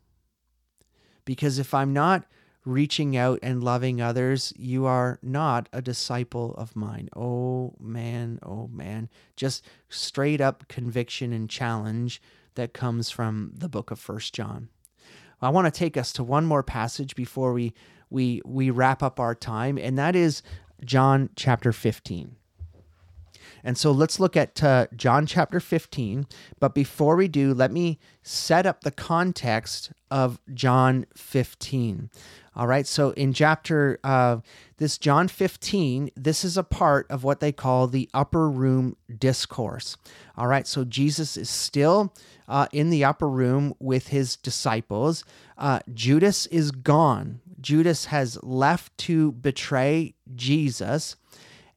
Because 1.24 1.60
if 1.60 1.74
I'm 1.74 1.94
not 1.94 2.26
reaching 2.66 3.18
out 3.18 3.40
and 3.42 3.64
loving 3.64 4.02
others, 4.02 4.54
you 4.58 4.86
are 4.86 5.18
not 5.22 5.70
a 5.74 5.82
disciple 5.82 6.54
of 6.56 6.76
mine. 6.76 7.10
Oh 7.16 7.74
man, 7.80 8.40
oh 8.44 8.68
man. 8.68 9.10
Just 9.36 9.66
straight 9.90 10.42
up 10.42 10.68
conviction 10.68 11.34
and 11.34 11.50
challenge 11.50 12.22
that 12.56 12.74
comes 12.74 13.10
from 13.10 13.52
the 13.56 13.70
book 13.70 13.92
of 13.92 14.00
First 14.00 14.34
John. 14.34 14.70
I 15.42 15.50
want 15.50 15.66
to 15.66 15.78
take 15.78 15.98
us 15.98 16.12
to 16.14 16.24
one 16.24 16.46
more 16.46 16.64
passage 16.64 17.16
before 17.16 17.54
we 17.54 17.74
we 18.12 18.42
we 18.46 18.70
wrap 18.70 19.02
up 19.02 19.20
our 19.20 19.34
time 19.34 19.78
and 19.78 19.98
that 19.98 20.16
is 20.16 20.44
John 20.86 21.30
chapter 21.36 21.72
15. 21.72 22.36
And 23.64 23.78
so 23.78 23.92
let's 23.92 24.20
look 24.20 24.36
at 24.36 24.64
uh, 24.64 24.88
John 24.96 25.26
chapter 25.26 25.60
15. 25.60 26.26
But 26.60 26.74
before 26.74 27.16
we 27.16 27.28
do, 27.28 27.54
let 27.54 27.72
me 27.72 28.00
set 28.24 28.66
up 28.66 28.82
the 28.82 28.92
context 28.92 29.92
of 30.10 30.40
John 30.54 31.06
15. 31.16 32.10
All 32.56 32.68
right. 32.68 32.86
So 32.86 33.12
in 33.12 33.34
chapter, 33.34 34.00
uh, 34.04 34.38
this 34.78 34.98
John 34.98 35.28
15, 35.28 36.12
this 36.16 36.44
is 36.44 36.58
a 36.58 36.64
part 36.64 37.10
of 37.10 37.24
what 37.24 37.40
they 37.40 37.52
call 37.52 37.88
the 37.88 38.10
upper 38.14 38.50
room 38.50 38.98
discourse. 39.16 39.96
All 40.36 40.48
right. 40.48 40.68
So 40.68 40.84
Jesus 40.84 41.38
is 41.38 41.50
still 41.50 42.14
uh, 42.50 42.68
in 42.74 42.90
the 42.90 43.06
upper 43.06 43.30
room 43.30 43.74
with 43.80 44.08
his 44.08 44.36
disciples. 44.36 45.24
Uh, 45.58 45.80
Judas 45.94 46.46
is 46.48 46.72
gone. 46.72 47.40
Judas 47.62 48.06
has 48.06 48.42
left 48.44 48.98
to 49.00 49.32
betray 49.34 50.16
Jesus. 50.36 51.16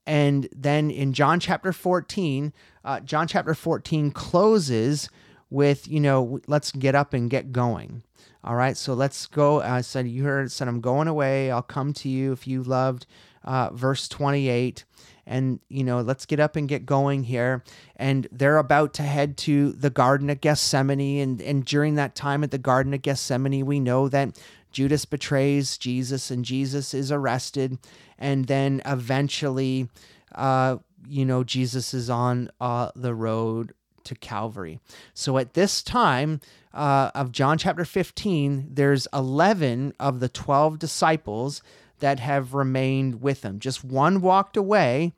And 0.07 0.49
then 0.55 0.91
in 0.91 1.13
John 1.13 1.41
chapter 1.41 1.73
14, 1.73 2.53
uh, 2.85 3.01
John 3.01 3.27
chapter 3.27 3.55
14 3.55 4.11
closes 4.11 5.09
with, 5.51 5.89
you 5.89 6.01
know, 6.01 6.41
let's 6.47 6.73
get 6.73 6.95
up 6.95 7.15
and 7.15 7.31
get 7.31 7.53
going. 7.53 8.03
All 8.43 8.57
right, 8.57 8.77
so 8.77 8.93
let's 8.93 9.27
go. 9.27 9.63
I 9.63 9.81
said, 9.81 10.07
You 10.07 10.25
heard, 10.25 10.53
said, 10.53 10.69
I'm 10.69 10.83
going 10.83 11.09
away. 11.09 11.51
I'll 11.51 11.63
come 11.63 11.95
to 11.95 12.11
you 12.11 12.33
if 12.33 12.47
you 12.47 12.63
loved. 12.63 13.07
Uh, 13.43 13.71
verse 13.73 14.07
28. 14.09 14.85
And, 15.27 15.61
you 15.71 15.85
know, 15.85 16.03
let's 16.03 16.27
get 16.27 16.41
up 16.41 16.55
and 16.55 16.69
get 16.69 16.85
going 16.85 17.25
here. 17.25 17.65
And 17.97 18.29
they're 18.31 18.59
about 18.59 18.93
to 18.95 19.03
head 19.03 19.39
to 19.39 19.73
the 19.73 19.89
Garden 19.89 20.29
of 20.29 20.43
Gethsemane. 20.43 21.21
And, 21.21 21.41
and 21.41 21.65
during 21.65 21.95
that 21.95 22.15
time 22.15 22.45
at 22.45 22.51
the 22.51 22.59
Garden 22.59 22.93
of 22.93 23.01
Gethsemane, 23.01 23.65
we 23.65 23.81
know 23.81 24.09
that 24.11 24.39
Judas 24.75 25.05
betrays 25.05 25.79
Jesus 25.79 26.31
and 26.31 26.45
Jesus 26.45 26.93
is 26.93 27.11
arrested. 27.11 27.79
And 28.19 28.47
then 28.47 28.83
eventually, 28.85 29.89
uh, 30.35 30.79
you 31.09 31.25
know, 31.25 31.45
Jesus 31.45 31.95
is 31.95 32.11
on 32.11 32.51
uh, 32.61 32.91
the 32.95 33.15
road 33.15 33.73
to 34.03 34.15
Calvary. 34.17 34.81
So 35.15 35.39
at 35.39 35.55
this 35.55 35.83
time 35.83 36.41
uh, 36.75 37.11
of 37.15 37.33
John 37.33 37.57
chapter 37.57 37.85
15, 37.85 38.69
there's 38.73 39.07
11 39.15 39.95
of 39.99 40.21
the 40.21 40.29
12 40.29 40.79
disciples 40.79 41.63
that 42.01 42.19
have 42.19 42.53
remained 42.53 43.23
with 43.23 43.45
him. 43.45 43.61
Just 43.61 43.85
one 43.85 44.21
walked 44.21 44.57
away, 44.57 45.13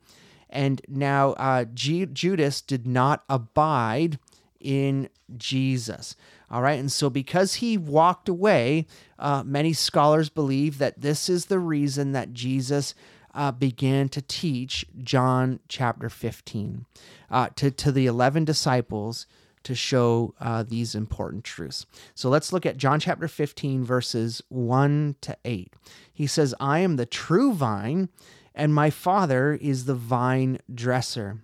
and 0.49 0.81
now 0.87 1.31
uh, 1.33 1.65
G- 1.73 2.05
Judas 2.05 2.61
did 2.61 2.85
not 2.85 3.23
abide 3.27 4.19
in 4.59 5.09
Jesus. 5.35 6.15
All 6.49 6.61
right. 6.61 6.79
And 6.79 6.91
so, 6.91 7.09
because 7.09 7.55
he 7.55 7.77
walked 7.77 8.29
away, 8.29 8.85
uh, 9.19 9.43
many 9.45 9.73
scholars 9.73 10.29
believe 10.29 10.77
that 10.77 11.01
this 11.01 11.29
is 11.29 11.45
the 11.45 11.59
reason 11.59 12.13
that 12.13 12.33
Jesus 12.33 12.95
uh, 13.33 13.51
began 13.51 14.09
to 14.09 14.21
teach 14.21 14.85
John 15.03 15.59
chapter 15.67 16.09
15 16.09 16.85
uh, 17.29 17.49
to, 17.55 17.69
to 17.71 17.91
the 17.91 18.07
11 18.07 18.45
disciples 18.45 19.27
to 19.63 19.75
show 19.75 20.33
uh, 20.39 20.63
these 20.63 20.95
important 20.95 21.43
truths. 21.43 21.85
So 22.15 22.29
let's 22.29 22.53
look 22.53 22.65
at 22.65 22.77
John 22.77 22.99
chapter 22.99 23.27
15, 23.27 23.83
verses 23.83 24.41
1 24.47 25.17
to 25.21 25.37
8. 25.43 25.73
He 26.13 26.25
says, 26.25 26.55
I 26.59 26.79
am 26.79 26.95
the 26.95 27.05
true 27.05 27.53
vine, 27.53 28.09
and 28.55 28.73
my 28.73 28.89
Father 28.89 29.53
is 29.53 29.85
the 29.85 29.95
vine 29.95 30.59
dresser. 30.73 31.41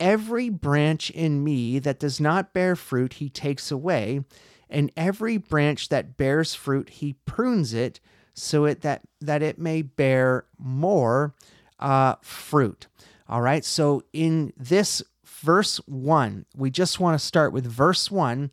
Every 0.00 0.48
branch 0.48 1.10
in 1.10 1.44
me 1.44 1.78
that 1.78 2.00
does 2.00 2.18
not 2.18 2.54
bear 2.54 2.74
fruit, 2.74 3.14
he 3.14 3.28
takes 3.28 3.70
away, 3.70 4.24
and 4.68 4.90
every 4.96 5.36
branch 5.36 5.90
that 5.90 6.16
bears 6.16 6.54
fruit, 6.54 6.88
he 6.88 7.12
prunes 7.26 7.74
it 7.74 8.00
so 8.32 8.64
it 8.64 8.80
that 8.80 9.02
that 9.20 9.42
it 9.42 9.58
may 9.58 9.82
bear 9.82 10.46
more 10.58 11.34
uh, 11.78 12.14
fruit. 12.22 12.86
All 13.28 13.42
right. 13.42 13.64
So 13.64 14.02
in 14.12 14.52
this 14.56 15.02
verse 15.24 15.76
one, 15.86 16.46
we 16.56 16.70
just 16.70 16.98
want 16.98 17.18
to 17.18 17.24
start 17.24 17.52
with 17.52 17.66
verse 17.66 18.10
one 18.10 18.50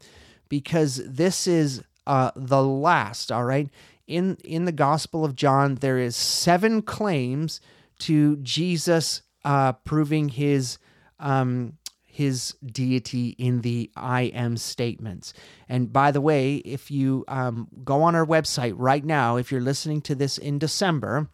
because 0.50 1.02
this 1.06 1.48
is 1.48 1.82
uh, 2.06 2.32
the 2.36 2.62
last. 2.62 3.32
All 3.32 3.46
right. 3.46 3.70
In 4.06 4.38
in 4.44 4.66
the 4.66 4.72
Gospel 4.72 5.26
of 5.26 5.36
John, 5.36 5.76
there 5.76 5.98
is 5.98 6.16
seven 6.16 6.82
claims 6.82 7.62
to 8.00 8.38
Jesus 8.38 9.22
uh, 9.44 9.74
proving 9.74 10.30
his 10.30 10.78
um, 11.20 11.74
his 12.18 12.56
deity 12.66 13.36
in 13.38 13.62
the 13.62 13.92
I 13.96 14.24
am 14.24 14.58
statements. 14.58 15.34
And 15.70 15.94
by 15.94 16.10
the 16.10 16.20
way, 16.20 16.56
if 16.56 16.90
you 16.90 17.24
um, 17.28 17.68
go 17.84 18.02
on 18.02 18.16
our 18.16 18.26
website 18.26 18.74
right 18.76 19.06
now, 19.06 19.36
if 19.36 19.52
you're 19.52 19.62
listening 19.62 20.02
to 20.02 20.16
this 20.16 20.40
in 20.40 20.58
December, 20.58 21.30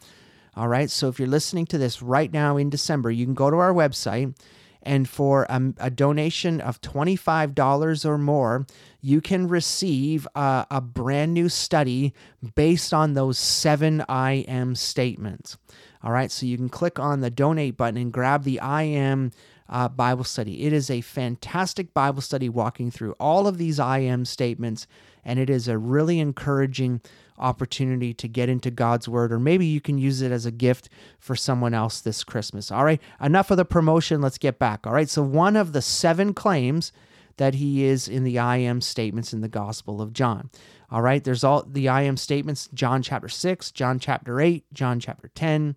all 0.58 0.68
right, 0.68 0.90
so 0.90 1.08
if 1.08 1.20
you're 1.20 1.28
listening 1.30 1.66
to 1.68 1.78
this 1.78 2.02
right 2.02 2.32
now 2.32 2.58
in 2.58 2.70
December, 2.70 3.10
you 3.12 3.26
can 3.26 3.34
go 3.34 3.50
to 3.50 3.58
our 3.58 3.74
website. 3.74 4.38
And 4.86 5.08
for 5.08 5.44
a, 5.50 5.74
a 5.78 5.90
donation 5.90 6.60
of 6.60 6.82
$25 6.82 8.06
or 8.06 8.18
more, 8.18 8.68
you 9.00 9.22
can 9.22 9.48
receive 9.48 10.28
a, 10.36 10.68
a 10.70 10.82
brand 10.82 11.34
new 11.34 11.48
study 11.48 12.14
based 12.56 12.94
on 12.94 13.14
those 13.14 13.40
seven 13.40 14.04
I 14.10 14.44
am 14.50 14.76
statements. 14.76 15.58
All 16.04 16.12
right, 16.12 16.30
so 16.30 16.46
you 16.46 16.58
can 16.58 16.68
click 16.68 17.00
on 17.00 17.22
the 17.22 17.30
donate 17.30 17.78
button 17.78 17.96
and 17.96 18.12
grab 18.12 18.44
the 18.44 18.60
I 18.60 18.84
am 18.84 19.32
uh, 19.74 19.90
Bible 19.90 20.24
study. 20.24 20.66
It 20.66 20.72
is 20.72 20.92
a 20.92 21.02
fantastic 21.02 21.96
Bible 21.96 22.22
study 22.22 22.48
walking 22.48 22.92
through 22.92 23.14
all 23.20 23.48
of 23.48 23.58
these 23.58 23.80
I 23.80 24.00
am 24.00 24.24
statements, 24.24 24.86
and 25.26 25.40
it 25.40 25.50
is 25.50 25.68
a 25.68 25.80
really 25.80 26.20
encouraging 26.20 27.02
opportunity 27.40 28.14
to 28.14 28.28
get 28.28 28.50
into 28.50 28.70
God's 28.70 29.10
Word, 29.10 29.34
or 29.34 29.40
maybe 29.40 29.66
you 29.66 29.82
can 29.82 29.98
use 29.98 30.22
it 30.22 30.32
as 30.32 30.46
a 30.46 30.52
gift 30.52 30.90
for 31.18 31.36
someone 31.36 31.74
else 31.74 32.00
this 32.00 32.24
Christmas. 32.24 32.72
All 32.72 32.86
right, 32.86 33.02
enough 33.20 33.50
of 33.50 33.58
the 33.58 33.66
promotion. 33.66 34.22
Let's 34.22 34.38
get 34.38 34.60
back. 34.60 34.86
All 34.86 34.94
right, 34.94 35.10
so 35.10 35.24
one 35.24 35.56
of 35.56 35.74
the 35.74 35.82
seven 35.82 36.36
claims 36.36 36.92
that 37.38 37.56
he 37.56 37.84
is 37.84 38.08
in 38.08 38.24
the 38.24 38.38
I 38.38 38.58
am 38.58 38.80
statements 38.80 39.34
in 39.34 39.42
the 39.42 39.48
Gospel 39.48 40.04
of 40.04 40.14
John. 40.14 40.52
All 40.92 41.02
right, 41.02 41.24
there's 41.24 41.44
all 41.44 41.64
the 41.64 41.90
I 41.90 42.04
am 42.04 42.16
statements 42.16 42.70
John 42.76 43.02
chapter 43.02 43.28
6, 43.28 43.72
John 43.72 43.98
chapter 43.98 44.40
8, 44.40 44.72
John 44.72 45.00
chapter 45.00 45.30
10, 45.30 45.76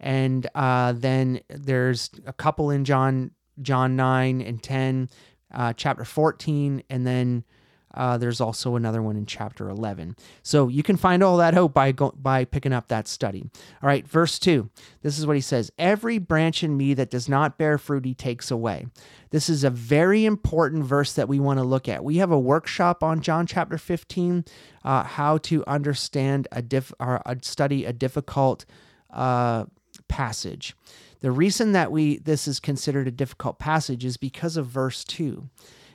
and 0.00 0.48
uh, 0.54 0.92
then 0.92 1.40
there's 1.48 2.10
a 2.26 2.32
couple 2.32 2.70
in 2.70 2.84
John 2.84 3.32
John 3.60 3.94
9 3.94 4.40
and 4.40 4.62
10, 4.62 5.10
uh, 5.52 5.74
chapter 5.74 6.04
14, 6.04 6.82
and 6.88 7.06
then 7.06 7.44
uh, 7.92 8.16
there's 8.16 8.40
also 8.40 8.76
another 8.76 9.02
one 9.02 9.16
in 9.16 9.26
chapter 9.26 9.68
11. 9.68 10.16
So 10.42 10.68
you 10.68 10.82
can 10.82 10.96
find 10.96 11.22
all 11.22 11.36
that 11.38 11.54
out 11.54 11.74
by 11.74 11.92
go- 11.92 12.14
by 12.16 12.44
picking 12.44 12.72
up 12.72 12.88
that 12.88 13.08
study. 13.08 13.50
All 13.82 13.86
right, 13.88 14.06
verse 14.06 14.38
2. 14.38 14.70
This 15.02 15.18
is 15.18 15.26
what 15.26 15.36
he 15.36 15.42
says, 15.42 15.72
"Every 15.76 16.18
branch 16.18 16.62
in 16.62 16.76
me 16.76 16.94
that 16.94 17.10
does 17.10 17.28
not 17.28 17.58
bear 17.58 17.78
fruit 17.78 18.04
he 18.04 18.14
takes 18.14 18.50
away." 18.50 18.86
This 19.30 19.48
is 19.48 19.64
a 19.64 19.70
very 19.70 20.24
important 20.24 20.84
verse 20.84 21.12
that 21.14 21.28
we 21.28 21.40
want 21.40 21.58
to 21.58 21.64
look 21.64 21.88
at. 21.88 22.04
We 22.04 22.18
have 22.18 22.30
a 22.30 22.38
workshop 22.38 23.02
on 23.02 23.20
John 23.20 23.46
chapter 23.46 23.76
15, 23.76 24.44
uh, 24.84 25.02
how 25.02 25.38
to 25.38 25.64
understand 25.66 26.46
a 26.52 26.62
diff 26.62 26.92
or 27.00 27.20
study 27.42 27.84
a 27.84 27.92
difficult 27.92 28.64
uh, 29.12 29.64
passage. 30.10 30.76
The 31.20 31.30
reason 31.30 31.72
that 31.72 31.90
we 31.90 32.18
this 32.18 32.46
is 32.46 32.60
considered 32.60 33.08
a 33.08 33.12
difficult 33.12 33.58
passage 33.58 34.04
is 34.04 34.18
because 34.18 34.58
of 34.58 34.66
verse 34.66 35.04
2. 35.04 35.48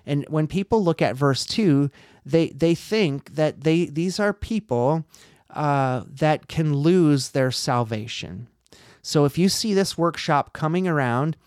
And 0.07 0.25
when 0.29 0.47
people 0.47 0.83
look 0.83 1.01
at 1.01 1.15
verse 1.15 1.45
2, 1.45 1.91
they 2.25 2.49
they 2.49 2.73
think 2.73 3.35
that 3.35 3.61
they 3.61 3.85
these 3.85 4.19
are 4.19 4.33
people 4.33 5.05
uh, 5.51 6.03
that 6.07 6.47
can 6.47 6.75
lose 6.75 7.29
their 7.29 7.51
salvation. 7.51 8.47
So 9.01 9.25
if 9.25 9.37
you 9.37 9.49
see 9.49 9.73
this 9.73 9.97
workshop 9.97 10.53
coming 10.53 10.87
around 10.87 11.37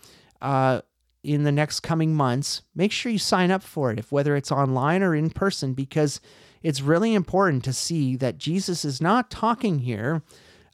uh, 0.41 0.81
in 1.23 1.43
the 1.43 1.51
next 1.51 1.81
coming 1.81 2.15
months, 2.15 2.61
make 2.73 2.91
sure 2.91 3.11
you 3.11 3.19
sign 3.19 3.51
up 3.51 3.63
for 3.63 3.91
it, 3.91 3.99
if 3.99 4.11
whether 4.11 4.35
it's 4.35 4.51
online 4.51 5.03
or 5.03 5.13
in 5.13 5.29
person, 5.29 5.73
because 5.73 6.21
it's 6.63 6.81
really 6.81 7.13
important 7.13 7.63
to 7.65 7.73
see 7.73 8.15
that 8.15 8.37
Jesus 8.37 8.85
is 8.85 9.01
not 9.01 9.29
talking 9.29 9.79
here 9.79 10.23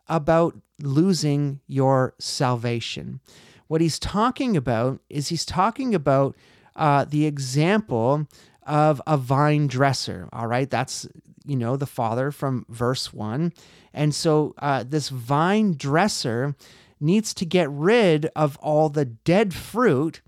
about 0.08 0.56
losing 0.82 1.60
your 1.68 2.14
salvation. 2.20 3.20
What 3.68 3.82
he's 3.82 4.00
talking 4.00 4.56
about 4.56 5.02
is 5.10 5.30
he's 5.30 5.46
talking 5.46 5.96
about 5.96 6.36
uh, 6.76 7.06
the 7.06 7.26
example 7.26 8.28
of 8.64 9.02
a 9.08 9.18
vine 9.18 9.68
dresser. 9.68 10.30
All 10.34 10.48
right, 10.48 10.70
that's 10.70 11.08
you 11.46 11.56
know 11.56 11.78
the 11.78 11.86
father 11.86 12.32
from 12.32 12.66
verse 12.70 13.14
one, 13.14 13.54
and 13.94 14.14
so 14.14 14.54
uh, 14.60 14.84
this 14.88 15.10
vine 15.10 15.76
dresser 15.78 16.56
needs 17.00 17.34
to 17.36 17.46
get 17.46 17.70
rid 17.70 18.28
of 18.36 18.58
all 18.58 18.90
the 18.90 19.06
dead 19.06 19.54
fruit 19.54 20.22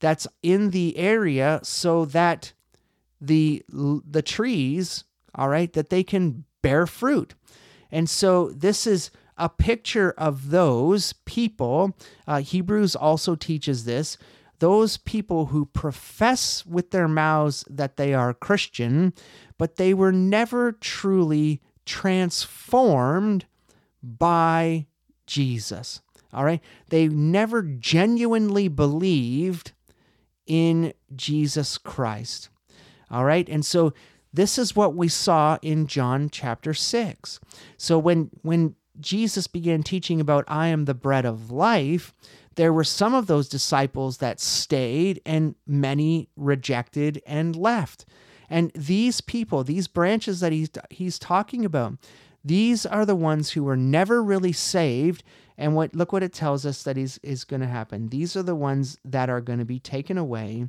that's 0.00 0.26
in 0.42 0.70
the 0.70 0.96
area 0.96 1.60
so 1.62 2.04
that 2.04 2.52
the 3.20 3.62
the 3.70 4.22
trees 4.22 5.04
all 5.34 5.48
right 5.48 5.72
that 5.74 5.90
they 5.90 6.02
can 6.02 6.44
bear 6.60 6.86
fruit 6.86 7.34
and 7.90 8.10
so 8.10 8.50
this 8.50 8.86
is 8.86 9.10
a 9.36 9.48
picture 9.48 10.14
of 10.16 10.50
those 10.50 11.12
people. 11.24 11.96
Uh, 12.26 12.40
Hebrews 12.40 12.94
also 12.96 13.34
teaches 13.34 13.84
this 13.84 14.18
those 14.58 14.96
people 14.96 15.46
who 15.46 15.66
profess 15.66 16.64
with 16.64 16.92
their 16.92 17.08
mouths 17.08 17.64
that 17.68 17.96
they 17.96 18.14
are 18.14 18.32
Christian, 18.32 19.12
but 19.58 19.74
they 19.74 19.92
were 19.92 20.12
never 20.12 20.70
truly 20.70 21.60
transformed 21.84 23.44
by 24.04 24.86
Jesus. 25.26 26.00
All 26.32 26.44
right? 26.44 26.60
They 26.90 27.08
never 27.08 27.62
genuinely 27.62 28.68
believed 28.68 29.72
in 30.46 30.92
Jesus 31.14 31.76
Christ. 31.76 32.48
All 33.10 33.24
right? 33.24 33.48
And 33.48 33.66
so 33.66 33.92
this 34.32 34.58
is 34.58 34.76
what 34.76 34.94
we 34.94 35.08
saw 35.08 35.58
in 35.60 35.86
John 35.86 36.30
chapter 36.30 36.72
6. 36.72 37.40
So 37.76 37.98
when 37.98 38.30
when 38.42 38.76
Jesus 39.00 39.46
began 39.46 39.82
teaching 39.82 40.20
about, 40.20 40.44
I 40.48 40.68
am 40.68 40.84
the 40.84 40.94
bread 40.94 41.24
of 41.24 41.50
life, 41.50 42.12
there 42.56 42.72
were 42.72 42.84
some 42.84 43.14
of 43.14 43.26
those 43.26 43.48
disciples 43.48 44.18
that 44.18 44.40
stayed 44.40 45.20
and 45.24 45.54
many 45.66 46.28
rejected 46.36 47.22
and 47.26 47.56
left. 47.56 48.04
And 48.50 48.70
these 48.74 49.20
people, 49.20 49.64
these 49.64 49.88
branches 49.88 50.40
that 50.40 50.52
he's, 50.52 50.68
he's 50.90 51.18
talking 51.18 51.64
about, 51.64 51.94
these 52.44 52.84
are 52.84 53.06
the 53.06 53.16
ones 53.16 53.50
who 53.50 53.64
were 53.64 53.76
never 53.76 54.22
really 54.22 54.52
saved. 54.52 55.22
And 55.56 55.74
what 55.74 55.94
look 55.94 56.12
what 56.12 56.22
it 56.22 56.32
tells 56.32 56.66
us 56.66 56.82
that 56.82 56.98
is, 56.98 57.18
is 57.22 57.44
going 57.44 57.60
to 57.60 57.68
happen. 57.68 58.08
These 58.08 58.36
are 58.36 58.42
the 58.42 58.54
ones 58.54 58.98
that 59.04 59.30
are 59.30 59.40
going 59.40 59.60
to 59.60 59.64
be 59.64 59.78
taken 59.78 60.18
away. 60.18 60.68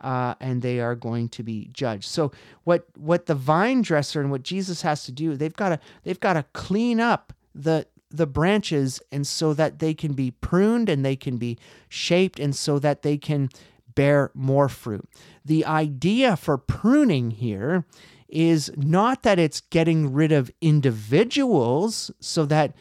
Uh, 0.00 0.34
and 0.38 0.60
they 0.60 0.80
are 0.80 0.94
going 0.94 1.30
to 1.30 1.42
be 1.42 1.70
judged. 1.72 2.04
So 2.04 2.30
what 2.64 2.84
what 2.94 3.24
the 3.24 3.34
vine 3.34 3.80
dresser 3.80 4.20
and 4.20 4.30
what 4.30 4.42
Jesus 4.42 4.82
has 4.82 5.04
to 5.04 5.12
do, 5.12 5.34
they've 5.34 5.54
got 5.54 5.70
to 5.70 5.80
they've 6.02 6.20
got 6.20 6.34
to 6.34 6.44
clean 6.52 7.00
up 7.00 7.32
the 7.54 7.86
the 8.10 8.26
branches 8.26 9.00
and 9.10 9.26
so 9.26 9.52
that 9.54 9.80
they 9.80 9.92
can 9.92 10.12
be 10.12 10.30
pruned 10.30 10.88
and 10.88 11.04
they 11.04 11.16
can 11.16 11.36
be 11.36 11.58
shaped 11.88 12.38
and 12.38 12.54
so 12.54 12.78
that 12.78 13.02
they 13.02 13.18
can 13.18 13.48
bear 13.94 14.30
more 14.34 14.68
fruit. 14.68 15.08
The 15.44 15.64
idea 15.64 16.36
for 16.36 16.56
pruning 16.56 17.32
here 17.32 17.84
is 18.28 18.70
not 18.76 19.22
that 19.24 19.38
it's 19.38 19.60
getting 19.60 20.12
rid 20.12 20.32
of 20.32 20.50
individuals 20.60 22.10
so 22.20 22.44
that 22.46 22.74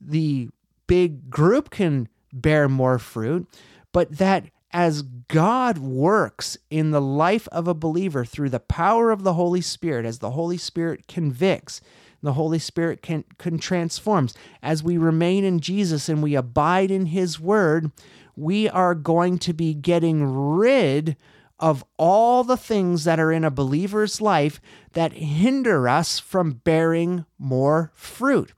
the 0.00 0.50
big 0.86 1.30
group 1.30 1.70
can 1.70 2.08
bear 2.32 2.68
more 2.68 2.98
fruit, 2.98 3.46
but 3.92 4.18
that 4.18 4.50
as 4.70 5.02
God 5.02 5.78
works 5.78 6.58
in 6.68 6.90
the 6.90 7.00
life 7.00 7.46
of 7.52 7.68
a 7.68 7.74
believer 7.74 8.24
through 8.24 8.50
the 8.50 8.60
power 8.60 9.10
of 9.10 9.22
the 9.22 9.34
Holy 9.34 9.60
Spirit, 9.60 10.04
as 10.04 10.18
the 10.18 10.32
Holy 10.32 10.56
Spirit 10.56 11.06
convicts, 11.06 11.80
the 12.24 12.34
Holy 12.34 12.58
Spirit 12.58 13.02
can, 13.02 13.24
can 13.38 13.58
transforms. 13.58 14.34
As 14.62 14.82
we 14.82 14.96
remain 14.98 15.44
in 15.44 15.60
Jesus 15.60 16.08
and 16.08 16.22
we 16.22 16.34
abide 16.34 16.90
in 16.90 17.06
His 17.06 17.38
Word, 17.38 17.90
we 18.36 18.68
are 18.68 18.94
going 18.94 19.38
to 19.38 19.52
be 19.52 19.74
getting 19.74 20.24
rid 20.24 21.16
of 21.60 21.84
all 21.96 22.42
the 22.42 22.56
things 22.56 23.04
that 23.04 23.20
are 23.20 23.30
in 23.30 23.44
a 23.44 23.50
believer's 23.50 24.20
life 24.20 24.60
that 24.92 25.12
hinder 25.12 25.88
us 25.88 26.18
from 26.18 26.60
bearing 26.64 27.24
more 27.38 27.92
fruit. 27.94 28.52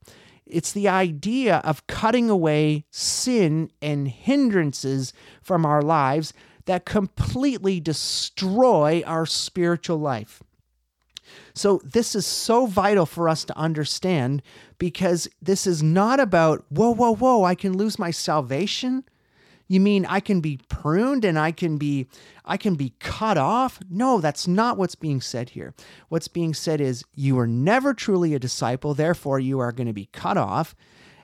It's 0.47 0.73
the 0.73 0.89
idea 0.89 1.57
of 1.59 1.87
cutting 1.87 2.31
away 2.31 2.85
sin 2.91 3.71
and 3.83 4.09
hindrances 4.09 5.13
from 5.43 5.67
our 5.67 5.83
lives 5.83 6.33
that 6.67 6.85
completely 6.85 7.81
destroy 7.81 9.03
our 9.07 9.27
spiritual 9.27 9.99
life. 9.99 10.43
So, 11.55 11.81
this 11.85 12.15
is 12.15 12.27
so 12.27 12.67
vital 12.67 13.07
for 13.07 13.29
us 13.29 13.45
to 13.45 13.59
understand 13.59 14.43
because 14.79 15.29
this 15.41 15.67
is 15.67 15.83
not 15.83 16.21
about, 16.21 16.65
whoa, 16.69 16.95
whoa, 16.95 17.15
whoa, 17.15 17.45
I 17.45 17.55
can 17.55 17.77
lose 17.77 17.99
my 17.99 18.11
salvation. 18.11 19.05
You 19.69 19.81
mean 19.81 20.07
I 20.07 20.21
can 20.21 20.41
be 20.41 20.61
pruned 20.69 21.25
and 21.25 21.39
I 21.39 21.51
can 21.51 21.77
be 21.77 22.07
I 22.45 22.57
can 22.57 22.77
be 22.77 22.95
cut 23.01 23.37
off? 23.37 23.81
No, 23.91 24.21
that's 24.21 24.47
not 24.47 24.79
what's 24.79 24.95
being 24.95 25.21
said 25.21 25.51
here. 25.51 25.75
What's 26.09 26.29
being 26.29 26.55
said 26.55 26.81
is 26.81 27.05
you 27.15 27.39
are 27.39 27.47
never 27.47 27.93
truly 27.93 28.35
a 28.35 28.39
disciple, 28.39 28.95
therefore 28.95 29.41
you 29.41 29.59
are 29.59 29.73
going 29.73 29.89
to 29.89 29.93
be 29.93 30.09
cut 30.13 30.37
off. 30.37 30.75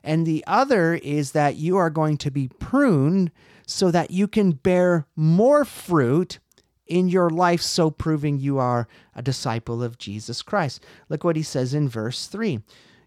And 0.02 0.26
the 0.26 0.42
other 0.48 0.94
is 0.94 1.30
that 1.32 1.54
you 1.56 1.76
are 1.76 1.90
going 1.90 2.18
to 2.18 2.30
be 2.30 2.48
pruned 2.48 3.30
so 3.66 3.92
that 3.92 4.10
you 4.10 4.26
can 4.26 4.52
bear 4.52 5.06
more 5.14 5.64
fruit 5.64 6.40
in 6.92 7.08
your 7.08 7.30
life, 7.30 7.62
so 7.62 7.90
proving 7.90 8.38
you 8.38 8.58
are 8.58 8.86
a 9.14 9.22
disciple 9.22 9.82
of 9.82 9.96
Jesus 9.96 10.42
Christ. 10.42 10.84
Look 11.08 11.24
what 11.24 11.36
he 11.36 11.42
says 11.42 11.72
in 11.72 11.88
verse 11.88 12.26
3 12.26 12.60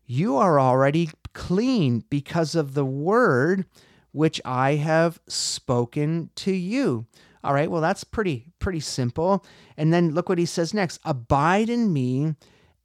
You 0.08 0.38
are 0.38 0.60
already 0.60 1.12
clean 1.34 2.04
because 2.10 2.56
of 2.56 2.74
the 2.74 2.84
word 2.84 3.66
which 4.12 4.42
I 4.44 4.76
have 4.76 5.20
spoken 5.28 6.32
to 6.38 6.52
you. 6.52 7.06
All 7.44 7.54
right, 7.54 7.70
well, 7.70 7.82
that's 7.82 8.04
pretty, 8.04 8.48
pretty 8.58 8.80
simple. 8.80 9.46
And 9.78 9.94
then 9.94 10.16
look 10.16 10.30
what 10.30 10.40
he 10.40 10.48
says 10.48 10.74
next 10.74 11.00
Abide 11.06 11.70
in 11.70 11.94
me, 11.94 12.34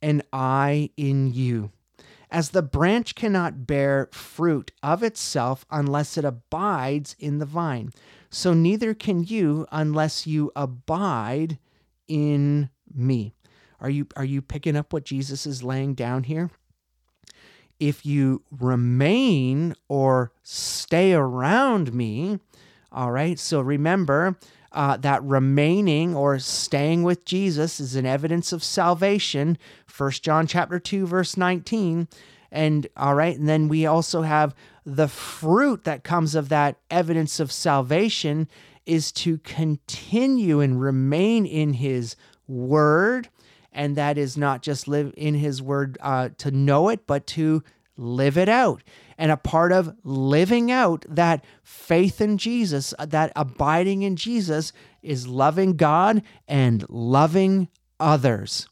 and 0.03 0.22
I 0.34 0.90
in 0.98 1.32
you. 1.32 1.70
As 2.30 2.51
the 2.51 2.62
branch 2.62 3.14
cannot 3.14 3.66
bear 3.66 4.11
fruit 4.12 4.70
of 4.82 5.03
itself 5.03 5.64
unless 5.70 6.18
it 6.18 6.26
abides 6.26 7.16
in 7.18 7.38
the 7.38 7.46
vine, 7.46 7.90
so 8.30 8.54
neither 8.54 8.94
can 8.94 9.24
you 9.24 9.66
unless 9.72 10.26
you 10.26 10.52
abide 10.56 11.58
in 12.08 12.70
me. 12.92 13.34
Are 13.80 13.90
you 13.90 14.06
are 14.16 14.24
you 14.24 14.42
picking 14.42 14.76
up 14.76 14.92
what 14.92 15.04
Jesus 15.04 15.46
is 15.46 15.62
laying 15.62 15.94
down 15.94 16.24
here? 16.24 16.50
if 17.80 18.04
you 18.04 18.42
remain 18.50 19.74
or 19.88 20.32
stay 20.42 21.14
around 21.14 21.92
me, 21.94 22.38
all 22.92 23.10
right, 23.10 23.38
so 23.38 23.60
remember 23.60 24.36
uh, 24.72 24.96
that 24.98 25.24
remaining 25.24 26.14
or 26.14 26.38
staying 26.38 27.02
with 27.02 27.24
Jesus 27.24 27.80
is 27.80 27.96
an 27.96 28.06
evidence 28.06 28.52
of 28.52 28.62
salvation. 28.62 29.58
First 29.86 30.22
John 30.22 30.46
chapter 30.46 30.78
2, 30.78 31.06
verse 31.06 31.36
19. 31.36 32.06
And 32.52 32.86
all 32.96 33.14
right, 33.14 33.36
and 33.36 33.48
then 33.48 33.68
we 33.68 33.86
also 33.86 34.22
have 34.22 34.54
the 34.97 35.09
fruit 35.09 35.84
that 35.84 36.05
comes 36.05 36.34
of 36.34 36.49
that 36.49 36.76
evidence 36.91 37.41
of 37.41 37.53
salvation 37.53 38.49
is 38.86 39.12
to 39.12 39.38
continue 39.38 40.61
and 40.61 40.80
remain 40.80 41.47
in 41.47 41.74
his 41.74 42.16
word 42.49 43.28
and 43.72 43.97
that 43.97 44.18
is 44.18 44.36
not 44.36 44.62
just 44.62 44.88
live 44.88 45.12
in 45.16 45.34
his 45.34 45.62
word 45.62 45.97
uh, 46.01 46.30
to 46.38 46.51
know 46.51 46.88
it, 46.88 47.07
but 47.07 47.26
to 47.28 47.62
live 47.97 48.36
it 48.36 48.49
out. 48.49 48.82
And 49.18 49.30
a 49.30 49.36
part 49.36 49.72
of 49.72 49.95
living 50.03 50.70
out 50.70 51.05
that 51.09 51.45
faith 51.62 52.20
in 52.20 52.38
Jesus, 52.38 52.95
uh, 52.99 53.07
that 53.07 53.32
abiding 53.36 54.03
in 54.03 54.16
Jesus, 54.16 54.72
is 55.03 55.28
loving 55.28 55.76
God 55.76 56.22
and 56.49 56.84
loving 56.88 57.68
others. 57.99 58.66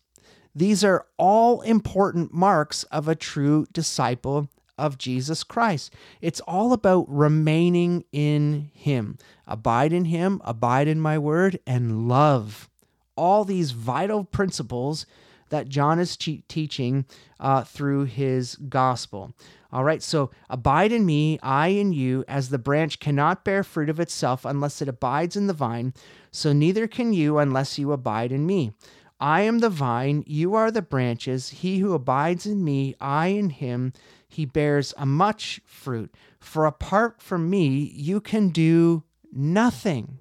These 0.54 0.82
are 0.82 1.06
all 1.16 1.60
important 1.60 2.32
marks 2.32 2.82
of 2.84 3.06
a 3.06 3.14
true 3.14 3.66
disciple 3.72 4.48
of 4.78 4.98
Jesus 4.98 5.44
Christ. 5.44 5.92
It's 6.20 6.40
all 6.40 6.72
about 6.72 7.08
remaining 7.08 8.04
in 8.12 8.70
Him. 8.72 9.18
Abide 9.46 9.92
in 9.92 10.06
Him, 10.06 10.40
abide 10.44 10.88
in 10.88 11.00
my 11.00 11.18
word, 11.18 11.58
and 11.66 12.08
love 12.08 12.70
all 13.16 13.44
these 13.44 13.72
vital 13.72 14.24
principles 14.24 15.04
that 15.50 15.68
John 15.68 15.98
is 15.98 16.16
te- 16.16 16.44
teaching 16.48 17.04
uh, 17.40 17.64
through 17.64 18.04
his 18.04 18.56
gospel. 18.56 19.32
All 19.72 19.84
right, 19.84 20.02
so 20.02 20.30
abide 20.48 20.92
in 20.92 21.04
me, 21.04 21.38
I 21.42 21.68
in 21.68 21.92
you, 21.92 22.24
as 22.26 22.48
the 22.48 22.58
branch 22.58 23.00
cannot 23.00 23.44
bear 23.44 23.62
fruit 23.62 23.90
of 23.90 24.00
itself 24.00 24.44
unless 24.44 24.80
it 24.80 24.88
abides 24.88 25.36
in 25.36 25.46
the 25.46 25.52
vine, 25.52 25.92
so 26.30 26.52
neither 26.52 26.86
can 26.86 27.12
you 27.12 27.38
unless 27.38 27.78
you 27.78 27.92
abide 27.92 28.32
in 28.32 28.46
me. 28.46 28.72
I 29.20 29.42
am 29.42 29.58
the 29.58 29.68
vine, 29.68 30.22
you 30.26 30.54
are 30.54 30.70
the 30.70 30.80
branches. 30.80 31.48
He 31.48 31.78
who 31.78 31.92
abides 31.92 32.46
in 32.46 32.62
me, 32.64 32.94
I 33.00 33.28
in 33.28 33.50
him, 33.50 33.92
he 34.28 34.44
bears 34.44 34.94
a 34.96 35.06
much 35.06 35.60
fruit. 35.64 36.14
For 36.38 36.66
apart 36.66 37.20
from 37.20 37.50
me, 37.50 37.92
you 37.94 38.20
can 38.20 38.50
do 38.50 39.02
nothing. 39.32 40.18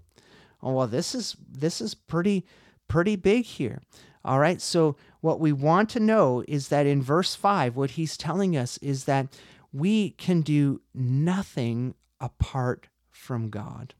Oh 0.63 0.73
well, 0.73 0.87
this 0.87 1.13
is 1.13 1.35
this 1.47 1.81
is 1.81 1.93
pretty 1.93 2.45
pretty 2.87 3.15
big 3.15 3.45
here. 3.45 3.81
All 4.27 4.39
right. 4.39 4.61
So, 4.61 4.97
what 5.21 5.39
we 5.39 5.53
want 5.53 5.89
to 5.91 5.99
know 5.99 6.43
is 6.47 6.67
that 6.67 6.85
in 6.85 7.01
verse 7.01 7.33
5, 7.33 7.75
what 7.75 7.91
he's 7.91 8.17
telling 8.17 8.57
us 8.57 8.77
is 8.79 9.05
that 9.05 9.27
we 9.71 10.11
can 10.11 10.41
do 10.41 10.81
nothing 10.93 11.95
apart 12.19 12.87
from 13.09 13.49
God. 13.49 13.93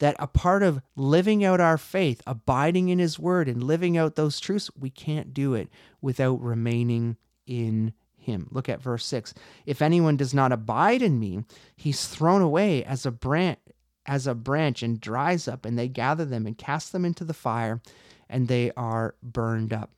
That 0.00 0.16
a 0.18 0.26
part 0.26 0.62
of 0.62 0.82
living 0.96 1.44
out 1.44 1.60
our 1.60 1.78
faith, 1.78 2.20
abiding 2.26 2.88
in 2.88 2.98
his 2.98 3.18
word, 3.18 3.48
and 3.48 3.62
living 3.62 3.96
out 3.96 4.16
those 4.16 4.38
truths, 4.40 4.70
we 4.78 4.90
can't 4.90 5.32
do 5.32 5.54
it 5.54 5.68
without 6.02 6.40
remaining 6.40 7.16
in 7.46 7.94
him. 8.24 8.48
Look 8.50 8.68
at 8.68 8.82
verse 8.82 9.06
6. 9.06 9.34
If 9.66 9.80
anyone 9.80 10.16
does 10.16 10.34
not 10.34 10.52
abide 10.52 11.02
in 11.02 11.18
me, 11.18 11.44
he's 11.76 12.06
thrown 12.06 12.42
away 12.42 12.84
as 12.84 13.06
a 13.06 13.10
branch 13.10 13.58
as 14.06 14.26
a 14.26 14.34
branch 14.34 14.82
and 14.82 15.00
dries 15.00 15.48
up 15.48 15.64
and 15.64 15.78
they 15.78 15.88
gather 15.88 16.26
them 16.26 16.46
and 16.46 16.58
cast 16.58 16.92
them 16.92 17.06
into 17.06 17.24
the 17.24 17.32
fire 17.32 17.80
and 18.28 18.48
they 18.48 18.70
are 18.76 19.14
burned 19.22 19.72
up. 19.72 19.90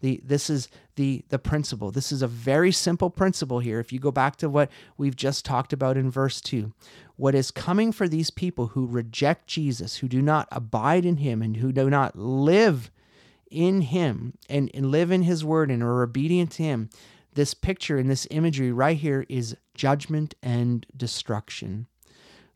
The, 0.00 0.20
this 0.22 0.50
is 0.50 0.68
the, 0.96 1.24
the 1.30 1.38
principle. 1.38 1.90
This 1.90 2.12
is 2.12 2.20
a 2.20 2.26
very 2.26 2.72
simple 2.72 3.08
principle 3.08 3.60
here. 3.60 3.80
If 3.80 3.90
you 3.90 3.98
go 3.98 4.10
back 4.10 4.36
to 4.36 4.50
what 4.50 4.70
we've 4.98 5.16
just 5.16 5.46
talked 5.46 5.72
about 5.72 5.96
in 5.96 6.10
verse 6.10 6.42
2, 6.42 6.74
what 7.16 7.34
is 7.34 7.50
coming 7.50 7.90
for 7.90 8.06
these 8.06 8.30
people 8.30 8.68
who 8.68 8.86
reject 8.86 9.46
Jesus, 9.46 9.96
who 9.96 10.08
do 10.08 10.20
not 10.20 10.46
abide 10.52 11.06
in 11.06 11.18
him, 11.18 11.40
and 11.40 11.56
who 11.56 11.72
do 11.72 11.88
not 11.88 12.18
live 12.18 12.90
in 13.50 13.82
him 13.82 14.34
and, 14.48 14.70
and 14.74 14.90
live 14.90 15.10
in 15.10 15.22
his 15.22 15.44
word 15.44 15.70
and 15.70 15.82
are 15.82 16.02
obedient 16.02 16.50
to 16.52 16.62
him, 16.64 16.90
this 17.34 17.54
picture 17.54 17.98
and 17.98 18.10
this 18.10 18.26
imagery 18.30 18.72
right 18.72 18.96
here 18.96 19.26
is 19.28 19.56
judgment 19.74 20.34
and 20.42 20.86
destruction. 20.96 21.86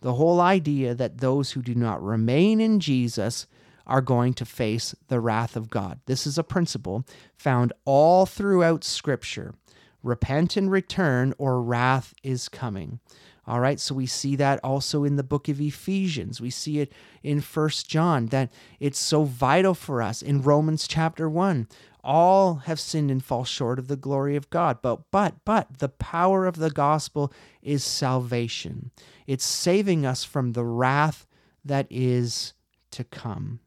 The 0.01 0.15
whole 0.15 0.41
idea 0.41 0.95
that 0.95 1.19
those 1.19 1.53
who 1.53 1.63
do 1.63 1.75
not 1.75 2.03
remain 2.03 2.61
in 2.61 2.81
Jesus 2.81 3.47
are 3.87 4.03
going 4.03 4.35
to 4.35 4.45
face 4.45 4.95
the 5.09 5.19
wrath 5.19 5.57
of 5.57 5.71
God. 5.71 6.01
This 6.07 6.27
is 6.27 6.39
a 6.39 6.45
principle 6.45 7.05
found 7.37 7.73
all 7.85 8.27
throughout 8.27 8.85
Scripture. 8.85 9.55
Repent 10.03 10.57
and 10.57 10.71
return, 10.71 11.35
or 11.39 11.61
wrath 11.61 12.15
is 12.23 12.49
coming. 12.49 13.01
All 13.49 13.61
right, 13.61 13.81
so 13.81 13.95
we 13.95 14.05
see 14.05 14.37
that 14.37 14.61
also 14.63 15.05
in 15.05 15.17
the 15.17 15.23
book 15.23 15.49
of 15.49 15.59
Ephesians. 15.59 16.39
We 16.39 16.51
see 16.51 16.81
it 16.81 16.93
in 17.23 17.41
First 17.41 17.89
John 17.89 18.27
that 18.27 18.53
it's 18.79 18.99
so 18.99 19.25
vital 19.25 19.73
for 19.73 20.03
us. 20.03 20.21
In 20.21 20.43
Romans 20.43 20.87
chapter 20.87 21.31
1, 21.31 21.67
all 22.05 22.57
have 22.67 22.79
sinned 22.79 23.11
and 23.11 23.25
fall 23.25 23.45
short 23.45 23.79
of 23.79 23.89
the 23.89 23.97
glory 23.97 24.37
of 24.37 24.51
God. 24.51 24.83
But 24.83 25.11
but 25.11 25.37
but 25.47 25.79
the 25.79 25.89
power 25.89 26.45
of 26.45 26.57
the 26.57 26.71
gospel 26.71 27.33
is 27.63 27.83
salvation. 27.83 28.91
It's 29.27 29.47
saving 29.47 30.05
us 30.05 30.25
from 30.25 30.53
the 30.53 30.65
wrath 30.65 31.27
that 31.65 31.87
is 31.89 32.53
to 32.91 33.03
come. 33.03 33.61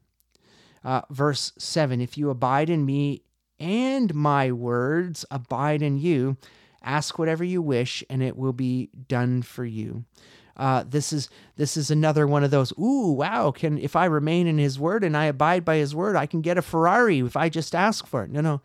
Uh, 0.84 1.02
verse 1.10 1.52
7 1.58 2.00
If 2.00 2.16
you 2.16 2.30
abide 2.30 2.70
in 2.70 2.86
me 2.86 3.22
and 3.58 4.14
my 4.14 4.52
words 4.52 5.24
abide 5.28 5.82
in 5.82 5.98
you, 5.98 6.36
ask 6.84 7.18
whatever 7.18 7.44
you 7.44 7.62
wish, 7.62 8.04
and 8.10 8.22
it 8.22 8.36
will 8.36 8.52
be 8.52 8.90
done 9.08 9.42
for 9.42 9.64
you. 9.64 10.04
Uh, 10.56 10.84
this 10.86 11.12
is 11.12 11.30
this 11.56 11.76
is 11.76 11.90
another 11.90 12.26
one 12.26 12.44
of 12.44 12.50
those. 12.50 12.72
Ooh, 12.78 13.12
wow! 13.12 13.50
Can 13.50 13.78
if 13.78 13.96
I 13.96 14.04
remain 14.04 14.46
in 14.46 14.58
His 14.58 14.78
word 14.78 15.02
and 15.02 15.16
I 15.16 15.26
abide 15.26 15.64
by 15.64 15.76
His 15.76 15.94
word, 15.94 16.16
I 16.16 16.26
can 16.26 16.42
get 16.42 16.58
a 16.58 16.62
Ferrari 16.62 17.20
if 17.20 17.36
I 17.36 17.48
just 17.48 17.74
ask 17.74 18.06
for 18.06 18.24
it. 18.24 18.30
No, 18.30 18.40
no. 18.40 18.60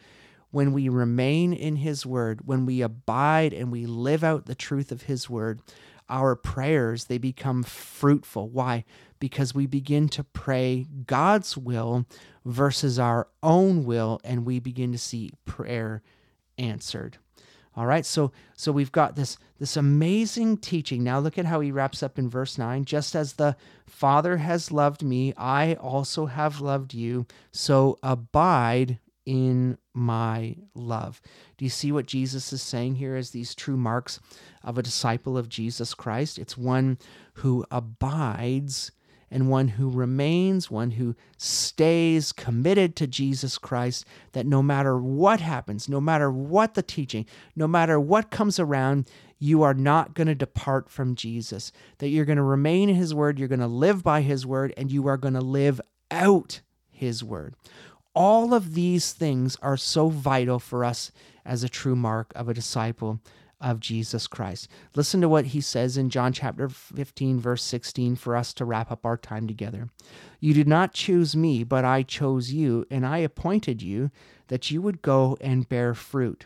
When 0.51 0.73
we 0.73 0.89
remain 0.89 1.53
in 1.53 1.77
His 1.77 2.05
word, 2.05 2.41
when 2.45 2.65
we 2.65 2.81
abide 2.81 3.53
and 3.53 3.71
we 3.71 3.85
live 3.85 4.23
out 4.23 4.45
the 4.45 4.55
truth 4.55 4.91
of 4.91 5.03
His 5.03 5.29
word, 5.29 5.61
our 6.09 6.35
prayers 6.35 7.05
they 7.05 7.17
become 7.17 7.63
fruitful. 7.63 8.49
Why? 8.49 8.83
because 9.19 9.55
we 9.55 9.65
begin 9.65 10.09
to 10.09 10.23
pray 10.23 10.87
God's 11.05 11.57
will 11.57 12.05
versus 12.45 12.99
our 12.99 13.27
own 13.43 13.85
will, 13.85 14.19
and 14.23 14.45
we 14.45 14.59
begin 14.59 14.91
to 14.91 14.97
see 14.97 15.31
prayer 15.45 16.01
answered. 16.57 17.17
All 17.77 17.85
right, 17.85 18.05
so 18.07 18.31
so 18.55 18.71
we've 18.71 18.91
got 18.91 19.15
this 19.15 19.37
this 19.59 19.77
amazing 19.77 20.57
teaching. 20.57 21.03
Now 21.03 21.19
look 21.19 21.37
at 21.37 21.45
how 21.45 21.59
he 21.59 21.71
wraps 21.71 22.01
up 22.01 22.17
in 22.17 22.27
verse 22.27 22.57
9. 22.57 22.85
Just 22.85 23.15
as 23.15 23.33
the 23.33 23.55
Father 23.85 24.37
has 24.37 24.71
loved 24.71 25.03
me, 25.03 25.31
I 25.37 25.75
also 25.75 26.25
have 26.25 26.59
loved 26.59 26.95
you. 26.95 27.27
So 27.51 27.99
abide 28.01 28.97
in 29.27 29.77
my 29.93 30.55
love. 30.73 31.21
Do 31.57 31.65
you 31.65 31.69
see 31.69 31.91
what 31.91 32.07
Jesus 32.07 32.51
is 32.51 32.63
saying 32.63 32.95
here 32.95 33.15
as 33.15 33.29
these 33.29 33.53
true 33.53 33.77
marks 33.77 34.19
of 34.63 34.79
a 34.79 34.83
disciple 34.83 35.37
of 35.37 35.47
Jesus 35.47 35.93
Christ? 35.93 36.39
It's 36.39 36.57
one 36.57 36.97
who 37.33 37.63
abides 37.69 38.91
and 39.29 39.49
one 39.49 39.69
who 39.69 39.89
remains, 39.89 40.71
one 40.71 40.91
who 40.91 41.15
stays 41.37 42.31
committed 42.31 42.95
to 42.95 43.07
Jesus 43.07 43.57
Christ, 43.57 44.05
that 44.31 44.45
no 44.45 44.63
matter 44.63 44.97
what 44.97 45.39
happens, 45.39 45.89
no 45.89 45.99
matter 45.99 46.31
what 46.31 46.73
the 46.73 46.81
teaching, 46.81 47.25
no 47.55 47.67
matter 47.67 47.99
what 47.99 48.31
comes 48.31 48.59
around, 48.59 49.09
you 49.39 49.63
are 49.63 49.73
not 49.73 50.13
going 50.13 50.27
to 50.27 50.35
depart 50.35 50.89
from 50.89 51.15
Jesus, 51.15 51.71
that 51.99 52.09
you're 52.09 52.25
going 52.25 52.37
to 52.37 52.43
remain 52.43 52.89
in 52.89 52.95
His 52.95 53.13
Word, 53.13 53.37
you're 53.37 53.47
going 53.47 53.59
to 53.59 53.67
live 53.67 54.03
by 54.03 54.21
His 54.21 54.45
Word, 54.45 54.73
and 54.77 54.91
you 54.91 55.07
are 55.07 55.17
going 55.17 55.33
to 55.33 55.41
live 55.41 55.81
out 56.09 56.61
His 56.89 57.23
Word. 57.23 57.55
All 58.15 58.53
of 58.53 58.73
these 58.73 59.13
things 59.13 59.57
are 59.61 59.77
so 59.77 60.09
vital 60.09 60.57
for 60.57 60.83
us 60.83 61.11
as 61.45 61.63
a 61.63 61.69
true 61.69 61.95
mark 61.95 62.31
of 62.35 62.49
a 62.49 62.53
disciple 62.53 63.19
of 63.59 63.79
Jesus 63.79 64.27
Christ. 64.27 64.67
Listen 64.95 65.21
to 65.21 65.29
what 65.29 65.47
he 65.47 65.61
says 65.61 65.97
in 65.97 66.09
John 66.09 66.33
chapter 66.33 66.69
15, 66.69 67.39
verse 67.39 67.63
16, 67.63 68.15
for 68.15 68.35
us 68.35 68.53
to 68.53 68.65
wrap 68.65 68.91
up 68.91 69.05
our 69.05 69.17
time 69.17 69.47
together. 69.47 69.89
You 70.39 70.53
did 70.53 70.67
not 70.67 70.93
choose 70.93 71.35
me, 71.35 71.63
but 71.63 71.83
I 71.85 72.03
chose 72.03 72.51
you, 72.51 72.85
and 72.91 73.05
I 73.05 73.19
appointed 73.19 73.81
you 73.81 74.11
that 74.47 74.69
you 74.71 74.81
would 74.81 75.01
go 75.01 75.37
and 75.41 75.67
bear 75.67 75.93
fruit, 75.93 76.45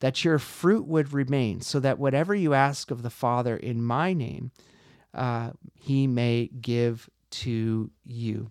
that 0.00 0.24
your 0.24 0.38
fruit 0.38 0.86
would 0.86 1.12
remain, 1.12 1.60
so 1.60 1.80
that 1.80 1.98
whatever 1.98 2.34
you 2.34 2.54
ask 2.54 2.90
of 2.90 3.02
the 3.02 3.10
Father 3.10 3.56
in 3.56 3.82
my 3.82 4.12
name, 4.12 4.50
uh, 5.14 5.50
he 5.74 6.06
may 6.06 6.48
give 6.60 7.08
to 7.30 7.90
you. 8.04 8.50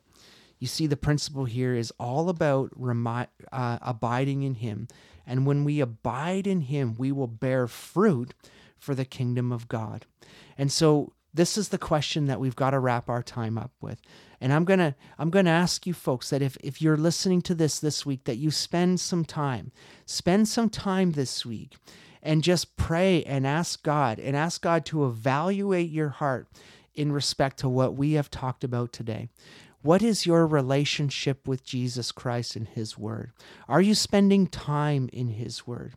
You 0.60 0.68
see, 0.68 0.88
the 0.88 0.98
principle 0.98 1.46
here 1.46 1.76
is 1.76 1.94
all 2.00 2.30
about 2.30 2.72
remi- 2.76 3.28
uh, 3.52 3.78
abiding 3.82 4.44
in 4.44 4.56
him 4.56 4.88
and 5.28 5.46
when 5.46 5.64
we 5.64 5.82
abide 5.82 6.48
in 6.48 6.62
Him, 6.62 6.96
we 6.98 7.12
will 7.12 7.28
bear 7.28 7.68
fruit 7.68 8.34
for 8.80 8.96
the 8.96 9.06
kingdom 9.06 9.52
of 9.52 9.68
God. 9.68 10.06
And 10.58 10.72
so 10.72 11.14
this 11.34 11.58
is 11.58 11.70
the 11.70 11.78
question 11.78 12.26
that 12.26 12.40
we've 12.40 12.56
got 12.56 12.72
to 12.72 12.80
wrap 12.80 13.10
our 13.10 13.22
time 13.22 13.58
up 13.58 13.72
with. 13.82 14.02
And 14.40 14.54
I'm 14.54 14.66
going 14.66 14.80
to 14.80 14.96
I'm 15.20 15.30
going 15.30 15.46
to 15.46 15.52
ask 15.52 15.86
you 15.86 15.94
folks 15.94 16.30
that 16.30 16.42
if 16.42 16.58
if 16.64 16.82
you're 16.82 16.98
listening 16.98 17.42
to 17.44 17.56
this 17.56 17.80
this 17.80 18.06
week 18.06 18.24
that 18.24 18.38
you 18.38 18.52
spend 18.52 19.00
some 19.00 19.26
time. 19.26 19.72
Spend 20.06 20.48
some 20.48 20.70
time 20.70 21.12
this 21.12 21.46
week 21.46 21.76
and 22.24 22.44
just 22.44 22.76
pray 22.78 23.24
and 23.24 23.46
ask 23.46 23.84
God 23.84 24.20
and 24.20 24.36
ask 24.36 24.62
God 24.62 24.86
to 24.86 25.06
evaluate 25.06 25.90
your 25.90 26.10
heart 26.10 26.48
in 26.94 27.12
respect 27.12 27.60
to 27.60 27.70
what 27.70 27.96
we 27.96 28.14
have 28.14 28.32
talked 28.32 28.64
about 28.64 28.92
today. 28.92 29.30
What 29.88 30.02
is 30.02 30.26
your 30.26 30.46
relationship 30.46 31.48
with 31.48 31.64
Jesus 31.64 32.12
Christ 32.12 32.58
and 32.58 32.68
His 32.68 32.98
Word? 32.98 33.32
Are 33.70 33.80
you 33.80 33.96
spending 33.96 34.46
time 34.46 35.10
in 35.14 35.30
His 35.30 35.66
Word? 35.66 35.94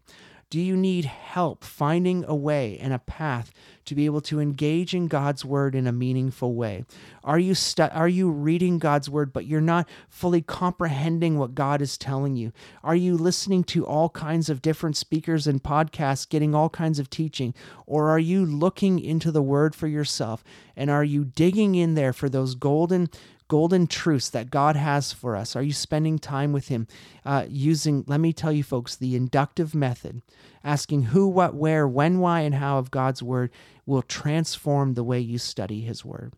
Do 0.48 0.60
you 0.60 0.76
need 0.76 1.06
help 1.06 1.64
finding 1.64 2.24
a 2.24 2.34
way 2.34 2.78
and 2.80 2.92
a 2.92 3.00
path 3.00 3.52
to 3.84 3.94
be 3.96 4.04
able 4.06 4.20
to 4.22 4.40
engage 4.40 4.94
in 4.94 5.06
God's 5.06 5.44
word 5.44 5.76
in 5.76 5.86
a 5.86 5.92
meaningful 5.92 6.54
way? 6.54 6.84
Are 7.22 7.38
you 7.38 7.54
stu- 7.54 7.84
are 7.84 8.08
you 8.08 8.30
reading 8.30 8.78
God's 8.78 9.08
word 9.08 9.32
but 9.32 9.46
you're 9.46 9.60
not 9.60 9.88
fully 10.08 10.42
comprehending 10.42 11.38
what 11.38 11.54
God 11.54 11.80
is 11.80 11.96
telling 11.96 12.34
you? 12.34 12.52
Are 12.82 12.96
you 12.96 13.16
listening 13.16 13.62
to 13.64 13.86
all 13.86 14.08
kinds 14.08 14.48
of 14.48 14.60
different 14.60 14.96
speakers 14.96 15.46
and 15.46 15.62
podcasts 15.62 16.28
getting 16.28 16.52
all 16.52 16.68
kinds 16.68 16.98
of 16.98 17.10
teaching 17.10 17.54
or 17.86 18.08
are 18.10 18.18
you 18.18 18.44
looking 18.44 18.98
into 18.98 19.30
the 19.30 19.42
word 19.42 19.76
for 19.76 19.86
yourself 19.86 20.42
and 20.76 20.90
are 20.90 21.04
you 21.04 21.24
digging 21.24 21.76
in 21.76 21.94
there 21.94 22.12
for 22.12 22.28
those 22.28 22.56
golden 22.56 23.08
golden 23.50 23.88
truths 23.88 24.30
that 24.30 24.48
God 24.48 24.76
has 24.76 25.12
for 25.12 25.34
us? 25.34 25.56
Are 25.56 25.62
you 25.62 25.72
spending 25.72 26.20
time 26.20 26.52
with 26.52 26.68
Him 26.68 26.86
uh, 27.24 27.46
using, 27.48 28.04
let 28.06 28.20
me 28.20 28.32
tell 28.32 28.52
you, 28.52 28.62
folks, 28.62 28.94
the 28.94 29.16
inductive 29.16 29.74
method, 29.74 30.22
asking 30.62 31.02
who, 31.02 31.26
what, 31.26 31.56
where, 31.56 31.86
when, 31.88 32.20
why, 32.20 32.42
and 32.42 32.54
how 32.54 32.78
of 32.78 32.92
God's 32.92 33.24
Word 33.24 33.50
will 33.84 34.02
transform 34.02 34.94
the 34.94 35.02
way 35.02 35.18
you 35.18 35.36
study 35.36 35.80
His 35.80 36.04
Word. 36.04 36.32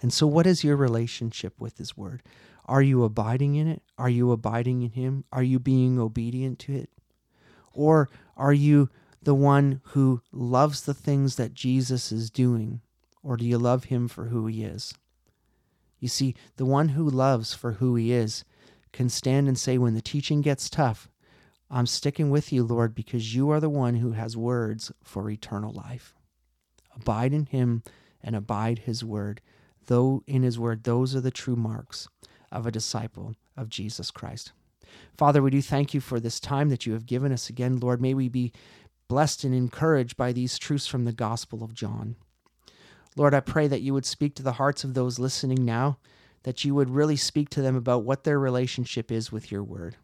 And 0.00 0.14
so, 0.14 0.26
what 0.26 0.46
is 0.46 0.64
your 0.64 0.76
relationship 0.76 1.60
with 1.60 1.76
His 1.76 1.94
Word? 1.94 2.22
Are 2.64 2.82
you 2.82 3.04
abiding 3.04 3.56
in 3.56 3.68
it? 3.68 3.82
Are 3.98 4.08
you 4.08 4.32
abiding 4.32 4.80
in 4.80 4.92
Him? 4.92 5.24
Are 5.30 5.42
you 5.42 5.58
being 5.58 6.00
obedient 6.00 6.58
to 6.60 6.74
it? 6.74 6.90
Or 7.70 8.08
are 8.34 8.54
you 8.54 8.88
the 9.22 9.34
one 9.34 9.82
who 9.88 10.22
loves 10.32 10.80
the 10.86 10.94
things 10.94 11.36
that 11.36 11.52
Jesus 11.52 12.10
is 12.10 12.30
doing? 12.30 12.80
Or 13.22 13.36
do 13.36 13.44
you 13.44 13.58
love 13.58 13.84
Him 13.84 14.08
for 14.08 14.24
who 14.24 14.46
He 14.46 14.64
is? 14.64 14.94
You 16.04 16.08
see, 16.08 16.34
the 16.56 16.66
one 16.66 16.90
who 16.90 17.08
loves 17.08 17.54
for 17.54 17.72
who 17.72 17.94
he 17.94 18.12
is 18.12 18.44
can 18.92 19.08
stand 19.08 19.48
and 19.48 19.58
say, 19.58 19.78
when 19.78 19.94
the 19.94 20.02
teaching 20.02 20.42
gets 20.42 20.68
tough, 20.68 21.08
I'm 21.70 21.86
sticking 21.86 22.28
with 22.28 22.52
you, 22.52 22.62
Lord, 22.62 22.94
because 22.94 23.34
you 23.34 23.48
are 23.48 23.58
the 23.58 23.70
one 23.70 23.94
who 23.94 24.12
has 24.12 24.36
words 24.36 24.92
for 25.02 25.30
eternal 25.30 25.72
life. 25.72 26.14
Abide 26.94 27.32
in 27.32 27.46
him 27.46 27.84
and 28.22 28.36
abide 28.36 28.80
his 28.80 29.02
word. 29.02 29.40
Though 29.86 30.22
in 30.26 30.42
his 30.42 30.58
word, 30.58 30.84
those 30.84 31.16
are 31.16 31.22
the 31.22 31.30
true 31.30 31.56
marks 31.56 32.06
of 32.52 32.66
a 32.66 32.70
disciple 32.70 33.34
of 33.56 33.70
Jesus 33.70 34.10
Christ. 34.10 34.52
Father, 35.16 35.40
we 35.40 35.52
do 35.52 35.62
thank 35.62 35.94
you 35.94 36.02
for 36.02 36.20
this 36.20 36.38
time 36.38 36.68
that 36.68 36.84
you 36.84 36.92
have 36.92 37.06
given 37.06 37.32
us 37.32 37.48
again, 37.48 37.80
Lord. 37.80 38.02
May 38.02 38.12
we 38.12 38.28
be 38.28 38.52
blessed 39.08 39.42
and 39.42 39.54
encouraged 39.54 40.18
by 40.18 40.32
these 40.32 40.58
truths 40.58 40.86
from 40.86 41.06
the 41.06 41.14
Gospel 41.14 41.64
of 41.64 41.72
John. 41.72 42.16
Lord, 43.16 43.32
I 43.34 43.40
pray 43.40 43.68
that 43.68 43.82
you 43.82 43.94
would 43.94 44.06
speak 44.06 44.34
to 44.36 44.42
the 44.42 44.54
hearts 44.54 44.82
of 44.82 44.94
those 44.94 45.18
listening 45.18 45.64
now, 45.64 45.98
that 46.42 46.64
you 46.64 46.74
would 46.74 46.90
really 46.90 47.16
speak 47.16 47.48
to 47.50 47.62
them 47.62 47.76
about 47.76 48.02
what 48.02 48.24
their 48.24 48.38
relationship 48.38 49.12
is 49.12 49.30
with 49.30 49.52
your 49.52 49.62
word. 49.62 49.96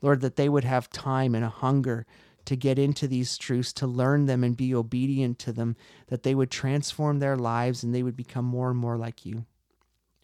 Lord, 0.00 0.22
that 0.22 0.36
they 0.36 0.48
would 0.48 0.64
have 0.64 0.90
time 0.90 1.34
and 1.34 1.44
a 1.44 1.50
hunger 1.50 2.06
to 2.46 2.56
get 2.56 2.78
into 2.78 3.06
these 3.06 3.36
truths, 3.36 3.72
to 3.74 3.86
learn 3.86 4.26
them 4.26 4.44
and 4.44 4.56
be 4.56 4.74
obedient 4.74 5.38
to 5.40 5.52
them, 5.52 5.76
that 6.06 6.22
they 6.22 6.34
would 6.34 6.50
transform 6.50 7.18
their 7.18 7.36
lives 7.36 7.82
and 7.82 7.94
they 7.94 8.02
would 8.02 8.16
become 8.16 8.44
more 8.44 8.70
and 8.70 8.78
more 8.78 8.96
like 8.96 9.26
you. 9.26 9.44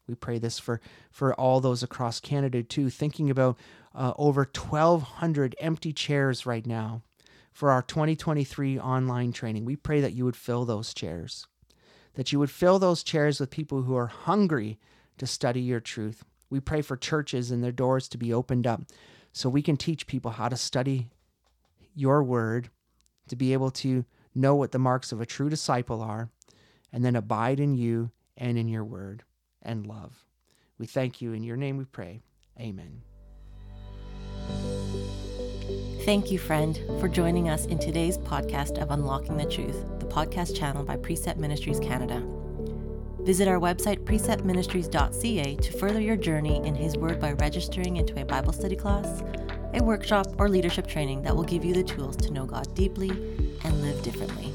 We 0.07 0.15
pray 0.15 0.39
this 0.39 0.59
for, 0.59 0.81
for 1.11 1.35
all 1.35 1.61
those 1.61 1.83
across 1.83 2.21
Canada 2.21 2.63
too, 2.63 2.91
thinking 2.91 3.29
about 3.29 3.59
uh, 3.95 4.13
over 4.17 4.43
1,200 4.43 5.55
empty 5.61 5.93
chairs 5.93 6.47
right 6.47 6.67
now 6.67 7.03
for 7.53 7.71
our 7.71 7.83
2023 7.83 8.79
online 8.79 9.33
training. 9.33 9.65
We 9.65 9.77
pray 9.77 10.01
that 10.01 10.15
you 10.15 10.25
would 10.25 10.37
fill 10.37 10.65
those 10.65 10.95
chairs 10.95 11.47
that 12.15 12.33
you 12.33 12.39
would 12.39 12.51
fill 12.51 12.79
those 12.79 13.03
chairs 13.03 13.41
with 13.41 13.51
people 13.51 13.83
who 13.83 13.97
are 13.97 14.07
hungry 14.07 14.79
to 15.19 15.27
study 15.27 15.61
your 15.61 15.81
truth. 15.81 16.25
We 16.51 16.61
pray 16.61 16.83
for 16.83 16.97
churches 16.97 17.51
and 17.51 17.63
their 17.63 17.73
doors 17.73 18.09
to 18.09 18.19
be 18.19 18.33
opened 18.33 18.67
up 18.67 18.83
so 19.33 19.49
we 19.49 19.63
can 19.63 19.77
teach 19.77 20.07
people 20.07 20.33
how 20.33 20.49
to 20.49 20.57
study 20.57 21.09
your 21.95 22.23
word, 22.23 22.71
to 23.29 23.37
be 23.37 23.53
able 23.53 23.71
to 23.71 24.05
know 24.35 24.55
what 24.55 24.73
the 24.73 24.79
marks 24.79 25.13
of 25.13 25.21
a 25.21 25.27
true 25.27 25.49
disciple 25.49 26.03
are, 26.03 26.31
and 26.93 27.05
then 27.05 27.17
abide 27.17 27.61
in 27.61 27.75
you 27.75 28.11
and 28.37 28.59
in 28.59 28.69
your 28.69 28.85
word 28.85 29.23
and 29.63 29.87
love. 29.87 30.25
We 30.79 30.87
thank 30.87 31.21
you. 31.21 31.33
In 31.33 31.43
your 31.43 31.57
name 31.57 31.77
we 31.77 31.85
pray. 31.85 32.23
Amen. 32.61 33.03
Thank 36.05 36.33
you, 36.33 36.39
friend, 36.39 36.79
for 37.01 37.09
joining 37.09 37.49
us 37.49 37.67
in 37.67 37.79
today's 37.79 38.19
podcast 38.19 38.83
of 38.83 38.91
Unlocking 38.91 39.37
the 39.37 39.45
Truth, 39.45 39.85
podcast 40.13 40.55
channel 40.55 40.85
by 40.85 40.97
Precept 40.97 41.41
Ministries 41.41 41.81
Canada. 41.81 42.23
Visit 43.21 43.49
our 43.49 43.59
website, 43.59 44.05
preceptministries.ca, 44.05 45.57
to 45.57 45.73
further 45.79 46.01
your 46.01 46.17
journey 46.17 46.57
in 46.67 46.75
His 46.75 46.99
Word 46.99 47.19
by 47.19 47.33
registering 47.33 47.97
into 47.97 48.21
a 48.21 48.25
Bible 48.25 48.53
study 48.53 48.77
class, 48.77 49.23
a 49.73 49.83
workshop, 49.83 50.27
or 50.39 50.51
leadership 50.51 50.87
training 50.87 51.23
that 51.23 51.35
will 51.35 51.45
give 51.45 51.65
you 51.65 51.73
the 51.73 51.83
tools 51.83 52.17
to 52.17 52.31
know 52.31 52.45
God 52.45 52.75
deeply 52.75 53.09
and 53.65 53.81
live 53.81 54.03
differently. 54.03 54.53